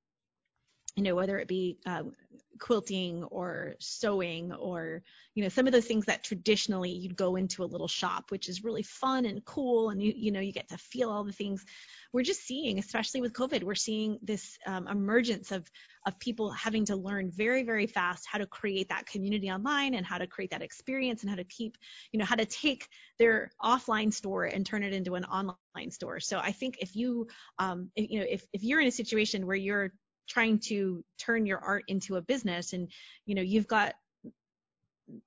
you 0.97 1.03
know, 1.03 1.15
whether 1.15 1.39
it 1.39 1.49
be 1.49 1.79
um, 1.87 2.13
quilting 2.59 3.25
or 3.25 3.75
sewing 3.79 4.53
or, 4.53 5.03
you 5.35 5.43
know, 5.43 5.49
some 5.49 5.67
of 5.67 5.73
those 5.73 5.87
things 5.87 6.05
that 6.07 6.23
traditionally 6.23 6.91
you'd 6.91 7.17
go 7.17 7.37
into 7.37 7.63
a 7.63 7.65
little 7.65 7.89
shop, 7.89 8.31
which 8.31 8.49
is 8.49 8.65
really 8.65 8.83
fun 8.83 9.25
and 9.25 9.45
cool. 9.45 9.91
And 9.91 10.03
you, 10.03 10.13
you 10.15 10.31
know, 10.31 10.41
you 10.41 10.53
get 10.53 10.69
to 10.69 10.77
feel 10.77 11.11
all 11.11 11.25
the 11.25 11.33
things 11.33 11.65
we're 12.13 12.25
just 12.25 12.47
seeing, 12.47 12.79
especially 12.79 13.21
with 13.21 13.33
COVID, 13.33 13.63
we're 13.63 13.75
seeing 13.75 14.19
this 14.23 14.59
um, 14.67 14.89
emergence 14.89 15.53
of 15.53 15.71
of 16.07 16.19
people 16.19 16.51
having 16.51 16.85
to 16.87 16.97
learn 16.97 17.31
very, 17.31 17.63
very 17.63 17.87
fast 17.87 18.27
how 18.27 18.39
to 18.39 18.47
create 18.47 18.89
that 18.89 19.07
community 19.07 19.51
online 19.51 19.95
and 19.95 20.07
how 20.07 20.17
to 20.17 20.27
create 20.27 20.51
that 20.51 20.63
experience 20.63 21.23
and 21.23 21.29
how 21.29 21.37
to 21.37 21.45
keep, 21.45 21.77
you 22.11 22.19
know, 22.19 22.25
how 22.25 22.35
to 22.35 22.47
take 22.47 22.89
their 23.19 23.51
offline 23.63 24.13
store 24.13 24.45
and 24.45 24.65
turn 24.65 24.83
it 24.83 24.95
into 24.95 25.15
an 25.15 25.25
online 25.27 25.91
store. 25.91 26.19
So 26.19 26.39
I 26.39 26.53
think 26.53 26.79
if 26.81 26.97
you, 26.97 27.27
um, 27.59 27.91
if, 27.95 28.11
you 28.11 28.21
know, 28.21 28.27
if 28.29 28.45
if 28.53 28.65
you're 28.65 28.81
in 28.81 28.89
a 28.89 28.93
situation 28.93 29.47
where 29.47 29.57
you're 29.57 29.93
trying 30.29 30.59
to 30.59 31.05
turn 31.19 31.47
your 31.47 31.59
art 31.59 31.85
into 31.89 32.17
a 32.17 32.23
business 32.23 32.73
and 32.73 32.89
you 33.27 33.35
know 33.35 33.43
you've 33.43 33.67
got 33.67 33.95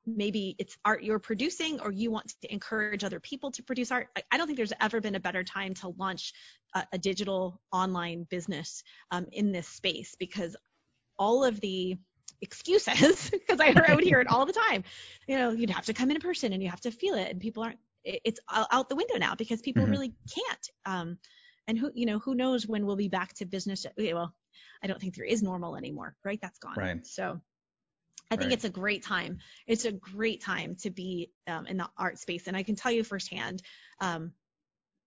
maybe 0.06 0.56
it's 0.60 0.78
art 0.86 1.04
you're 1.04 1.20
producing 1.20 1.80
or 1.82 1.92
you 1.92 2.10
want 2.10 2.34
to 2.42 2.54
encourage 2.54 3.04
other 3.04 3.20
people 3.20 3.52
to 3.52 3.64
produce 3.64 3.92
art 3.92 4.08
i 4.32 4.38
don't 4.38 4.48
think 4.48 4.58
there's 4.58 4.74
ever 4.80 5.02
been 5.02 5.16
a 5.16 5.20
better 5.20 5.44
time 5.44 5.74
to 5.74 5.94
launch 5.98 6.34
a, 6.74 6.84
a 6.94 6.98
digital 6.98 7.60
online 7.72 8.26
business 8.30 8.84
um, 9.12 9.26
in 9.32 9.52
this 9.52 9.68
space 9.68 10.16
because 10.20 10.56
all 11.18 11.44
of 11.44 11.60
the 11.60 11.98
excuses 12.42 13.30
because 13.32 13.60
I, 13.60 13.74
I 13.88 13.96
would 13.96 14.04
hear 14.04 14.20
it 14.20 14.28
all 14.28 14.46
the 14.46 14.54
time 14.54 14.84
you 15.28 15.38
know 15.38 15.52
you'd 15.52 15.70
have 15.70 15.86
to 15.86 15.94
come 15.94 16.12
in 16.12 16.20
person 16.20 16.54
and 16.54 16.62
you 16.62 16.70
have 16.70 16.82
to 16.82 16.92
feel 16.92 17.16
it 17.16 17.30
and 17.30 17.40
people 17.40 17.64
aren't 17.64 17.80
it's 18.06 18.40
out 18.52 18.90
the 18.90 18.96
window 18.96 19.18
now 19.18 19.34
because 19.36 19.62
people 19.62 19.84
mm-hmm. 19.84 19.92
really 19.92 20.14
can't 20.34 20.70
um, 20.86 21.18
and 21.68 21.78
who 21.78 21.92
you 21.94 22.06
know 22.06 22.20
who 22.20 22.36
knows 22.36 22.68
when 22.68 22.86
we'll 22.86 22.96
be 22.96 23.08
back 23.08 23.34
to 23.34 23.46
business 23.46 23.86
well 23.98 24.34
i 24.84 24.88
don't 24.88 25.00
think 25.00 25.16
there 25.16 25.26
is 25.26 25.42
normal 25.42 25.76
anymore 25.76 26.16
right 26.24 26.40
that's 26.42 26.60
gone 26.60 26.76
right 26.78 27.06
so 27.06 27.40
I 28.32 28.36
think 28.36 28.50
right. 28.50 28.54
it's 28.54 28.66
a 28.66 28.70
great 28.70 29.04
time. 29.04 29.40
It's 29.68 29.86
a 29.86 29.92
great 29.92 30.42
time 30.42 30.76
to 30.82 30.90
be 30.90 31.32
um, 31.46 31.68
in 31.68 31.78
the 31.78 31.88
art 31.98 32.18
space, 32.18 32.48
and 32.48 32.58
I 32.58 32.64
can 32.64 32.76
tell 32.76 32.92
you 32.92 33.04
firsthand. 33.04 33.62
Um, 34.00 34.32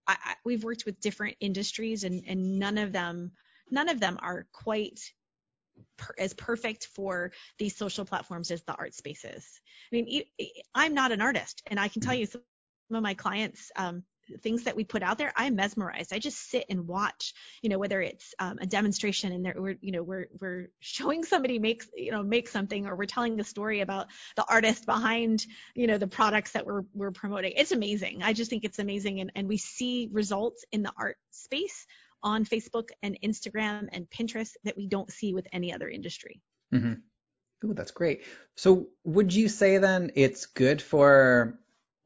I, 0.07 0.15
I, 0.23 0.33
we've 0.45 0.63
worked 0.63 0.85
with 0.85 1.01
different 1.01 1.35
industries, 1.41 2.05
and, 2.05 2.23
and 2.25 2.57
none 2.57 2.77
of 2.77 2.93
them, 2.93 3.31
none 3.69 3.89
of 3.89 3.99
them 3.99 4.17
are 4.21 4.47
quite 4.53 4.99
per, 5.97 6.13
as 6.17 6.33
perfect 6.33 6.87
for 6.87 7.31
these 7.59 7.75
social 7.75 8.05
platforms 8.05 8.49
as 8.49 8.61
the 8.63 8.75
art 8.75 8.95
spaces. 8.95 9.45
I 9.91 9.95
mean, 9.95 10.23
I'm 10.73 10.93
not 10.93 11.11
an 11.11 11.21
artist, 11.21 11.63
and 11.67 11.79
I 11.79 11.89
can 11.89 12.01
tell 12.01 12.13
mm-hmm. 12.13 12.21
you 12.21 12.27
some 12.27 12.41
of 12.95 13.03
my 13.03 13.13
clients 13.13 13.71
um, 13.75 14.03
things 14.41 14.63
that 14.63 14.75
we 14.75 14.83
put 14.83 15.03
out 15.03 15.17
there, 15.17 15.31
I'm 15.35 15.55
mesmerized. 15.55 16.13
I 16.13 16.19
just 16.19 16.49
sit 16.49 16.65
and 16.69 16.87
watch, 16.87 17.33
you 17.61 17.69
know, 17.69 17.79
whether 17.79 18.01
it's 18.01 18.33
um, 18.39 18.57
a 18.61 18.65
demonstration 18.65 19.31
and 19.31 19.53
we're, 19.55 19.77
you 19.81 19.91
know, 19.91 20.03
we're 20.03 20.27
we're 20.39 20.69
showing 20.79 21.23
somebody 21.23 21.59
makes, 21.59 21.87
you 21.95 22.11
know, 22.11 22.23
make 22.23 22.47
something, 22.47 22.87
or 22.87 22.95
we're 22.95 23.05
telling 23.05 23.37
the 23.37 23.43
story 23.43 23.81
about 23.81 24.07
the 24.35 24.45
artist 24.47 24.85
behind, 24.85 25.45
you 25.75 25.87
know, 25.87 25.97
the 25.97 26.07
products 26.07 26.51
that 26.51 26.65
we're 26.65 26.83
we're 26.93 27.11
promoting. 27.11 27.53
It's 27.55 27.71
amazing. 27.71 28.23
I 28.23 28.33
just 28.33 28.49
think 28.49 28.63
it's 28.63 28.79
amazing, 28.79 29.19
and 29.19 29.31
and 29.35 29.47
we 29.47 29.57
see 29.57 30.09
results 30.11 30.65
in 30.71 30.83
the 30.83 30.91
art 30.97 31.17
space 31.31 31.85
on 32.23 32.45
Facebook 32.45 32.89
and 33.01 33.17
Instagram 33.23 33.87
and 33.91 34.09
Pinterest 34.09 34.51
that 34.63 34.77
we 34.77 34.87
don't 34.87 35.11
see 35.11 35.33
with 35.33 35.47
any 35.51 35.73
other 35.73 35.87
industry. 35.87 36.41
Mm-hmm. 36.73 36.93
Ooh, 37.65 37.73
that's 37.73 37.91
great. 37.91 38.23
So 38.55 38.87
would 39.03 39.33
you 39.33 39.47
say 39.49 39.77
then 39.77 40.11
it's 40.15 40.45
good 40.45 40.81
for 40.81 41.59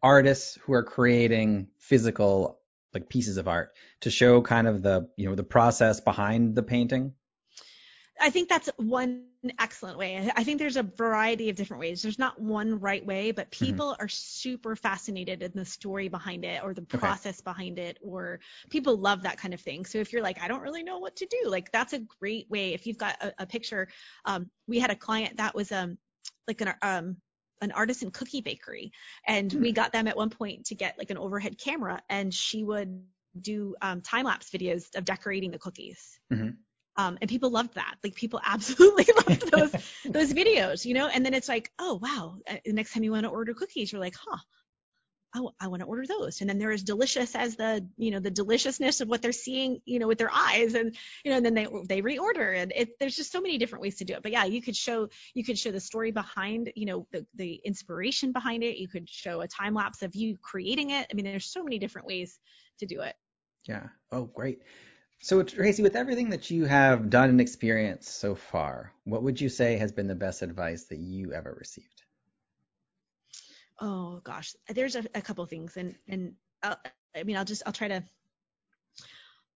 artists 0.03 0.57
who 0.61 0.73
are 0.73 0.83
creating 0.83 1.67
physical 1.77 2.59
like 2.93 3.07
pieces 3.07 3.37
of 3.37 3.47
art 3.47 3.71
to 4.01 4.09
show 4.09 4.41
kind 4.41 4.67
of 4.67 4.81
the 4.81 5.07
you 5.15 5.29
know 5.29 5.35
the 5.35 5.43
process 5.43 5.99
behind 5.99 6.55
the 6.55 6.63
painting 6.63 7.13
I 8.21 8.29
think 8.29 8.49
that's 8.49 8.69
one 8.77 9.25
excellent 9.59 9.97
way. 9.97 10.31
I 10.35 10.43
think 10.43 10.59
there's 10.59 10.77
a 10.77 10.83
variety 10.83 11.49
of 11.49 11.55
different 11.55 11.81
ways. 11.81 12.01
There's 12.01 12.19
not 12.19 12.39
one 12.39 12.79
right 12.79 13.03
way, 13.03 13.31
but 13.31 13.49
mm-hmm. 13.49 13.65
people 13.65 13.87
mm-hmm. 13.93 14.03
are 14.03 14.07
super 14.07 14.75
fascinated 14.75 15.41
in 15.41 15.51
the 15.55 15.65
story 15.65 16.07
behind 16.07 16.45
it 16.45 16.63
or 16.63 16.73
the 16.73 16.83
process 16.83 17.39
okay. 17.39 17.43
behind 17.43 17.79
it, 17.79 17.97
or 18.01 18.39
people 18.69 18.97
love 18.97 19.23
that 19.23 19.37
kind 19.37 19.53
of 19.53 19.59
thing. 19.59 19.85
So 19.85 19.97
if 19.97 20.13
you're 20.13 20.21
like, 20.21 20.41
I 20.41 20.47
don't 20.47 20.61
really 20.61 20.83
know 20.83 20.99
what 20.99 21.15
to 21.17 21.25
do, 21.25 21.49
like 21.49 21.71
that's 21.71 21.93
a 21.93 21.99
great 22.19 22.49
way. 22.49 22.73
If 22.73 22.85
you've 22.85 22.97
got 22.97 23.21
a, 23.21 23.33
a 23.39 23.45
picture, 23.47 23.87
um, 24.25 24.49
we 24.67 24.79
had 24.79 24.91
a 24.91 24.95
client 24.95 25.37
that 25.37 25.55
was 25.55 25.71
um 25.71 25.97
like 26.47 26.61
an 26.61 26.73
um 26.81 27.17
an 27.61 27.71
artisan 27.71 28.11
cookie 28.11 28.41
bakery, 28.41 28.91
and 29.27 29.51
we 29.53 29.69
hmm. 29.69 29.75
got 29.75 29.91
them 29.91 30.07
at 30.07 30.17
one 30.17 30.29
point 30.29 30.65
to 30.65 30.75
get 30.75 30.97
like 30.97 31.09
an 31.09 31.17
overhead 31.17 31.57
camera, 31.57 32.01
and 32.09 32.33
she 32.33 32.63
would 32.63 33.03
do 33.39 33.75
um, 33.81 34.01
time 34.01 34.25
lapse 34.25 34.49
videos 34.49 34.95
of 34.95 35.05
decorating 35.05 35.51
the 35.51 35.59
cookies. 35.59 36.19
Mm-hmm. 36.33 36.49
Um, 36.97 37.17
and 37.21 37.29
people 37.29 37.49
loved 37.49 37.75
that. 37.75 37.95
Like 38.03 38.15
people 38.15 38.41
absolutely 38.45 39.07
loved 39.15 39.51
those 39.51 39.71
those 40.05 40.33
videos, 40.33 40.85
you 40.85 40.93
know. 40.93 41.07
And 41.07 41.25
then 41.25 41.33
it's 41.33 41.47
like, 41.47 41.71
oh 41.79 41.99
wow, 42.01 42.37
uh, 42.49 42.57
the 42.65 42.73
next 42.73 42.93
time 42.93 43.03
you 43.03 43.11
want 43.11 43.23
to 43.23 43.29
order 43.29 43.53
cookies, 43.53 43.91
you're 43.91 44.01
like, 44.01 44.15
huh, 44.15 44.37
oh, 45.35 45.53
I 45.59 45.67
want 45.67 45.81
to 45.81 45.87
order 45.87 46.05
those. 46.05 46.41
And 46.41 46.49
then 46.49 46.57
they're 46.57 46.71
as 46.71 46.83
delicious 46.83 47.35
as 47.35 47.55
the, 47.55 47.87
you 47.97 48.11
know, 48.11 48.19
the 48.19 48.31
deliciousness 48.31 49.01
of 49.01 49.07
what 49.07 49.21
they're 49.21 49.31
seeing, 49.31 49.81
you 49.85 49.99
know, 49.99 50.07
with 50.07 50.17
their 50.17 50.31
eyes. 50.31 50.73
And, 50.73 50.95
you 51.23 51.31
know, 51.31 51.37
and 51.37 51.45
then 51.45 51.53
they, 51.53 51.67
they 51.87 52.01
reorder 52.01 52.55
and 52.57 52.73
it, 52.75 52.99
there's 52.99 53.15
just 53.15 53.31
so 53.31 53.41
many 53.41 53.57
different 53.57 53.81
ways 53.81 53.97
to 53.97 54.05
do 54.05 54.13
it. 54.13 54.23
But 54.23 54.31
yeah, 54.31 54.45
you 54.45 54.61
could 54.61 54.75
show, 54.75 55.09
you 55.33 55.43
could 55.43 55.57
show 55.57 55.71
the 55.71 55.79
story 55.79 56.11
behind, 56.11 56.71
you 56.75 56.85
know, 56.85 57.07
the, 57.11 57.25
the 57.35 57.61
inspiration 57.63 58.31
behind 58.31 58.63
it. 58.63 58.77
You 58.77 58.87
could 58.87 59.09
show 59.09 59.41
a 59.41 59.47
time 59.47 59.73
lapse 59.73 60.01
of 60.01 60.15
you 60.15 60.37
creating 60.41 60.89
it. 60.91 61.07
I 61.09 61.13
mean, 61.15 61.25
there's 61.25 61.51
so 61.51 61.63
many 61.63 61.79
different 61.79 62.07
ways 62.07 62.37
to 62.79 62.85
do 62.85 63.01
it. 63.01 63.15
Yeah. 63.67 63.87
Oh, 64.11 64.23
great. 64.25 64.59
So 65.23 65.43
Traci, 65.43 65.83
with 65.83 65.95
everything 65.95 66.31
that 66.31 66.49
you 66.49 66.65
have 66.65 67.11
done 67.11 67.29
and 67.29 67.39
experienced 67.39 68.19
so 68.19 68.33
far, 68.33 68.91
what 69.03 69.21
would 69.21 69.39
you 69.39 69.49
say 69.49 69.77
has 69.77 69.91
been 69.91 70.07
the 70.07 70.15
best 70.15 70.41
advice 70.41 70.85
that 70.85 70.97
you 70.97 71.33
ever 71.33 71.55
received? 71.57 72.01
Oh 73.81 74.21
gosh, 74.23 74.55
there's 74.69 74.95
a, 74.95 75.03
a 75.15 75.21
couple 75.21 75.45
things, 75.45 75.75
and 75.75 75.95
and 76.07 76.33
I'll, 76.63 76.77
I 77.15 77.23
mean, 77.23 77.35
I'll 77.35 77.45
just 77.45 77.63
I'll 77.65 77.73
try 77.73 77.89
to. 77.89 78.03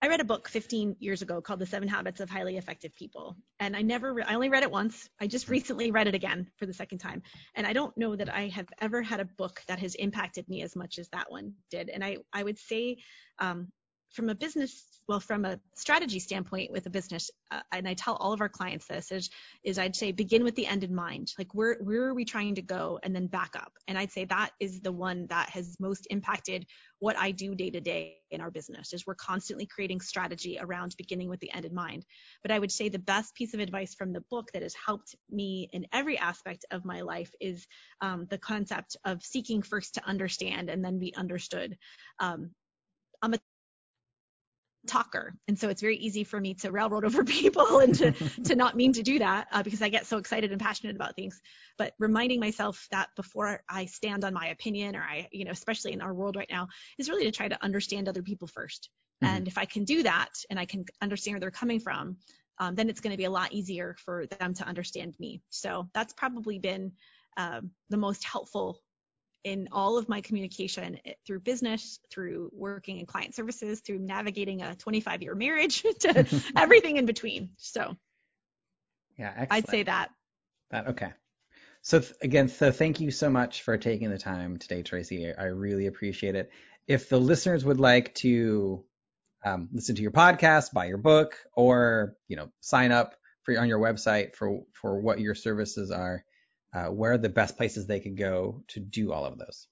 I 0.02 0.08
read 0.08 0.20
a 0.20 0.26
book 0.26 0.50
15 0.50 0.98
years 1.00 1.22
ago 1.22 1.42
called 1.42 1.60
The 1.60 1.66
Seven 1.66 1.88
Habits 1.88 2.20
of 2.20 2.30
Highly 2.30 2.58
Effective 2.58 2.94
People, 2.96 3.38
and 3.60 3.76
I 3.76 3.82
never, 3.82 4.14
re- 4.14 4.26
I 4.28 4.36
only 4.36 4.50
read 4.50 4.62
it 4.62 4.70
once. 4.70 5.10
I 5.22 5.26
just 5.26 5.48
recently 5.50 5.90
read 5.90 6.08
it 6.08 6.14
again 6.14 6.52
for 6.58 6.66
the 6.66 6.74
second 6.74 6.98
time, 6.98 7.24
and 7.56 7.66
I 7.66 7.74
don't 7.74 7.98
know 7.98 8.16
that 8.16 8.32
I 8.32 8.50
have 8.50 8.68
ever 8.82 9.02
had 9.02 9.22
a 9.22 9.26
book 9.26 9.62
that 9.68 9.80
has 9.80 9.96
impacted 9.96 10.48
me 10.50 10.64
as 10.64 10.76
much 10.76 11.00
as 11.00 11.08
that 11.10 11.32
one 11.32 11.54
did. 11.72 11.90
And 11.90 12.04
I, 12.04 12.18
I 12.34 12.44
would 12.44 12.60
say, 12.60 12.98
um, 13.40 13.70
from 14.16 14.30
a 14.30 14.36
business 14.36 14.84
well 15.08 15.20
from 15.20 15.46
a 15.46 15.60
strategy 15.76 16.20
standpoint 16.20 16.72
with 16.72 16.86
a 16.88 16.90
business 16.90 17.30
uh, 17.52 17.60
and 17.72 17.88
i 17.88 17.94
tell 17.94 18.16
all 18.16 18.34
of 18.34 18.42
our 18.42 18.50
clients 18.50 18.88
this 18.88 19.12
is, 19.12 19.30
is 19.64 19.78
i'd 19.78 19.96
say 19.96 20.12
begin 20.12 20.44
with 20.44 20.56
the 20.56 20.66
end 20.66 20.84
in 20.84 20.96
mind. 20.96 21.34
Like 21.38 21.54
where 21.54 21.78
where 21.82 22.04
are 22.04 22.14
we 22.14 22.26
trying 22.26 22.56
to 22.56 22.62
go? 22.62 23.00
And 23.04 23.16
then 23.16 23.28
back 23.28 23.52
up. 23.56 23.74
And 23.88 23.98
i'd 23.98 24.12
say 24.12 24.26
that 24.26 24.52
is 24.60 24.82
the 24.82 24.92
one 24.92 25.28
that 25.28 25.50
has 25.50 25.76
most 25.80 26.08
impacted 26.10 26.66
what 27.00 27.18
i 27.18 27.32
do 27.32 27.56
day 27.56 27.70
to 27.70 27.82
day 27.82 28.18
in 28.32 28.42
our 28.42 28.50
business 28.52 28.94
is 28.94 29.06
we're 29.06 29.16
constantly 29.16 29.66
creating 29.66 30.02
strategy 30.02 30.58
around 30.60 30.96
beginning 30.98 31.30
with 31.30 31.40
the 31.40 31.52
end 31.52 31.66
in 31.66 31.74
mind. 31.74 32.06
But 32.42 32.52
i 32.52 32.60
would 32.60 32.72
say 32.72 32.90
the 32.90 33.00
best 33.00 33.36
piece 33.36 33.54
of 33.54 33.60
advice 33.60 33.94
from 33.96 34.14
the 34.14 34.24
book 34.32 34.50
that 34.54 34.64
has 34.64 34.74
helped 34.74 35.16
me 35.30 35.70
in 35.74 35.86
every 35.94 36.18
aspect 36.18 36.66
of 36.72 36.86
my 36.86 37.02
life 37.02 37.32
is 37.40 37.68
um, 38.02 38.28
the 38.30 38.38
concept 38.38 38.98
of 39.06 39.24
seeking 39.24 39.62
first 39.62 39.96
to 39.96 40.06
understand 40.06 40.70
and 40.70 40.84
then 40.84 41.00
be 41.00 41.16
understood. 41.16 41.78
Um, 42.20 42.52
I'm 43.22 43.34
a 43.34 43.40
talker. 44.88 45.34
And 45.48 45.58
so 45.58 45.70
it's 45.70 45.82
very 45.82 45.98
easy 45.98 46.24
for 46.24 46.40
me 46.40 46.54
to 46.56 46.72
railroad 46.72 47.06
over 47.06 47.24
people 47.26 47.80
and 47.80 47.96
to, 47.96 48.12
to 48.44 48.56
not 48.56 48.76
mean 48.76 48.94
to 48.94 49.04
do 49.04 49.20
that 49.20 49.48
uh, 49.52 49.64
because 49.64 49.82
I 49.82 49.90
get 49.90 50.06
so 50.06 50.18
excited 50.18 50.52
and 50.52 50.62
passionate 50.62 50.96
about 50.96 51.16
things. 51.16 51.40
But 51.78 51.94
reminding 52.00 52.40
myself 52.40 52.88
that 52.92 53.10
before 53.16 53.62
I 53.70 53.86
stand 53.86 54.24
on 54.24 54.34
my 54.34 54.48
opinion 54.48 54.96
or 54.96 55.02
I, 55.02 55.28
you 55.32 55.46
know, 55.46 55.52
especially 55.52 55.94
in 55.94 56.02
our 56.02 56.14
world 56.14 56.36
right 56.36 56.50
now, 56.50 56.68
is 56.98 57.10
really 57.10 57.26
to 57.26 57.32
try 57.32 57.48
to 57.48 57.64
understand 57.64 58.08
other 58.08 58.24
people 58.24 58.48
1st 58.48 58.54
mm-hmm. 58.54 59.26
And 59.28 59.48
if 59.48 59.58
I 59.58 59.66
can 59.66 59.84
do 59.84 60.04
that 60.04 60.30
and 60.50 60.60
I 60.60 60.66
can 60.66 60.86
understand 61.02 61.36
where 61.36 61.40
they're 61.42 61.52
coming 61.52 61.80
from, 61.80 62.18
um, 62.60 62.76
then 62.76 62.90
it's 62.90 63.02
going 63.02 63.12
to 63.12 63.18
be 63.18 63.26
a 63.26 63.30
lot 63.32 63.52
easier 63.52 63.96
for 64.06 64.26
them 64.40 64.54
to 64.54 64.64
understand 64.66 65.16
me. 65.20 65.42
So 65.50 65.90
that's 65.94 66.14
probably 66.14 66.60
been 66.60 66.94
um, 67.38 67.72
the 67.90 67.98
most 67.98 68.24
helpful 68.24 68.80
in 69.46 69.70
all 69.72 69.98
of 69.98 70.10
my 70.10 70.22
communication 70.22 71.00
eh, 71.06 71.14
through 71.26 71.40
business, 71.40 72.00
through 72.10 72.50
working 72.52 73.00
in 73.00 73.06
client 73.06 73.36
services, 73.36 73.80
through 73.80 74.00
navigating 74.00 74.62
a 74.62 74.76
25 74.76 75.22
year 75.22 75.36
marriage 75.36 75.84
to 76.00 76.26
everything 76.58 76.98
in 76.98 77.06
between. 77.06 77.52
So 77.58 77.96
yeah, 79.18 79.32
excellent. 79.38 79.52
I'd 79.52 79.70
say 79.70 79.84
that. 79.84 80.10
That 80.72 80.88
okay. 80.90 81.14
So 81.84 82.00
th- 82.00 82.14
again, 82.22 82.50
so 82.50 82.72
thank 82.72 83.00
you 83.00 83.12
so 83.12 83.30
much 83.30 83.62
for 83.62 83.78
taking 83.78 84.10
the 84.10 84.18
time 84.18 84.58
today, 84.58 84.82
Traci. 84.82 85.40
I 85.40 85.46
really 85.46 85.86
appreciate 85.86 86.36
it. 86.36 86.52
If 86.88 87.10
the 87.10 87.20
listeners 87.20 87.64
would 87.64 87.80
like 87.80 88.16
to 88.16 88.84
um, 89.46 89.70
listen 89.72 89.96
to 89.96 90.02
your 90.02 90.12
podcast, 90.12 90.74
buy 90.74 90.86
your 90.86 90.98
book, 90.98 91.38
or 91.54 92.16
you 92.28 92.36
know 92.36 92.50
sign 92.62 92.92
up 92.92 93.14
for 93.44 93.58
on 93.60 93.68
your 93.68 93.80
website 93.80 94.36
for 94.36 94.62
for 94.74 95.00
what 95.00 95.20
your 95.20 95.36
services 95.36 95.92
are, 95.92 96.26
uh, 96.76 96.88
where 96.88 97.14
are 97.14 97.18
the 97.18 97.30
best 97.30 97.56
places 97.56 97.88
they 97.88 98.02
could 98.02 98.18
go 98.18 98.62
to 98.68 98.80
do 98.80 99.14
all 99.14 99.26
of 99.26 99.38
those? 99.38 99.68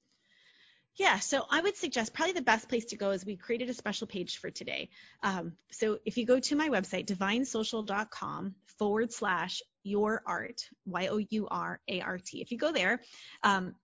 Yeah, 0.95 1.19
so 1.19 1.45
I 1.49 1.59
would 1.59 1.75
suggest 1.75 2.13
probably 2.13 2.33
the 2.33 2.43
best 2.43 2.69
place 2.69 2.85
to 2.85 2.95
go 2.95 3.11
is 3.11 3.25
we 3.25 3.35
created 3.35 3.69
a 3.69 3.73
special 3.73 4.05
page 4.05 4.37
for 4.37 4.51
today. 4.51 4.89
Um, 5.23 5.53
so 5.71 5.97
if 6.05 6.17
you 6.17 6.25
go 6.25 6.39
to 6.39 6.55
my 6.55 6.69
website, 6.69 7.07
divinesocial.com 7.07 8.55
forward 8.77 9.11
slash 9.11 9.61
your 9.83 10.21
art, 10.25 10.69
Y 10.85 11.07
O 11.07 11.17
U 11.17 11.47
R 11.49 11.79
A 11.87 12.01
R 12.01 12.19
T. 12.19 12.41
If 12.41 12.51
you 12.51 12.57
go 12.59 12.71
there, 12.71 13.01
um, 13.43 13.75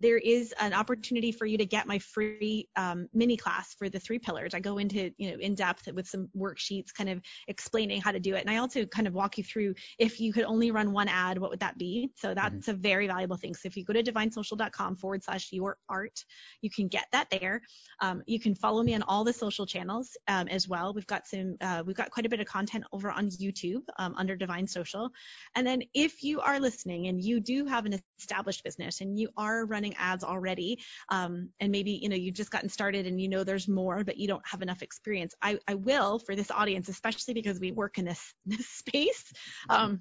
there 0.00 0.18
is 0.18 0.54
an 0.60 0.72
opportunity 0.72 1.32
for 1.32 1.46
you 1.46 1.58
to 1.58 1.66
get 1.66 1.86
my 1.86 1.98
free 1.98 2.68
um, 2.76 3.08
mini 3.12 3.36
class 3.36 3.74
for 3.74 3.88
the 3.88 3.98
three 3.98 4.18
pillars. 4.18 4.54
I 4.54 4.60
go 4.60 4.78
into, 4.78 5.10
you 5.18 5.30
know, 5.30 5.38
in 5.38 5.54
depth 5.54 5.88
with 5.92 6.06
some 6.06 6.28
worksheets, 6.36 6.92
kind 6.94 7.08
of 7.08 7.20
explaining 7.48 8.00
how 8.00 8.12
to 8.12 8.20
do 8.20 8.34
it. 8.34 8.42
And 8.42 8.50
I 8.50 8.58
also 8.58 8.84
kind 8.86 9.06
of 9.06 9.14
walk 9.14 9.38
you 9.38 9.44
through 9.44 9.74
if 9.98 10.20
you 10.20 10.32
could 10.32 10.44
only 10.44 10.70
run 10.70 10.92
one 10.92 11.08
ad, 11.08 11.38
what 11.38 11.50
would 11.50 11.60
that 11.60 11.78
be? 11.78 12.10
So 12.16 12.34
that's 12.34 12.66
mm-hmm. 12.66 12.70
a 12.70 12.74
very 12.74 13.06
valuable 13.06 13.36
thing. 13.36 13.54
So 13.54 13.66
if 13.66 13.76
you 13.76 13.84
go 13.84 13.92
to 13.92 14.02
divinesocial.com 14.02 14.96
forward 14.96 15.24
slash 15.24 15.48
your 15.52 15.78
art, 15.88 16.24
you 16.62 16.70
can 16.70 16.88
get 16.88 17.06
that 17.12 17.28
there. 17.30 17.60
Um, 18.00 18.22
you 18.26 18.38
can 18.38 18.54
follow 18.54 18.82
me 18.82 18.94
on 18.94 19.02
all 19.02 19.24
the 19.24 19.32
social 19.32 19.66
channels 19.66 20.16
um, 20.28 20.48
as 20.48 20.68
well. 20.68 20.92
We've 20.92 21.06
got 21.06 21.26
some, 21.26 21.56
uh, 21.60 21.82
we've 21.84 21.96
got 21.96 22.10
quite 22.10 22.26
a 22.26 22.28
bit 22.28 22.40
of 22.40 22.46
content 22.46 22.84
over 22.92 23.10
on 23.10 23.30
YouTube 23.30 23.82
um, 23.98 24.14
under 24.16 24.36
Divine 24.36 24.66
Social. 24.66 25.10
And 25.54 25.66
then 25.66 25.82
if 25.94 26.22
you 26.22 26.40
are 26.40 26.60
listening 26.60 27.08
and 27.08 27.22
you 27.22 27.40
do 27.40 27.66
have 27.66 27.86
an 27.86 27.98
established 28.18 28.64
business 28.64 29.00
and 29.00 29.18
you 29.18 29.28
are 29.36 29.66
running 29.66 29.87
running 29.88 29.96
ads 29.98 30.24
already 30.24 30.78
um, 31.10 31.48
and 31.60 31.70
maybe 31.70 31.92
you 31.92 32.08
know 32.08 32.16
you've 32.16 32.34
just 32.34 32.50
gotten 32.50 32.68
started 32.68 33.06
and 33.06 33.20
you 33.20 33.28
know 33.28 33.44
there's 33.44 33.68
more 33.68 34.04
but 34.04 34.16
you 34.16 34.28
don't 34.28 34.46
have 34.46 34.62
enough 34.62 34.82
experience. 34.82 35.34
I, 35.42 35.58
I 35.66 35.74
will 35.74 36.18
for 36.18 36.34
this 36.34 36.50
audience 36.50 36.88
especially 36.88 37.34
because 37.34 37.60
we 37.60 37.72
work 37.72 37.98
in 37.98 38.04
this 38.04 38.34
this 38.46 38.68
space 38.68 39.32
um, 39.68 40.00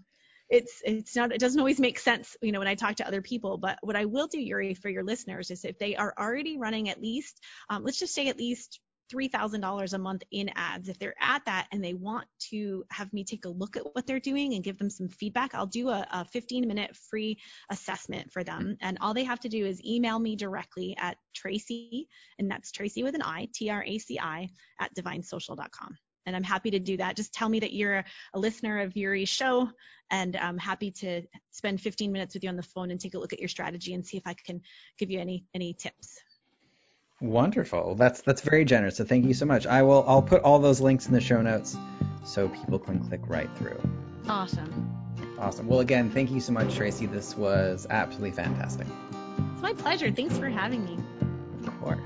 it's 0.49 0.81
it's 0.85 1.15
not 1.15 1.33
it 1.33 1.39
doesn't 1.39 1.59
always 1.59 1.79
make 1.79 1.99
sense 1.99 2.38
you 2.41 2.51
know 2.51 2.59
when 2.59 2.67
i 2.67 2.75
talk 2.75 2.95
to 2.95 3.07
other 3.07 3.21
people. 3.21 3.57
But 3.57 3.77
what 3.81 3.95
i 3.95 4.05
will 4.05 4.27
do 4.27 4.39
yuri 4.39 4.73
for 4.73 4.89
your 4.89 5.03
listeners 5.03 5.51
is 5.51 5.65
if 5.65 5.77
they 5.77 5.95
are 5.95 6.13
already 6.17 6.57
running 6.57 6.89
at 6.89 7.01
least 7.01 7.43
um, 7.69 7.83
let's 7.83 7.99
just 7.99 8.13
say 8.13 8.27
at 8.27 8.38
least 8.38 8.79
$3,000 9.12 9.93
a 9.93 9.97
month 9.97 10.24
in 10.32 10.49
ads. 10.55 10.89
If 10.89 10.99
they're 10.99 11.16
at 11.22 11.45
that 11.45 11.68
and 11.72 11.84
they 11.84 11.93
want 11.93 12.28
to 12.49 12.86
have 12.91 13.12
me 13.14 13.24
take 13.24 13.45
a 13.45 13.49
look 13.49 13.78
at 13.78 13.95
what 13.95 14.05
they're 14.05 14.20
doing 14.20 14.53
and 14.53 14.64
give 14.64 14.78
them 14.78 14.89
some 14.89 15.08
feedback, 15.08 15.53
I'll 15.55 15.66
do 15.66 15.89
a, 15.89 16.05
a 16.12 16.26
15 16.26 16.68
minute 16.68 16.95
free 16.95 17.38
assessment 17.70 18.32
for 18.32 18.43
them. 18.43 18.78
And 18.82 18.97
all 19.01 19.14
they 19.14 19.24
have 19.24 19.39
to 19.41 19.49
do 19.49 19.66
is 19.66 19.84
email 19.86 20.20
me 20.20 20.36
directly 20.36 20.95
at 20.97 21.18
Traci, 21.36 22.08
and 22.39 22.49
that's 22.49 22.72
Traci 22.72 23.03
with 23.03 23.16
an 23.16 23.22
I, 23.22 23.47
T 23.53 23.70
R 23.70 23.84
A 23.86 23.97
C 23.97 24.20
I, 24.20 24.49
at 24.80 24.93
divinesocial.com. 24.95 25.97
And 26.26 26.36
I'm 26.36 26.43
happy 26.43 26.72
to 26.72 26.80
do 26.80 26.97
that. 26.97 27.16
Just 27.16 27.34
tell 27.34 27.47
me 27.47 27.62
that 27.62 27.74
you're 27.74 28.03
a 28.34 28.39
listener 28.39 28.82
of 28.82 28.93
Yuri's 28.97 29.30
show, 29.30 29.70
and 30.12 30.36
I'm 30.36 30.58
happy 30.58 30.91
to 30.91 31.22
spend 31.51 31.80
15 31.80 32.12
minutes 32.12 32.34
with 32.34 32.43
you 32.43 32.49
on 32.49 32.58
the 32.58 32.64
phone 32.64 32.91
and 32.91 32.99
take 32.99 33.14
a 33.14 33.20
look 33.20 33.32
at 33.32 33.39
your 33.39 33.47
strategy 33.47 33.93
and 33.93 34.05
see 34.05 34.18
if 34.18 34.24
I 34.26 34.34
can 34.34 34.62
give 34.97 35.10
you 35.10 35.20
any 35.20 35.45
any 35.53 35.74
tips. 35.74 36.20
Wonderful. 37.22 37.95
That's 37.95 38.22
that's 38.22 38.41
very 38.41 38.63
generous. 38.63 38.97
So 38.97 39.03
thank 39.03 39.26
you 39.26 39.34
so 39.34 39.45
much. 39.45 39.65
I 39.65 39.82
will 39.82 40.05
I'll 40.07 40.22
put 40.22 40.43
all 40.43 40.59
those 40.59 40.80
links 40.80 41.07
in 41.07 41.13
the 41.13 41.22
show 41.22 41.41
notes 41.41 41.76
so 42.24 42.47
people 42.49 42.78
can 42.78 42.99
click 42.99 43.22
right 43.28 43.49
through. 43.57 43.82
Awesome. 44.28 44.93
Awesome. 45.39 45.68
Well 45.68 45.80
again, 45.80 46.11
thank 46.11 46.30
you 46.30 46.39
so 46.39 46.51
much, 46.51 46.68
Traci. 46.68 47.11
This 47.11 47.36
was 47.36 47.88
absolutely 47.89 48.32
fantastic. 48.32 48.86
It's 49.53 49.61
my 49.63 49.74
pleasure. 49.74 50.11
Thanks 50.11 50.38
for 50.38 50.49
having 50.49 50.86
me. 50.86 50.97
Of 51.65 51.80
course. 51.82 51.99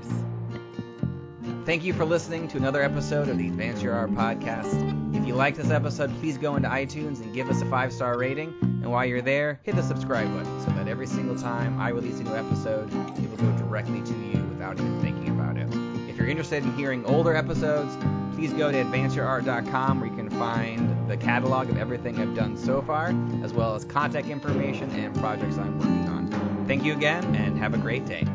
Thank 1.66 1.84
you 1.84 1.92
for 1.92 2.04
listening 2.04 2.48
to 2.48 2.56
another 2.56 2.82
episode 2.82 3.28
of 3.28 3.38
the 3.38 3.46
Advance 3.46 3.82
Your 3.82 3.92
Art 3.92 4.10
podcast. 4.12 5.14
If 5.14 5.26
you 5.26 5.34
like 5.34 5.56
this 5.56 5.70
episode, 5.70 6.10
please 6.20 6.38
go 6.38 6.56
into 6.56 6.68
iTunes 6.68 7.20
and 7.20 7.32
give 7.34 7.50
us 7.50 7.60
a 7.60 7.66
five 7.66 7.92
star 7.92 8.18
rating. 8.18 8.54
And 8.62 8.90
while 8.90 9.04
you're 9.04 9.22
there, 9.22 9.60
hit 9.62 9.76
the 9.76 9.82
subscribe 9.82 10.26
button 10.34 10.60
so 10.60 10.70
that 10.72 10.88
every 10.88 11.06
single 11.06 11.36
time 11.36 11.78
I 11.78 11.90
release 11.90 12.18
a 12.18 12.24
new 12.24 12.34
episode, 12.34 12.88
it 13.18 13.30
will 13.30 13.36
go 13.36 13.58
directly 13.58 14.00
to 14.00 14.12
you 14.12 14.41
thinking 14.78 15.28
about 15.28 15.56
it. 15.56 15.68
If 16.08 16.16
you're 16.16 16.28
interested 16.28 16.64
in 16.64 16.72
hearing 16.74 17.04
older 17.04 17.34
episodes, 17.34 17.96
please 18.34 18.52
go 18.52 18.72
to 18.72 18.82
advanceyourart.com 18.82 20.00
where 20.00 20.10
you 20.10 20.16
can 20.16 20.30
find 20.30 21.08
the 21.08 21.16
catalog 21.16 21.70
of 21.70 21.78
everything 21.78 22.18
I've 22.18 22.34
done 22.34 22.56
so 22.56 22.82
far, 22.82 23.14
as 23.42 23.52
well 23.52 23.74
as 23.74 23.84
contact 23.84 24.28
information 24.28 24.90
and 24.90 25.14
projects 25.16 25.58
I'm 25.58 25.78
working 25.78 26.08
on. 26.08 26.64
Thank 26.66 26.84
you 26.84 26.92
again, 26.92 27.34
and 27.34 27.58
have 27.58 27.74
a 27.74 27.78
great 27.78 28.06
day. 28.06 28.26